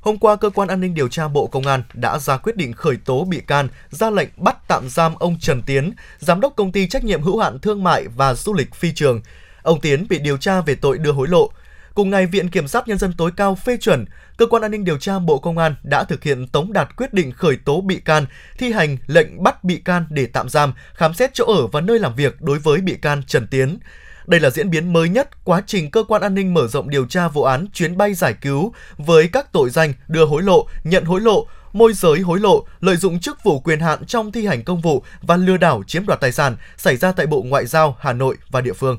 Hôm 0.00 0.18
qua, 0.18 0.36
Cơ 0.36 0.50
quan 0.50 0.68
An 0.68 0.80
ninh 0.80 0.94
Điều 0.94 1.08
tra 1.08 1.28
Bộ 1.28 1.46
Công 1.46 1.66
an 1.66 1.82
đã 1.94 2.18
ra 2.18 2.36
quyết 2.36 2.56
định 2.56 2.72
khởi 2.72 2.96
tố 3.04 3.24
bị 3.24 3.40
can, 3.46 3.68
ra 3.90 4.10
lệnh 4.10 4.28
bắt 4.36 4.68
tạm 4.68 4.88
giam 4.88 5.14
ông 5.14 5.36
Trần 5.40 5.62
Tiến, 5.62 5.92
Giám 6.18 6.40
đốc 6.40 6.56
Công 6.56 6.72
ty 6.72 6.88
Trách 6.88 7.04
nhiệm 7.04 7.22
hữu 7.22 7.38
hạn 7.38 7.58
Thương 7.58 7.84
mại 7.84 8.04
và 8.16 8.34
Du 8.34 8.54
lịch 8.54 8.74
Phi 8.74 8.92
Trường. 8.92 9.20
Ông 9.62 9.80
Tiến 9.80 10.06
bị 10.08 10.18
điều 10.18 10.36
tra 10.36 10.60
về 10.60 10.74
tội 10.74 10.98
đưa 10.98 11.12
hối 11.12 11.28
lộ. 11.28 11.50
Cùng 11.94 12.10
ngày, 12.10 12.26
Viện 12.26 12.48
Kiểm 12.48 12.68
sát 12.68 12.88
Nhân 12.88 12.98
dân 12.98 13.12
tối 13.12 13.30
cao 13.36 13.54
phê 13.54 13.76
chuẩn, 13.76 14.04
Cơ 14.36 14.46
quan 14.46 14.62
An 14.62 14.70
ninh 14.70 14.84
Điều 14.84 14.98
tra 14.98 15.18
Bộ 15.18 15.38
Công 15.38 15.58
an 15.58 15.74
đã 15.82 16.04
thực 16.04 16.22
hiện 16.22 16.46
tống 16.46 16.72
đạt 16.72 16.96
quyết 16.96 17.14
định 17.14 17.32
khởi 17.32 17.56
tố 17.56 17.80
bị 17.80 18.00
can, 18.00 18.26
thi 18.58 18.72
hành 18.72 18.96
lệnh 19.06 19.42
bắt 19.42 19.64
bị 19.64 19.76
can 19.76 20.06
để 20.10 20.26
tạm 20.26 20.48
giam, 20.48 20.72
khám 20.94 21.14
xét 21.14 21.34
chỗ 21.34 21.44
ở 21.44 21.66
và 21.66 21.80
nơi 21.80 21.98
làm 21.98 22.14
việc 22.14 22.40
đối 22.40 22.58
với 22.58 22.80
bị 22.80 22.94
can 23.02 23.22
Trần 23.26 23.46
Tiến. 23.46 23.78
Đây 24.26 24.40
là 24.40 24.50
diễn 24.50 24.70
biến 24.70 24.92
mới 24.92 25.08
nhất 25.08 25.44
quá 25.44 25.62
trình 25.66 25.90
cơ 25.90 26.02
quan 26.08 26.22
an 26.22 26.34
ninh 26.34 26.54
mở 26.54 26.66
rộng 26.66 26.90
điều 26.90 27.06
tra 27.06 27.28
vụ 27.28 27.42
án 27.42 27.66
chuyến 27.72 27.96
bay 27.96 28.14
giải 28.14 28.34
cứu 28.40 28.72
với 28.96 29.28
các 29.28 29.52
tội 29.52 29.70
danh 29.70 29.92
đưa 30.08 30.24
hối 30.24 30.42
lộ, 30.42 30.66
nhận 30.84 31.04
hối 31.04 31.20
lộ, 31.20 31.46
môi 31.72 31.92
giới 31.92 32.20
hối 32.20 32.40
lộ, 32.40 32.66
lợi 32.80 32.96
dụng 32.96 33.20
chức 33.20 33.44
vụ 33.44 33.60
quyền 33.60 33.80
hạn 33.80 34.06
trong 34.06 34.32
thi 34.32 34.46
hành 34.46 34.64
công 34.64 34.80
vụ 34.80 35.02
và 35.22 35.36
lừa 35.36 35.56
đảo 35.56 35.82
chiếm 35.86 36.06
đoạt 36.06 36.20
tài 36.20 36.32
sản 36.32 36.56
xảy 36.76 36.96
ra 36.96 37.12
tại 37.12 37.26
Bộ 37.26 37.42
Ngoại 37.42 37.66
giao 37.66 37.96
Hà 38.00 38.12
Nội 38.12 38.36
và 38.50 38.60
địa 38.60 38.72
phương. 38.72 38.98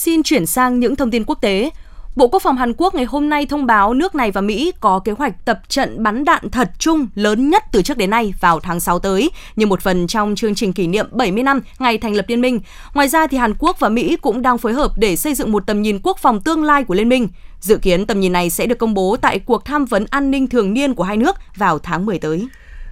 Xin 0.00 0.22
chuyển 0.22 0.46
sang 0.46 0.80
những 0.80 0.96
thông 0.96 1.10
tin 1.10 1.24
quốc 1.24 1.38
tế. 1.40 1.70
Bộ 2.16 2.28
Quốc 2.28 2.42
phòng 2.42 2.56
Hàn 2.56 2.72
Quốc 2.76 2.94
ngày 2.94 3.04
hôm 3.04 3.28
nay 3.28 3.46
thông 3.46 3.66
báo 3.66 3.94
nước 3.94 4.14
này 4.14 4.30
và 4.30 4.40
Mỹ 4.40 4.72
có 4.80 4.98
kế 4.98 5.12
hoạch 5.12 5.44
tập 5.44 5.60
trận 5.68 6.02
bắn 6.02 6.24
đạn 6.24 6.50
thật 6.50 6.70
chung 6.78 7.06
lớn 7.14 7.50
nhất 7.50 7.64
từ 7.72 7.82
trước 7.82 7.96
đến 7.96 8.10
nay 8.10 8.34
vào 8.40 8.60
tháng 8.60 8.80
6 8.80 8.98
tới, 8.98 9.30
như 9.56 9.66
một 9.66 9.80
phần 9.80 10.06
trong 10.06 10.34
chương 10.34 10.54
trình 10.54 10.72
kỷ 10.72 10.86
niệm 10.86 11.06
70 11.12 11.42
năm 11.42 11.60
ngày 11.78 11.98
thành 11.98 12.14
lập 12.14 12.24
liên 12.28 12.40
minh. 12.40 12.60
Ngoài 12.94 13.08
ra 13.08 13.26
thì 13.26 13.38
Hàn 13.38 13.54
Quốc 13.58 13.80
và 13.80 13.88
Mỹ 13.88 14.16
cũng 14.16 14.42
đang 14.42 14.58
phối 14.58 14.72
hợp 14.72 14.92
để 14.96 15.16
xây 15.16 15.34
dựng 15.34 15.52
một 15.52 15.66
tầm 15.66 15.82
nhìn 15.82 16.00
quốc 16.02 16.18
phòng 16.18 16.40
tương 16.40 16.64
lai 16.64 16.84
của 16.84 16.94
liên 16.94 17.08
minh. 17.08 17.28
Dự 17.60 17.76
kiến 17.76 18.06
tầm 18.06 18.20
nhìn 18.20 18.32
này 18.32 18.50
sẽ 18.50 18.66
được 18.66 18.78
công 18.78 18.94
bố 18.94 19.16
tại 19.16 19.38
cuộc 19.38 19.64
tham 19.64 19.84
vấn 19.84 20.06
an 20.10 20.30
ninh 20.30 20.46
thường 20.46 20.74
niên 20.74 20.94
của 20.94 21.04
hai 21.04 21.16
nước 21.16 21.36
vào 21.56 21.78
tháng 21.78 22.06
10 22.06 22.18
tới. 22.18 22.48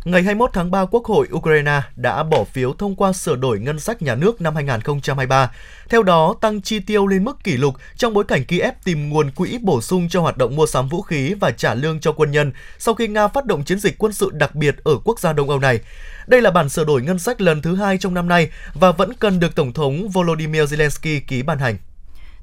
Ngày 0.08 0.22
21 0.22 0.50
tháng 0.52 0.70
3, 0.70 0.84
Quốc 0.84 1.04
hội 1.04 1.28
Ukraine 1.32 1.80
đã 1.96 2.22
bỏ 2.22 2.44
phiếu 2.44 2.72
thông 2.72 2.96
qua 2.96 3.12
sửa 3.12 3.36
đổi 3.36 3.60
ngân 3.60 3.80
sách 3.80 4.02
nhà 4.02 4.14
nước 4.14 4.40
năm 4.40 4.54
2023. 4.54 5.50
Theo 5.88 6.02
đó, 6.02 6.34
tăng 6.40 6.62
chi 6.62 6.80
tiêu 6.80 7.06
lên 7.06 7.24
mức 7.24 7.44
kỷ 7.44 7.56
lục 7.56 7.74
trong 7.96 8.14
bối 8.14 8.24
cảnh 8.24 8.44
Kiev 8.44 8.74
tìm 8.84 9.08
nguồn 9.08 9.30
quỹ 9.30 9.58
bổ 9.62 9.80
sung 9.80 10.08
cho 10.08 10.20
hoạt 10.20 10.36
động 10.36 10.56
mua 10.56 10.66
sắm 10.66 10.88
vũ 10.88 11.02
khí 11.02 11.34
và 11.40 11.50
trả 11.50 11.74
lương 11.74 12.00
cho 12.00 12.12
quân 12.12 12.30
nhân 12.30 12.52
sau 12.78 12.94
khi 12.94 13.08
Nga 13.08 13.28
phát 13.28 13.44
động 13.44 13.64
chiến 13.64 13.78
dịch 13.78 13.98
quân 13.98 14.12
sự 14.12 14.30
đặc 14.32 14.54
biệt 14.54 14.76
ở 14.84 14.98
quốc 15.04 15.20
gia 15.20 15.32
Đông 15.32 15.50
Âu 15.50 15.58
này. 15.58 15.80
Đây 16.26 16.42
là 16.42 16.50
bản 16.50 16.68
sửa 16.68 16.84
đổi 16.84 17.02
ngân 17.02 17.18
sách 17.18 17.40
lần 17.40 17.62
thứ 17.62 17.74
hai 17.76 17.98
trong 17.98 18.14
năm 18.14 18.28
nay 18.28 18.50
và 18.74 18.92
vẫn 18.92 19.12
cần 19.18 19.40
được 19.40 19.54
Tổng 19.54 19.72
thống 19.72 20.08
Volodymyr 20.08 20.62
Zelensky 20.62 21.20
ký 21.26 21.42
ban 21.42 21.58
hành. 21.58 21.76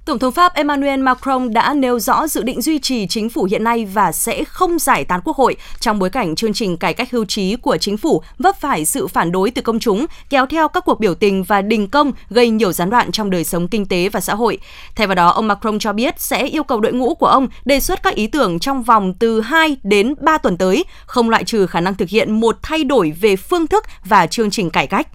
Tổng 0.05 0.19
thống 0.19 0.33
Pháp 0.33 0.53
Emmanuel 0.53 0.99
Macron 0.99 1.53
đã 1.53 1.73
nêu 1.73 1.99
rõ 1.99 2.27
dự 2.27 2.43
định 2.43 2.61
duy 2.61 2.79
trì 2.79 3.07
chính 3.07 3.29
phủ 3.29 3.43
hiện 3.43 3.63
nay 3.63 3.85
và 3.85 4.11
sẽ 4.11 4.43
không 4.43 4.79
giải 4.79 5.05
tán 5.05 5.21
quốc 5.23 5.37
hội 5.37 5.55
trong 5.79 5.99
bối 5.99 6.09
cảnh 6.09 6.35
chương 6.35 6.53
trình 6.53 6.77
cải 6.77 6.93
cách 6.93 7.11
hưu 7.11 7.25
trí 7.25 7.55
của 7.55 7.77
chính 7.77 7.97
phủ 7.97 8.21
vấp 8.39 8.55
phải 8.61 8.85
sự 8.85 9.07
phản 9.07 9.31
đối 9.31 9.51
từ 9.51 9.61
công 9.61 9.79
chúng, 9.79 10.05
kéo 10.29 10.45
theo 10.45 10.67
các 10.67 10.85
cuộc 10.85 10.99
biểu 10.99 11.15
tình 11.15 11.43
và 11.43 11.61
đình 11.61 11.87
công 11.87 12.11
gây 12.29 12.49
nhiều 12.49 12.71
gián 12.71 12.89
đoạn 12.89 13.11
trong 13.11 13.29
đời 13.29 13.43
sống 13.43 13.67
kinh 13.67 13.85
tế 13.85 14.09
và 14.09 14.19
xã 14.19 14.35
hội. 14.35 14.57
Thay 14.95 15.07
vào 15.07 15.15
đó, 15.15 15.27
ông 15.27 15.47
Macron 15.47 15.79
cho 15.79 15.93
biết 15.93 16.21
sẽ 16.21 16.47
yêu 16.47 16.63
cầu 16.63 16.79
đội 16.79 16.93
ngũ 16.93 17.15
của 17.15 17.27
ông 17.27 17.47
đề 17.65 17.79
xuất 17.79 18.03
các 18.03 18.15
ý 18.15 18.27
tưởng 18.27 18.59
trong 18.59 18.83
vòng 18.83 19.13
từ 19.13 19.41
2 19.41 19.77
đến 19.83 20.13
3 20.21 20.37
tuần 20.37 20.57
tới, 20.57 20.85
không 21.05 21.29
loại 21.29 21.43
trừ 21.43 21.67
khả 21.67 21.81
năng 21.81 21.95
thực 21.95 22.09
hiện 22.09 22.39
một 22.39 22.57
thay 22.61 22.83
đổi 22.83 23.13
về 23.21 23.35
phương 23.35 23.67
thức 23.67 23.83
và 24.05 24.27
chương 24.27 24.51
trình 24.51 24.69
cải 24.69 24.87
cách. 24.87 25.07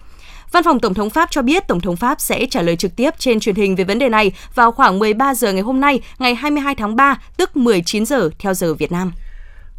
Văn 0.51 0.63
phòng 0.63 0.79
Tổng 0.79 0.93
thống 0.93 1.09
Pháp 1.09 1.31
cho 1.31 1.41
biết 1.41 1.67
Tổng 1.67 1.81
thống 1.81 1.95
Pháp 1.95 2.21
sẽ 2.21 2.45
trả 2.45 2.61
lời 2.61 2.75
trực 2.75 2.95
tiếp 2.95 3.13
trên 3.17 3.39
truyền 3.39 3.55
hình 3.55 3.75
về 3.75 3.83
vấn 3.83 3.99
đề 3.99 4.09
này 4.09 4.31
vào 4.55 4.71
khoảng 4.71 4.99
13 4.99 5.33
giờ 5.33 5.53
ngày 5.53 5.61
hôm 5.61 5.81
nay, 5.81 6.01
ngày 6.19 6.35
22 6.35 6.75
tháng 6.75 6.95
3, 6.95 7.21
tức 7.37 7.57
19 7.57 8.05
giờ 8.05 8.29
theo 8.39 8.53
giờ 8.53 8.73
Việt 8.73 8.91
Nam. 8.91 9.11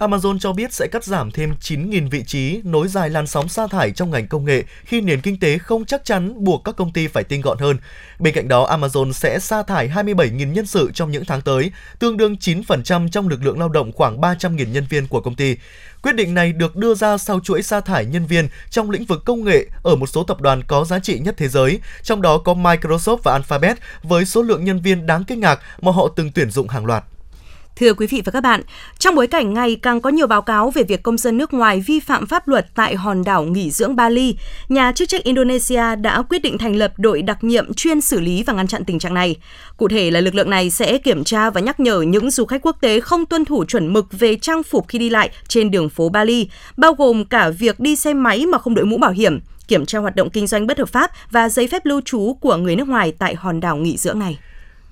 Amazon 0.03 0.39
cho 0.39 0.53
biết 0.53 0.73
sẽ 0.73 0.87
cắt 0.93 1.05
giảm 1.05 1.31
thêm 1.31 1.55
9.000 1.61 2.11
vị 2.11 2.25
trí 2.27 2.61
nối 2.65 2.89
dài 2.89 3.11
làn 3.11 3.27
sóng 3.27 3.49
sa 3.49 3.67
thải 3.67 3.91
trong 3.91 4.11
ngành 4.11 4.27
công 4.27 4.45
nghệ 4.45 4.65
khi 4.85 5.01
nền 5.01 5.21
kinh 5.21 5.39
tế 5.41 5.59
không 5.59 5.85
chắc 5.85 6.05
chắn 6.05 6.45
buộc 6.45 6.65
các 6.65 6.77
công 6.77 6.93
ty 6.93 7.07
phải 7.07 7.25
tinh 7.25 7.41
gọn 7.41 7.59
hơn. 7.59 7.77
Bên 8.19 8.35
cạnh 8.35 8.49
đó, 8.49 8.77
Amazon 8.77 9.13
sẽ 9.13 9.39
sa 9.39 9.63
thải 9.63 9.89
27.000 9.89 10.53
nhân 10.53 10.67
sự 10.67 10.91
trong 10.95 11.11
những 11.11 11.25
tháng 11.25 11.41
tới, 11.41 11.73
tương 11.99 12.17
đương 12.17 12.37
9% 12.41 13.09
trong 13.09 13.29
lực 13.29 13.43
lượng 13.43 13.59
lao 13.59 13.69
động 13.69 13.93
khoảng 13.93 14.21
300.000 14.21 14.69
nhân 14.69 14.87
viên 14.89 15.09
của 15.09 15.21
công 15.21 15.35
ty. 15.35 15.57
Quyết 16.03 16.17
định 16.17 16.35
này 16.35 16.53
được 16.53 16.77
đưa 16.77 16.95
ra 16.95 17.19
sau 17.19 17.41
chuỗi 17.41 17.63
sa 17.63 17.81
thải 17.81 18.05
nhân 18.05 18.27
viên 18.27 18.49
trong 18.71 18.91
lĩnh 18.91 19.05
vực 19.05 19.23
công 19.25 19.45
nghệ 19.45 19.67
ở 19.83 19.97
một 19.97 20.07
số 20.07 20.25
tập 20.25 20.41
đoàn 20.41 20.63
có 20.67 20.85
giá 20.85 20.99
trị 20.99 21.19
nhất 21.19 21.35
thế 21.39 21.49
giới, 21.49 21.81
trong 22.03 22.23
đó 22.23 22.39
có 22.39 22.55
Microsoft 22.55 23.17
và 23.23 23.33
Alphabet 23.33 23.79
với 24.03 24.25
số 24.25 24.43
lượng 24.43 24.65
nhân 24.65 24.81
viên 24.81 25.07
đáng 25.07 25.25
kinh 25.25 25.41
ngạc 25.41 25.61
mà 25.81 25.93
họ 25.93 26.09
từng 26.17 26.31
tuyển 26.35 26.51
dụng 26.51 26.69
hàng 26.69 26.87
loạt. 26.87 27.05
Thưa 27.77 27.95
quý 27.95 28.07
vị 28.07 28.23
và 28.25 28.33
các 28.33 28.41
bạn, 28.41 28.61
trong 28.99 29.15
bối 29.15 29.27
cảnh 29.27 29.55
ngày 29.55 29.77
càng 29.83 30.01
có 30.01 30.11
nhiều 30.11 30.27
báo 30.27 30.43
cáo 30.43 30.71
về 30.71 30.83
việc 30.83 31.03
công 31.03 31.19
dân 31.19 31.39
nước 31.39 31.55
ngoài 31.55 31.85
vi 31.87 32.01
phạm 32.01 32.27
pháp 32.27 32.49
luật 32.49 32.67
tại 32.75 32.95
hòn 32.95 33.25
đảo 33.25 33.45
nghỉ 33.45 33.71
dưỡng 33.71 33.97
Bali, 33.97 34.37
nhà 34.69 34.93
chức 34.93 35.09
trách 35.09 35.25
Indonesia 35.25 35.97
đã 35.97 36.23
quyết 36.23 36.43
định 36.43 36.59
thành 36.59 36.77
lập 36.77 36.93
đội 36.99 37.23
đặc 37.23 37.45
nhiệm 37.45 37.75
chuyên 37.75 38.01
xử 38.01 38.21
lý 38.21 38.43
và 38.43 38.53
ngăn 38.53 38.67
chặn 38.67 38.85
tình 38.85 38.99
trạng 38.99 39.15
này. 39.15 39.37
Cụ 39.77 39.89
thể 39.89 40.11
là 40.11 40.21
lực 40.21 40.35
lượng 40.35 40.51
này 40.51 40.71
sẽ 40.71 40.99
kiểm 40.99 41.25
tra 41.25 41.51
và 41.51 41.61
nhắc 41.61 41.81
nhở 41.81 42.01
những 42.01 42.31
du 42.31 42.45
khách 42.45 42.63
quốc 42.63 42.77
tế 42.81 43.01
không 43.01 43.27
tuân 43.27 43.45
thủ 43.45 43.65
chuẩn 43.65 43.93
mực 43.93 44.07
về 44.13 44.37
trang 44.37 44.63
phục 44.63 44.89
khi 44.89 44.99
đi 44.99 45.11
lại 45.11 45.31
trên 45.49 45.71
đường 45.71 45.89
phố 45.89 46.09
Bali, 46.09 46.49
bao 46.77 46.95
gồm 46.95 47.25
cả 47.25 47.51
việc 47.51 47.81
đi 47.81 47.97
xe 47.97 48.15
máy 48.15 48.47
mà 48.47 48.59
không 48.59 48.75
đội 48.75 48.85
mũ 48.87 48.99
bảo 48.99 49.13
hiểm, 49.13 49.41
kiểm 49.69 49.87
tra 49.87 49.99
hoạt 49.99 50.17
động 50.17 50.31
kinh 50.31 50.47
doanh 50.47 50.67
bất 50.67 50.79
hợp 50.79 50.89
pháp 50.89 51.11
và 51.31 51.49
giấy 51.49 51.67
phép 51.67 51.87
lưu 51.87 52.01
trú 52.05 52.37
của 52.41 52.57
người 52.57 52.77
nước 52.77 52.89
ngoài 52.89 53.13
tại 53.19 53.35
hòn 53.35 53.61
đảo 53.61 53.77
nghỉ 53.77 53.97
dưỡng 53.97 54.19
này. 54.19 54.39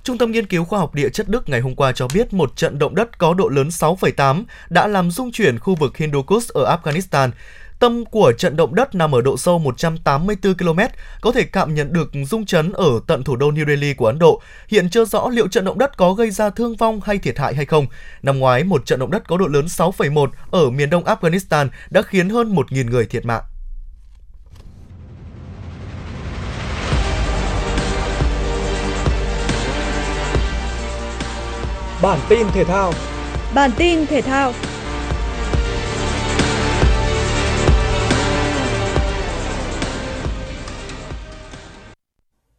Trung 0.04 0.18
tâm 0.18 0.32
Nghiên 0.32 0.46
cứu 0.46 0.64
Khoa 0.64 0.78
học 0.78 0.94
Địa 0.94 1.08
chất 1.08 1.28
Đức 1.28 1.48
ngày 1.48 1.60
hôm 1.60 1.74
qua 1.74 1.92
cho 1.92 2.08
biết 2.14 2.32
một 2.32 2.56
trận 2.56 2.78
động 2.78 2.94
đất 2.94 3.18
có 3.18 3.34
độ 3.34 3.48
lớn 3.48 3.68
6,8 3.68 4.44
đã 4.70 4.86
làm 4.86 5.10
rung 5.10 5.32
chuyển 5.32 5.58
khu 5.58 5.74
vực 5.74 5.96
Hindu 5.96 6.22
Kush 6.22 6.48
ở 6.48 6.76
Afghanistan. 6.76 7.30
Tâm 7.78 8.04
của 8.04 8.32
trận 8.38 8.56
động 8.56 8.74
đất 8.74 8.94
nằm 8.94 9.14
ở 9.14 9.20
độ 9.20 9.36
sâu 9.36 9.58
184 9.58 10.54
km, 10.54 10.80
có 11.20 11.32
thể 11.32 11.42
cảm 11.42 11.74
nhận 11.74 11.92
được 11.92 12.10
rung 12.30 12.46
chấn 12.46 12.72
ở 12.72 13.00
tận 13.06 13.24
thủ 13.24 13.36
đô 13.36 13.50
New 13.50 13.66
Delhi 13.66 13.94
của 13.94 14.06
Ấn 14.06 14.18
Độ. 14.18 14.42
Hiện 14.68 14.90
chưa 14.90 15.04
rõ 15.04 15.28
liệu 15.28 15.48
trận 15.48 15.64
động 15.64 15.78
đất 15.78 15.96
có 15.96 16.12
gây 16.12 16.30
ra 16.30 16.50
thương 16.50 16.76
vong 16.76 17.00
hay 17.04 17.18
thiệt 17.18 17.38
hại 17.38 17.54
hay 17.54 17.66
không. 17.66 17.86
Năm 18.22 18.38
ngoái, 18.38 18.64
một 18.64 18.86
trận 18.86 18.98
động 18.98 19.10
đất 19.10 19.28
có 19.28 19.36
độ 19.36 19.46
lớn 19.46 19.66
6,1 19.66 20.28
ở 20.50 20.70
miền 20.70 20.90
đông 20.90 21.04
Afghanistan 21.04 21.68
đã 21.90 22.02
khiến 22.02 22.28
hơn 22.28 22.54
1.000 22.54 22.90
người 22.90 23.06
thiệt 23.06 23.24
mạng. 23.24 23.42
Bản 32.02 32.18
tin 32.28 32.46
thể 32.54 32.64
thao. 32.64 32.92
Bản 33.54 33.70
tin 33.78 34.06
thể 34.06 34.22
thao. 34.22 34.52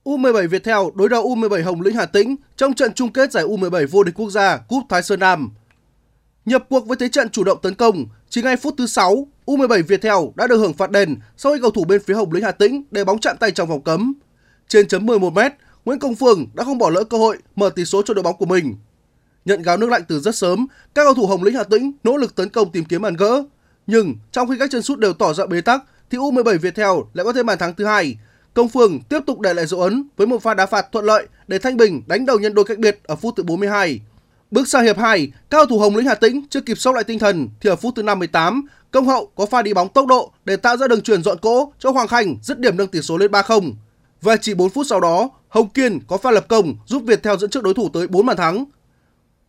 U17 0.04 0.47
Viettel 0.47 0.77
đối 0.95 1.10
đầu 1.10 1.23
U17 1.23 1.63
Hồng 1.63 1.82
Lĩnh 1.82 1.95
Hà 1.95 2.06
Tĩnh 2.06 2.36
trong 2.56 2.73
trận 2.73 2.93
chung 2.93 3.13
kết 3.13 3.32
giải 3.32 3.43
U17 3.43 3.88
vô 3.88 4.04
địch 4.04 4.15
quốc 4.15 4.30
gia 4.30 4.58
Cúp 4.58 4.84
Thái 4.89 5.04
Sơn 5.04 5.19
Nam. 5.19 5.49
Nhập 6.45 6.65
cuộc 6.69 6.88
với 6.88 6.97
thế 6.97 7.10
trận 7.10 7.30
chủ 7.30 7.43
động 7.43 7.58
tấn 7.62 7.75
công, 7.75 8.06
chỉ 8.30 8.41
ngay 8.41 8.58
phút 8.58 8.73
thứ 8.77 8.88
6, 8.88 9.27
U17 9.45 9.84
Viettel 9.88 10.13
đã 10.36 10.47
được 10.47 10.58
hưởng 10.58 10.73
phạt 10.73 10.91
đền 10.91 11.15
sau 11.38 11.54
khi 11.54 11.60
cầu 11.62 11.71
thủ 11.71 11.84
bên 11.84 12.01
phía 12.06 12.13
Hồng 12.13 12.32
Lĩnh 12.32 12.43
Hà 12.43 12.51
Tĩnh 12.51 12.84
để 12.91 13.04
bóng 13.04 13.19
chạm 13.19 13.38
tay 13.39 13.51
trong 13.51 13.69
vòng 13.69 13.82
cấm. 13.82 14.13
Trên 14.67 14.88
chấm 14.88 15.06
11 15.06 15.34
m, 15.34 15.39
Nguyễn 15.86 15.99
Công 15.99 16.15
Phương 16.15 16.47
đã 16.54 16.63
không 16.63 16.77
bỏ 16.77 16.89
lỡ 16.89 17.04
cơ 17.04 17.17
hội 17.17 17.38
mở 17.56 17.69
tỷ 17.69 17.86
số 17.86 18.01
cho 18.06 18.13
đội 18.13 18.23
bóng 18.23 18.38
của 18.38 18.45
mình. 18.45 18.75
Nhận 19.45 19.62
gáo 19.62 19.77
nước 19.77 19.89
lạnh 19.89 20.04
từ 20.08 20.19
rất 20.19 20.36
sớm, 20.36 20.67
các 20.95 21.04
cầu 21.04 21.13
thủ 21.13 21.25
Hồng 21.27 21.43
Lĩnh 21.43 21.56
Hà 21.56 21.63
Tĩnh 21.63 21.91
nỗ 22.04 22.17
lực 22.17 22.36
tấn 22.36 22.49
công 22.49 22.71
tìm 22.71 22.86
kiếm 22.86 23.01
bàn 23.01 23.15
gỡ. 23.15 23.43
Nhưng 23.88 24.15
trong 24.32 24.49
khi 24.49 24.56
các 24.60 24.71
chân 24.71 24.82
sút 24.82 24.99
đều 24.99 25.13
tỏ 25.13 25.34
ra 25.34 25.45
bế 25.45 25.62
tắc, 25.62 25.84
thì 26.10 26.17
U17 26.17 26.60
Viettel 26.60 26.91
lại 27.13 27.25
có 27.25 27.34
thêm 27.34 27.45
bàn 27.45 27.58
thắng 27.58 27.73
thứ 27.75 27.86
hai. 27.86 28.17
Công 28.54 28.69
Phương 28.69 28.99
tiếp 29.10 29.19
tục 29.27 29.39
để 29.39 29.54
lại 29.54 29.65
dấu 29.65 29.82
ấn 29.82 30.08
với 30.17 30.27
một 30.27 30.43
pha 30.43 30.54
đá 30.54 30.65
phạt 30.65 30.91
thuận 30.91 31.06
lợi 31.06 31.27
để 31.47 31.60
Thanh 31.60 31.77
Bình 31.77 32.01
đánh 32.08 32.25
đầu 32.25 32.39
nhân 32.39 32.54
đôi 32.54 32.65
cách 32.65 32.80
biệt 32.80 32.99
ở 33.04 33.15
phút 33.15 33.34
thứ 33.38 33.43
42. 33.43 34.01
Bước 34.51 34.67
sang 34.67 34.84
hiệp 34.84 34.97
2, 34.97 35.27
các 35.27 35.58
cầu 35.58 35.65
thủ 35.65 35.80
Hồng 35.80 35.95
Lĩnh 35.95 36.06
Hà 36.06 36.15
Tĩnh 36.15 36.45
chưa 36.49 36.62
kịp 36.62 36.77
sốc 36.77 36.95
lại 36.95 37.04
tinh 37.04 37.19
thần 37.19 37.49
thì 37.62 37.69
ở 37.69 37.75
phút 37.75 37.95
thứ 37.95 38.04
58, 38.04 38.67
Công 38.91 39.08
Hậu 39.08 39.32
có 39.36 39.45
pha 39.45 39.62
đi 39.62 39.73
bóng 39.73 39.89
tốc 39.89 40.08
độ 40.08 40.32
để 40.45 40.56
tạo 40.56 40.77
ra 40.77 40.88
đường 40.88 41.01
truyền 41.01 41.23
dọn 41.23 41.38
cỗ 41.41 41.73
cho 41.80 41.91
Hoàng 41.91 42.08
Khanh 42.08 42.36
dứt 42.43 42.60
điểm 42.60 42.77
nâng 42.77 42.88
tỷ 42.88 43.01
số 43.01 43.17
lên 43.17 43.32
3-0. 43.32 43.73
Và 44.21 44.38
chỉ 44.38 44.54
4 44.54 44.69
phút 44.69 44.88
sau 44.89 44.99
đó, 44.99 45.30
Hồng 45.47 45.69
Kiên 45.69 45.99
có 46.08 46.17
pha 46.17 46.32
lập 46.32 46.45
công 46.47 46.75
giúp 46.86 47.04
Việt 47.06 47.23
Theo 47.23 47.38
dẫn 47.38 47.49
trước 47.49 47.63
đối 47.63 47.73
thủ 47.73 47.89
tới 47.93 48.08
4 48.08 48.25
bàn 48.25 48.38
thắng. 48.38 48.65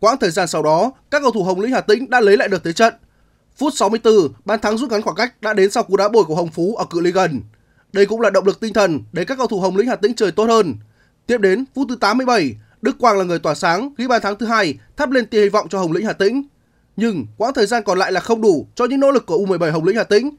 Quãng 0.02 0.18
thời 0.18 0.30
gian 0.30 0.48
sau 0.48 0.62
đó, 0.62 0.92
các 1.10 1.22
cầu 1.22 1.30
thủ 1.30 1.44
Hồng 1.44 1.60
Lĩnh 1.60 1.72
Hà 1.72 1.80
Tĩnh 1.80 2.10
đã 2.10 2.20
lấy 2.20 2.36
lại 2.36 2.48
được 2.48 2.64
thế 2.64 2.72
trận. 2.72 2.94
Phút 3.56 3.74
64, 3.76 4.14
bàn 4.44 4.60
thắng 4.60 4.78
rút 4.78 4.90
ngắn 4.90 5.02
khoảng 5.02 5.16
cách 5.16 5.42
đã 5.42 5.52
đến 5.52 5.70
sau 5.70 5.82
cú 5.82 5.96
đá 5.96 6.08
bồi 6.08 6.24
của 6.24 6.34
Hồng 6.34 6.50
Phú 6.50 6.74
ở 6.74 6.84
cự 6.90 7.00
ly 7.00 7.12
gần. 7.12 7.42
Đây 7.92 8.06
cũng 8.06 8.20
là 8.20 8.30
động 8.30 8.46
lực 8.46 8.60
tinh 8.60 8.72
thần 8.72 9.00
để 9.12 9.24
các 9.24 9.38
cầu 9.38 9.46
thủ 9.46 9.60
Hồng 9.60 9.76
Lĩnh 9.76 9.88
Hà 9.88 9.96
Tĩnh 9.96 10.14
chơi 10.14 10.32
tốt 10.32 10.44
hơn. 10.44 10.74
Tiếp 11.26 11.38
đến 11.40 11.64
phút 11.74 11.86
thứ 11.88 11.96
87, 11.96 12.56
Đức 12.82 12.96
Quang 12.98 13.18
là 13.18 13.24
người 13.24 13.38
tỏa 13.38 13.54
sáng 13.54 13.94
ghi 13.98 14.06
bàn 14.06 14.22
thắng 14.22 14.36
thứ 14.36 14.46
hai, 14.46 14.74
thắp 14.96 15.10
lên 15.10 15.26
tia 15.26 15.42
hy 15.42 15.48
vọng 15.48 15.68
cho 15.68 15.78
Hồng 15.78 15.92
Lĩnh 15.92 16.06
Hà 16.06 16.12
Tĩnh. 16.12 16.42
Nhưng 16.96 17.26
quãng 17.36 17.54
thời 17.54 17.66
gian 17.66 17.82
còn 17.82 17.98
lại 17.98 18.12
là 18.12 18.20
không 18.20 18.42
đủ 18.42 18.66
cho 18.74 18.84
những 18.84 19.00
nỗ 19.00 19.10
lực 19.10 19.26
của 19.26 19.36
U17 19.36 19.72
Hồng 19.72 19.84
Lĩnh 19.84 19.96
Hà 19.96 20.04
Tĩnh. 20.04 20.30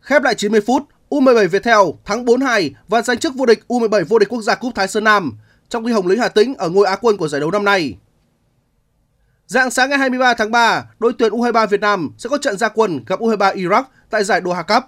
Khép 0.00 0.22
lại 0.22 0.34
90 0.34 0.60
phút, 0.66 0.82
U17 1.10 1.48
Viettel 1.48 1.78
thắng 2.04 2.24
4-2 2.24 2.70
và 2.88 3.02
giành 3.02 3.18
chức 3.18 3.34
vô 3.34 3.46
địch 3.46 3.64
U17 3.68 4.04
vô 4.08 4.18
địch 4.18 4.28
quốc 4.28 4.42
gia 4.42 4.54
cúp 4.54 4.74
Thái 4.74 4.88
Sơn 4.88 5.04
Nam, 5.04 5.32
trong 5.68 5.84
khi 5.84 5.92
Hồng 5.92 6.06
Lĩnh 6.06 6.18
Hà 6.20 6.28
Tĩnh 6.28 6.54
ở 6.54 6.68
ngôi 6.68 6.86
Á 6.86 6.96
quân 6.96 7.16
của 7.16 7.28
giải 7.28 7.40
đấu 7.40 7.50
năm 7.50 7.64
nay. 7.64 7.96
Dạng 9.46 9.70
sáng 9.70 9.90
ngày 9.90 9.98
23 9.98 10.34
tháng 10.34 10.50
3, 10.50 10.84
đội 10.98 11.12
tuyển 11.18 11.32
U23 11.32 11.66
Việt 11.66 11.80
Nam 11.80 12.10
sẽ 12.18 12.28
có 12.28 12.38
trận 12.38 12.58
gia 12.58 12.68
quân 12.68 13.00
gặp 13.06 13.20
U23 13.20 13.54
Iraq 13.54 13.82
tại 14.10 14.24
giải 14.24 14.40
Doha 14.44 14.62
Cup. 14.62 14.84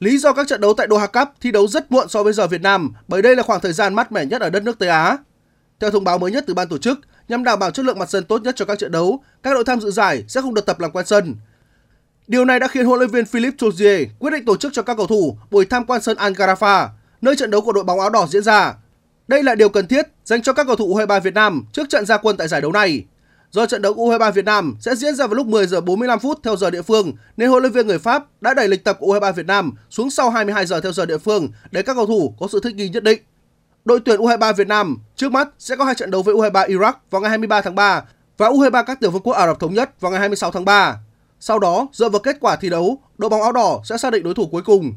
Lý 0.00 0.18
do 0.18 0.32
các 0.32 0.48
trận 0.48 0.60
đấu 0.60 0.74
tại 0.74 0.86
Doha 0.90 1.06
Cup 1.06 1.28
thi 1.40 1.50
đấu 1.50 1.68
rất 1.68 1.92
muộn 1.92 2.08
so 2.08 2.22
với 2.22 2.32
giờ 2.32 2.46
Việt 2.46 2.60
Nam 2.60 2.92
bởi 3.08 3.22
đây 3.22 3.36
là 3.36 3.42
khoảng 3.42 3.60
thời 3.60 3.72
gian 3.72 3.94
mát 3.94 4.12
mẻ 4.12 4.24
nhất 4.24 4.40
ở 4.40 4.50
đất 4.50 4.62
nước 4.62 4.78
Tây 4.78 4.88
Á. 4.88 5.16
Theo 5.80 5.90
thông 5.90 6.04
báo 6.04 6.18
mới 6.18 6.30
nhất 6.30 6.44
từ 6.46 6.54
ban 6.54 6.68
tổ 6.68 6.78
chức, 6.78 7.00
nhằm 7.28 7.44
đảm 7.44 7.58
bảo 7.58 7.70
chất 7.70 7.84
lượng 7.84 7.98
mặt 7.98 8.10
sân 8.10 8.24
tốt 8.24 8.42
nhất 8.42 8.56
cho 8.56 8.64
các 8.64 8.78
trận 8.78 8.92
đấu, 8.92 9.24
các 9.42 9.54
đội 9.54 9.64
tham 9.64 9.80
dự 9.80 9.90
giải 9.90 10.24
sẽ 10.28 10.40
không 10.40 10.54
được 10.54 10.66
tập 10.66 10.80
làm 10.80 10.90
quen 10.90 11.06
sân. 11.06 11.36
Điều 12.26 12.44
này 12.44 12.60
đã 12.60 12.68
khiến 12.68 12.86
huấn 12.86 12.98
luyện 12.98 13.10
viên 13.10 13.26
Philippe 13.26 13.56
Tozier 13.66 14.06
quyết 14.18 14.30
định 14.30 14.44
tổ 14.44 14.56
chức 14.56 14.72
cho 14.72 14.82
các 14.82 14.96
cầu 14.96 15.06
thủ 15.06 15.38
buổi 15.50 15.64
tham 15.66 15.84
quan 15.84 16.02
sân 16.02 16.16
Al 16.16 16.32
nơi 17.20 17.36
trận 17.36 17.50
đấu 17.50 17.60
của 17.60 17.72
đội 17.72 17.84
bóng 17.84 18.00
áo 18.00 18.10
đỏ 18.10 18.26
diễn 18.30 18.42
ra. 18.42 18.74
Đây 19.28 19.42
là 19.42 19.54
điều 19.54 19.68
cần 19.68 19.86
thiết 19.86 20.06
dành 20.24 20.42
cho 20.42 20.52
các 20.52 20.66
cầu 20.66 20.76
thủ 20.76 20.96
U23 20.96 21.20
Việt 21.20 21.34
Nam 21.34 21.64
trước 21.72 21.88
trận 21.88 22.06
gia 22.06 22.16
quân 22.16 22.36
tại 22.36 22.48
giải 22.48 22.60
đấu 22.60 22.72
này. 22.72 23.04
Do 23.50 23.66
trận 23.66 23.82
đấu 23.82 23.94
U23 23.94 24.32
Việt 24.32 24.44
Nam 24.44 24.76
sẽ 24.80 24.94
diễn 24.94 25.14
ra 25.14 25.26
vào 25.26 25.34
lúc 25.34 25.46
10 25.46 25.66
giờ 25.66 25.80
45 25.80 26.18
phút 26.18 26.38
theo 26.42 26.56
giờ 26.56 26.70
địa 26.70 26.82
phương, 26.82 27.12
nên 27.36 27.50
huấn 27.50 27.62
luyện 27.62 27.72
viên 27.72 27.86
người 27.86 27.98
Pháp 27.98 28.24
đã 28.40 28.54
đẩy 28.54 28.68
lịch 28.68 28.84
tập 28.84 28.96
của 29.00 29.14
U23 29.14 29.32
Việt 29.32 29.46
Nam 29.46 29.72
xuống 29.90 30.10
sau 30.10 30.30
22 30.30 30.66
giờ 30.66 30.80
theo 30.80 30.92
giờ 30.92 31.06
địa 31.06 31.18
phương 31.18 31.48
để 31.70 31.82
các 31.82 31.94
cầu 31.94 32.06
thủ 32.06 32.34
có 32.40 32.48
sự 32.52 32.60
thích 32.60 32.74
nghi 32.74 32.88
nhất 32.88 33.02
định. 33.02 33.22
Đội 33.84 34.00
tuyển 34.00 34.20
U23 34.20 34.54
Việt 34.54 34.68
Nam 34.68 34.98
trước 35.16 35.32
mắt 35.32 35.48
sẽ 35.58 35.76
có 35.76 35.84
hai 35.84 35.94
trận 35.94 36.10
đấu 36.10 36.22
với 36.22 36.34
U23 36.34 36.68
Iraq 36.68 36.92
vào 37.10 37.20
ngày 37.20 37.28
23 37.28 37.60
tháng 37.60 37.74
3 37.74 38.04
và 38.38 38.48
U23 38.48 38.84
các 38.84 39.00
tiểu 39.00 39.10
vương 39.10 39.22
quốc 39.22 39.32
Ả 39.32 39.46
Rập 39.46 39.60
thống 39.60 39.74
nhất 39.74 40.00
vào 40.00 40.10
ngày 40.10 40.20
26 40.20 40.50
tháng 40.50 40.64
3. 40.64 40.98
Sau 41.40 41.58
đó, 41.58 41.88
dựa 41.92 42.08
vào 42.08 42.20
kết 42.20 42.36
quả 42.40 42.56
thi 42.56 42.70
đấu, 42.70 43.02
đội 43.18 43.30
bóng 43.30 43.42
áo 43.42 43.52
đỏ 43.52 43.80
sẽ 43.84 43.96
xác 43.96 44.12
định 44.12 44.22
đối 44.22 44.34
thủ 44.34 44.48
cuối 44.52 44.62
cùng. 44.62 44.92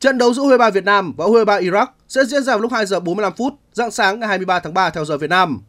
Trận 0.00 0.18
đấu 0.18 0.34
giữa 0.34 0.42
U23 0.42 0.70
Việt 0.70 0.84
Nam 0.84 1.14
và 1.16 1.24
U23 1.24 1.60
Iraq 1.60 1.86
sẽ 2.08 2.24
diễn 2.24 2.42
ra 2.42 2.52
vào 2.52 2.60
lúc 2.60 2.72
2 2.72 2.86
giờ 2.86 3.00
45 3.00 3.32
phút 3.36 3.54
dạng 3.72 3.90
sáng 3.90 4.20
ngày 4.20 4.28
23 4.28 4.60
tháng 4.60 4.74
3 4.74 4.90
theo 4.90 5.04
giờ 5.04 5.16
Việt 5.16 5.30
Nam. 5.30 5.60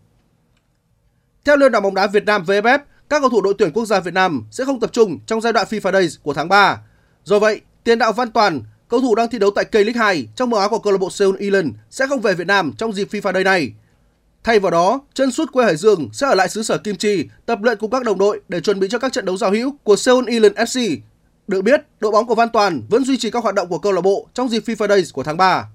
Theo 1.45 1.57
Liên 1.57 1.71
đoàn 1.71 1.83
bóng 1.83 1.95
đá 1.95 2.07
Việt 2.07 2.25
Nam 2.25 2.43
VFF, 2.43 2.79
các 3.09 3.19
cầu 3.19 3.29
thủ 3.29 3.41
đội 3.41 3.53
tuyển 3.57 3.71
quốc 3.73 3.85
gia 3.85 3.99
Việt 3.99 4.13
Nam 4.13 4.45
sẽ 4.51 4.65
không 4.65 4.79
tập 4.79 4.89
trung 4.93 5.19
trong 5.25 5.41
giai 5.41 5.53
đoạn 5.53 5.67
FIFA 5.69 5.91
Days 5.91 6.15
của 6.23 6.33
tháng 6.33 6.49
3. 6.49 6.77
Do 7.23 7.39
vậy, 7.39 7.61
tiền 7.83 7.99
đạo 7.99 8.13
Văn 8.13 8.31
Toàn, 8.31 8.61
cầu 8.87 9.01
thủ 9.01 9.15
đang 9.15 9.29
thi 9.29 9.39
đấu 9.39 9.51
tại 9.55 9.65
K-League 9.71 9.99
2 9.99 10.27
trong 10.35 10.49
màu 10.49 10.59
áo 10.59 10.69
của 10.69 10.79
câu 10.79 10.93
lạc 10.93 10.99
bộ 10.99 11.09
Seoul 11.09 11.35
Eland 11.39 11.67
sẽ 11.89 12.07
không 12.07 12.21
về 12.21 12.33
Việt 12.33 12.47
Nam 12.47 12.71
trong 12.77 12.93
dịp 12.93 13.07
FIFA 13.11 13.33
Day 13.33 13.43
này. 13.43 13.73
Thay 14.43 14.59
vào 14.59 14.71
đó, 14.71 15.01
chân 15.13 15.31
sút 15.31 15.51
quê 15.51 15.65
Hải 15.65 15.75
Dương 15.75 16.09
sẽ 16.13 16.27
ở 16.27 16.35
lại 16.35 16.49
xứ 16.49 16.63
sở 16.63 16.77
Kim 16.77 16.95
Chi 16.95 17.25
tập 17.45 17.59
luyện 17.61 17.77
cùng 17.77 17.91
các 17.91 18.03
đồng 18.03 18.17
đội 18.17 18.41
để 18.49 18.59
chuẩn 18.59 18.79
bị 18.79 18.87
cho 18.89 18.99
các 18.99 19.13
trận 19.13 19.25
đấu 19.25 19.37
giao 19.37 19.51
hữu 19.51 19.75
của 19.83 19.95
Seoul 19.95 20.29
Eland 20.29 20.55
FC. 20.55 20.97
Được 21.47 21.61
biết, 21.61 21.81
đội 21.99 22.11
bóng 22.11 22.27
của 22.27 22.35
Văn 22.35 22.49
Toàn 22.49 22.81
vẫn 22.89 23.05
duy 23.05 23.17
trì 23.17 23.31
các 23.31 23.43
hoạt 23.43 23.55
động 23.55 23.67
của 23.67 23.79
câu 23.79 23.91
lạc 23.91 24.01
bộ 24.01 24.27
trong 24.33 24.49
dịp 24.49 24.63
FIFA 24.65 24.87
Days 24.87 25.13
của 25.13 25.23
tháng 25.23 25.37
3. 25.37 25.65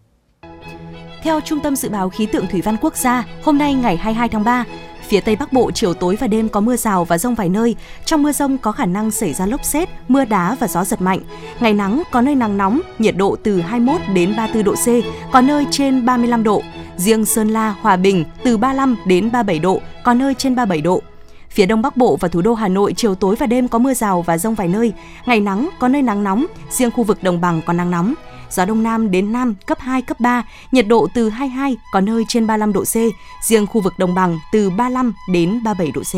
Theo 1.22 1.40
Trung 1.40 1.61
tâm 1.61 1.76
Dự 1.76 1.88
báo 1.88 2.11
Khí 2.11 2.26
tượng 2.26 2.46
Thủy 2.50 2.61
văn 2.61 2.76
Quốc 2.81 2.96
gia, 2.96 3.26
hôm 3.42 3.59
nay 3.59 3.74
ngày 3.74 3.96
22 3.96 4.29
tháng 4.29 4.44
3, 4.44 4.64
Phía 5.09 5.21
Tây 5.21 5.37
Bắc 5.37 5.53
Bộ 5.53 5.71
chiều 5.71 5.95
tối 5.95 6.16
và 6.21 6.27
đêm 6.27 6.49
có 6.49 6.61
mưa 6.61 6.77
rào 6.77 7.05
và 7.05 7.19
rông 7.19 7.35
vài 7.35 7.49
nơi. 7.49 7.77
Trong 8.05 8.23
mưa 8.23 8.33
rông 8.33 8.59
có 8.59 8.73
khả 8.73 8.87
năng 8.87 9.11
xảy 9.11 9.35
ra 9.35 9.47
lốc 9.47 9.64
xét, 9.64 9.88
mưa 10.09 10.25
đá 10.25 10.57
và 10.61 10.69
gió 10.69 10.85
giật 10.85 11.03
mạnh. 11.03 11.21
Ngày 11.61 11.73
nắng 11.73 12.03
có 12.12 12.21
nơi 12.21 12.35
nắng 12.35 12.57
nóng, 12.57 12.81
nhiệt 12.99 13.16
độ 13.16 13.37
từ 13.42 13.61
21 13.61 14.01
đến 14.14 14.37
34 14.37 14.64
độ 14.64 14.75
C, 14.75 14.87
có 15.33 15.40
nơi 15.40 15.66
trên 15.71 16.07
35 16.07 16.42
độ. 16.42 16.62
Riêng 16.97 17.25
Sơn 17.25 17.49
La, 17.49 17.75
Hòa 17.81 17.97
Bình 17.97 18.25
từ 18.45 18.57
35 18.57 18.97
đến 19.07 19.33
37 19.33 19.59
độ, 19.59 19.81
có 20.05 20.14
nơi 20.14 20.35
trên 20.35 20.55
37 20.55 20.81
độ. 20.81 21.03
Phía 21.51 21.66
Đông 21.66 21.83
Bắc 21.83 21.97
Bộ 21.97 22.16
và 22.21 22.29
thủ 22.29 22.42
đô 22.42 22.55
Hà 22.55 22.69
Nội 22.69 22.95
chiều 22.97 23.14
tối 23.14 23.37
và 23.38 23.47
đêm 23.47 23.69
có 23.69 23.79
mưa 23.79 23.95
rào 23.95 24.23
và 24.23 24.38
rông 24.38 24.55
vài 24.55 24.69
nơi. 24.69 24.92
Ngày 25.27 25.40
nắng 25.40 25.69
có 25.79 25.88
nơi 25.88 26.03
nắng 26.03 26.25
nóng, 26.25 26.47
riêng 26.71 26.90
khu 26.90 27.05
vực 27.05 27.23
đồng 27.23 27.40
bằng 27.40 27.61
có 27.66 27.73
nắng 27.73 27.90
nóng 27.90 28.14
gió 28.50 28.64
đông 28.64 28.82
nam 28.82 29.11
đến 29.11 29.32
nam 29.32 29.54
cấp 29.66 29.78
2, 29.80 30.02
cấp 30.02 30.20
3, 30.20 30.44
nhiệt 30.72 30.87
độ 30.87 31.09
từ 31.14 31.28
22, 31.28 31.76
có 31.92 32.00
nơi 32.00 32.24
trên 32.28 32.46
35 32.46 32.72
độ 32.72 32.85
C, 32.85 32.94
riêng 33.42 33.66
khu 33.66 33.80
vực 33.80 33.92
đồng 33.98 34.14
bằng 34.14 34.38
từ 34.52 34.70
35 34.70 35.12
đến 35.32 35.62
37 35.64 35.92
độ 35.92 36.02
C. 36.02 36.14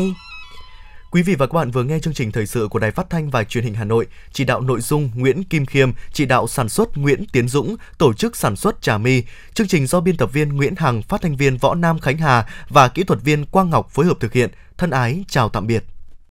Quý 1.11 1.21
vị 1.21 1.35
và 1.35 1.47
các 1.47 1.53
bạn 1.53 1.71
vừa 1.71 1.83
nghe 1.83 1.99
chương 1.99 2.13
trình 2.13 2.31
thời 2.31 2.45
sự 2.45 2.67
của 2.67 2.79
Đài 2.79 2.91
Phát 2.91 3.09
thanh 3.09 3.29
và 3.29 3.43
Truyền 3.43 3.63
hình 3.63 3.73
Hà 3.73 3.83
Nội, 3.83 4.07
chỉ 4.31 4.43
đạo 4.43 4.61
nội 4.61 4.81
dung 4.81 5.11
Nguyễn 5.15 5.43
Kim 5.43 5.65
Khiêm, 5.65 5.91
chỉ 6.13 6.25
đạo 6.25 6.47
sản 6.47 6.69
xuất 6.69 6.97
Nguyễn 6.97 7.25
Tiến 7.31 7.47
Dũng, 7.47 7.75
tổ 7.97 8.13
chức 8.13 8.35
sản 8.35 8.55
xuất 8.55 8.81
Trà 8.81 8.97
My. 8.97 9.23
Chương 9.53 9.67
trình 9.67 9.87
do 9.87 9.99
biên 9.99 10.17
tập 10.17 10.29
viên 10.33 10.49
Nguyễn 10.49 10.75
Hằng, 10.77 11.01
phát 11.01 11.21
thanh 11.21 11.35
viên 11.35 11.57
Võ 11.57 11.75
Nam 11.75 11.99
Khánh 11.99 12.17
Hà 12.17 12.45
và 12.69 12.87
kỹ 12.87 13.03
thuật 13.03 13.21
viên 13.21 13.45
Quang 13.45 13.69
Ngọc 13.69 13.89
phối 13.91 14.05
hợp 14.05 14.19
thực 14.19 14.33
hiện. 14.33 14.49
Thân 14.77 14.89
ái 14.89 15.23
chào 15.27 15.49
tạm 15.49 15.67
biệt. 15.67 15.83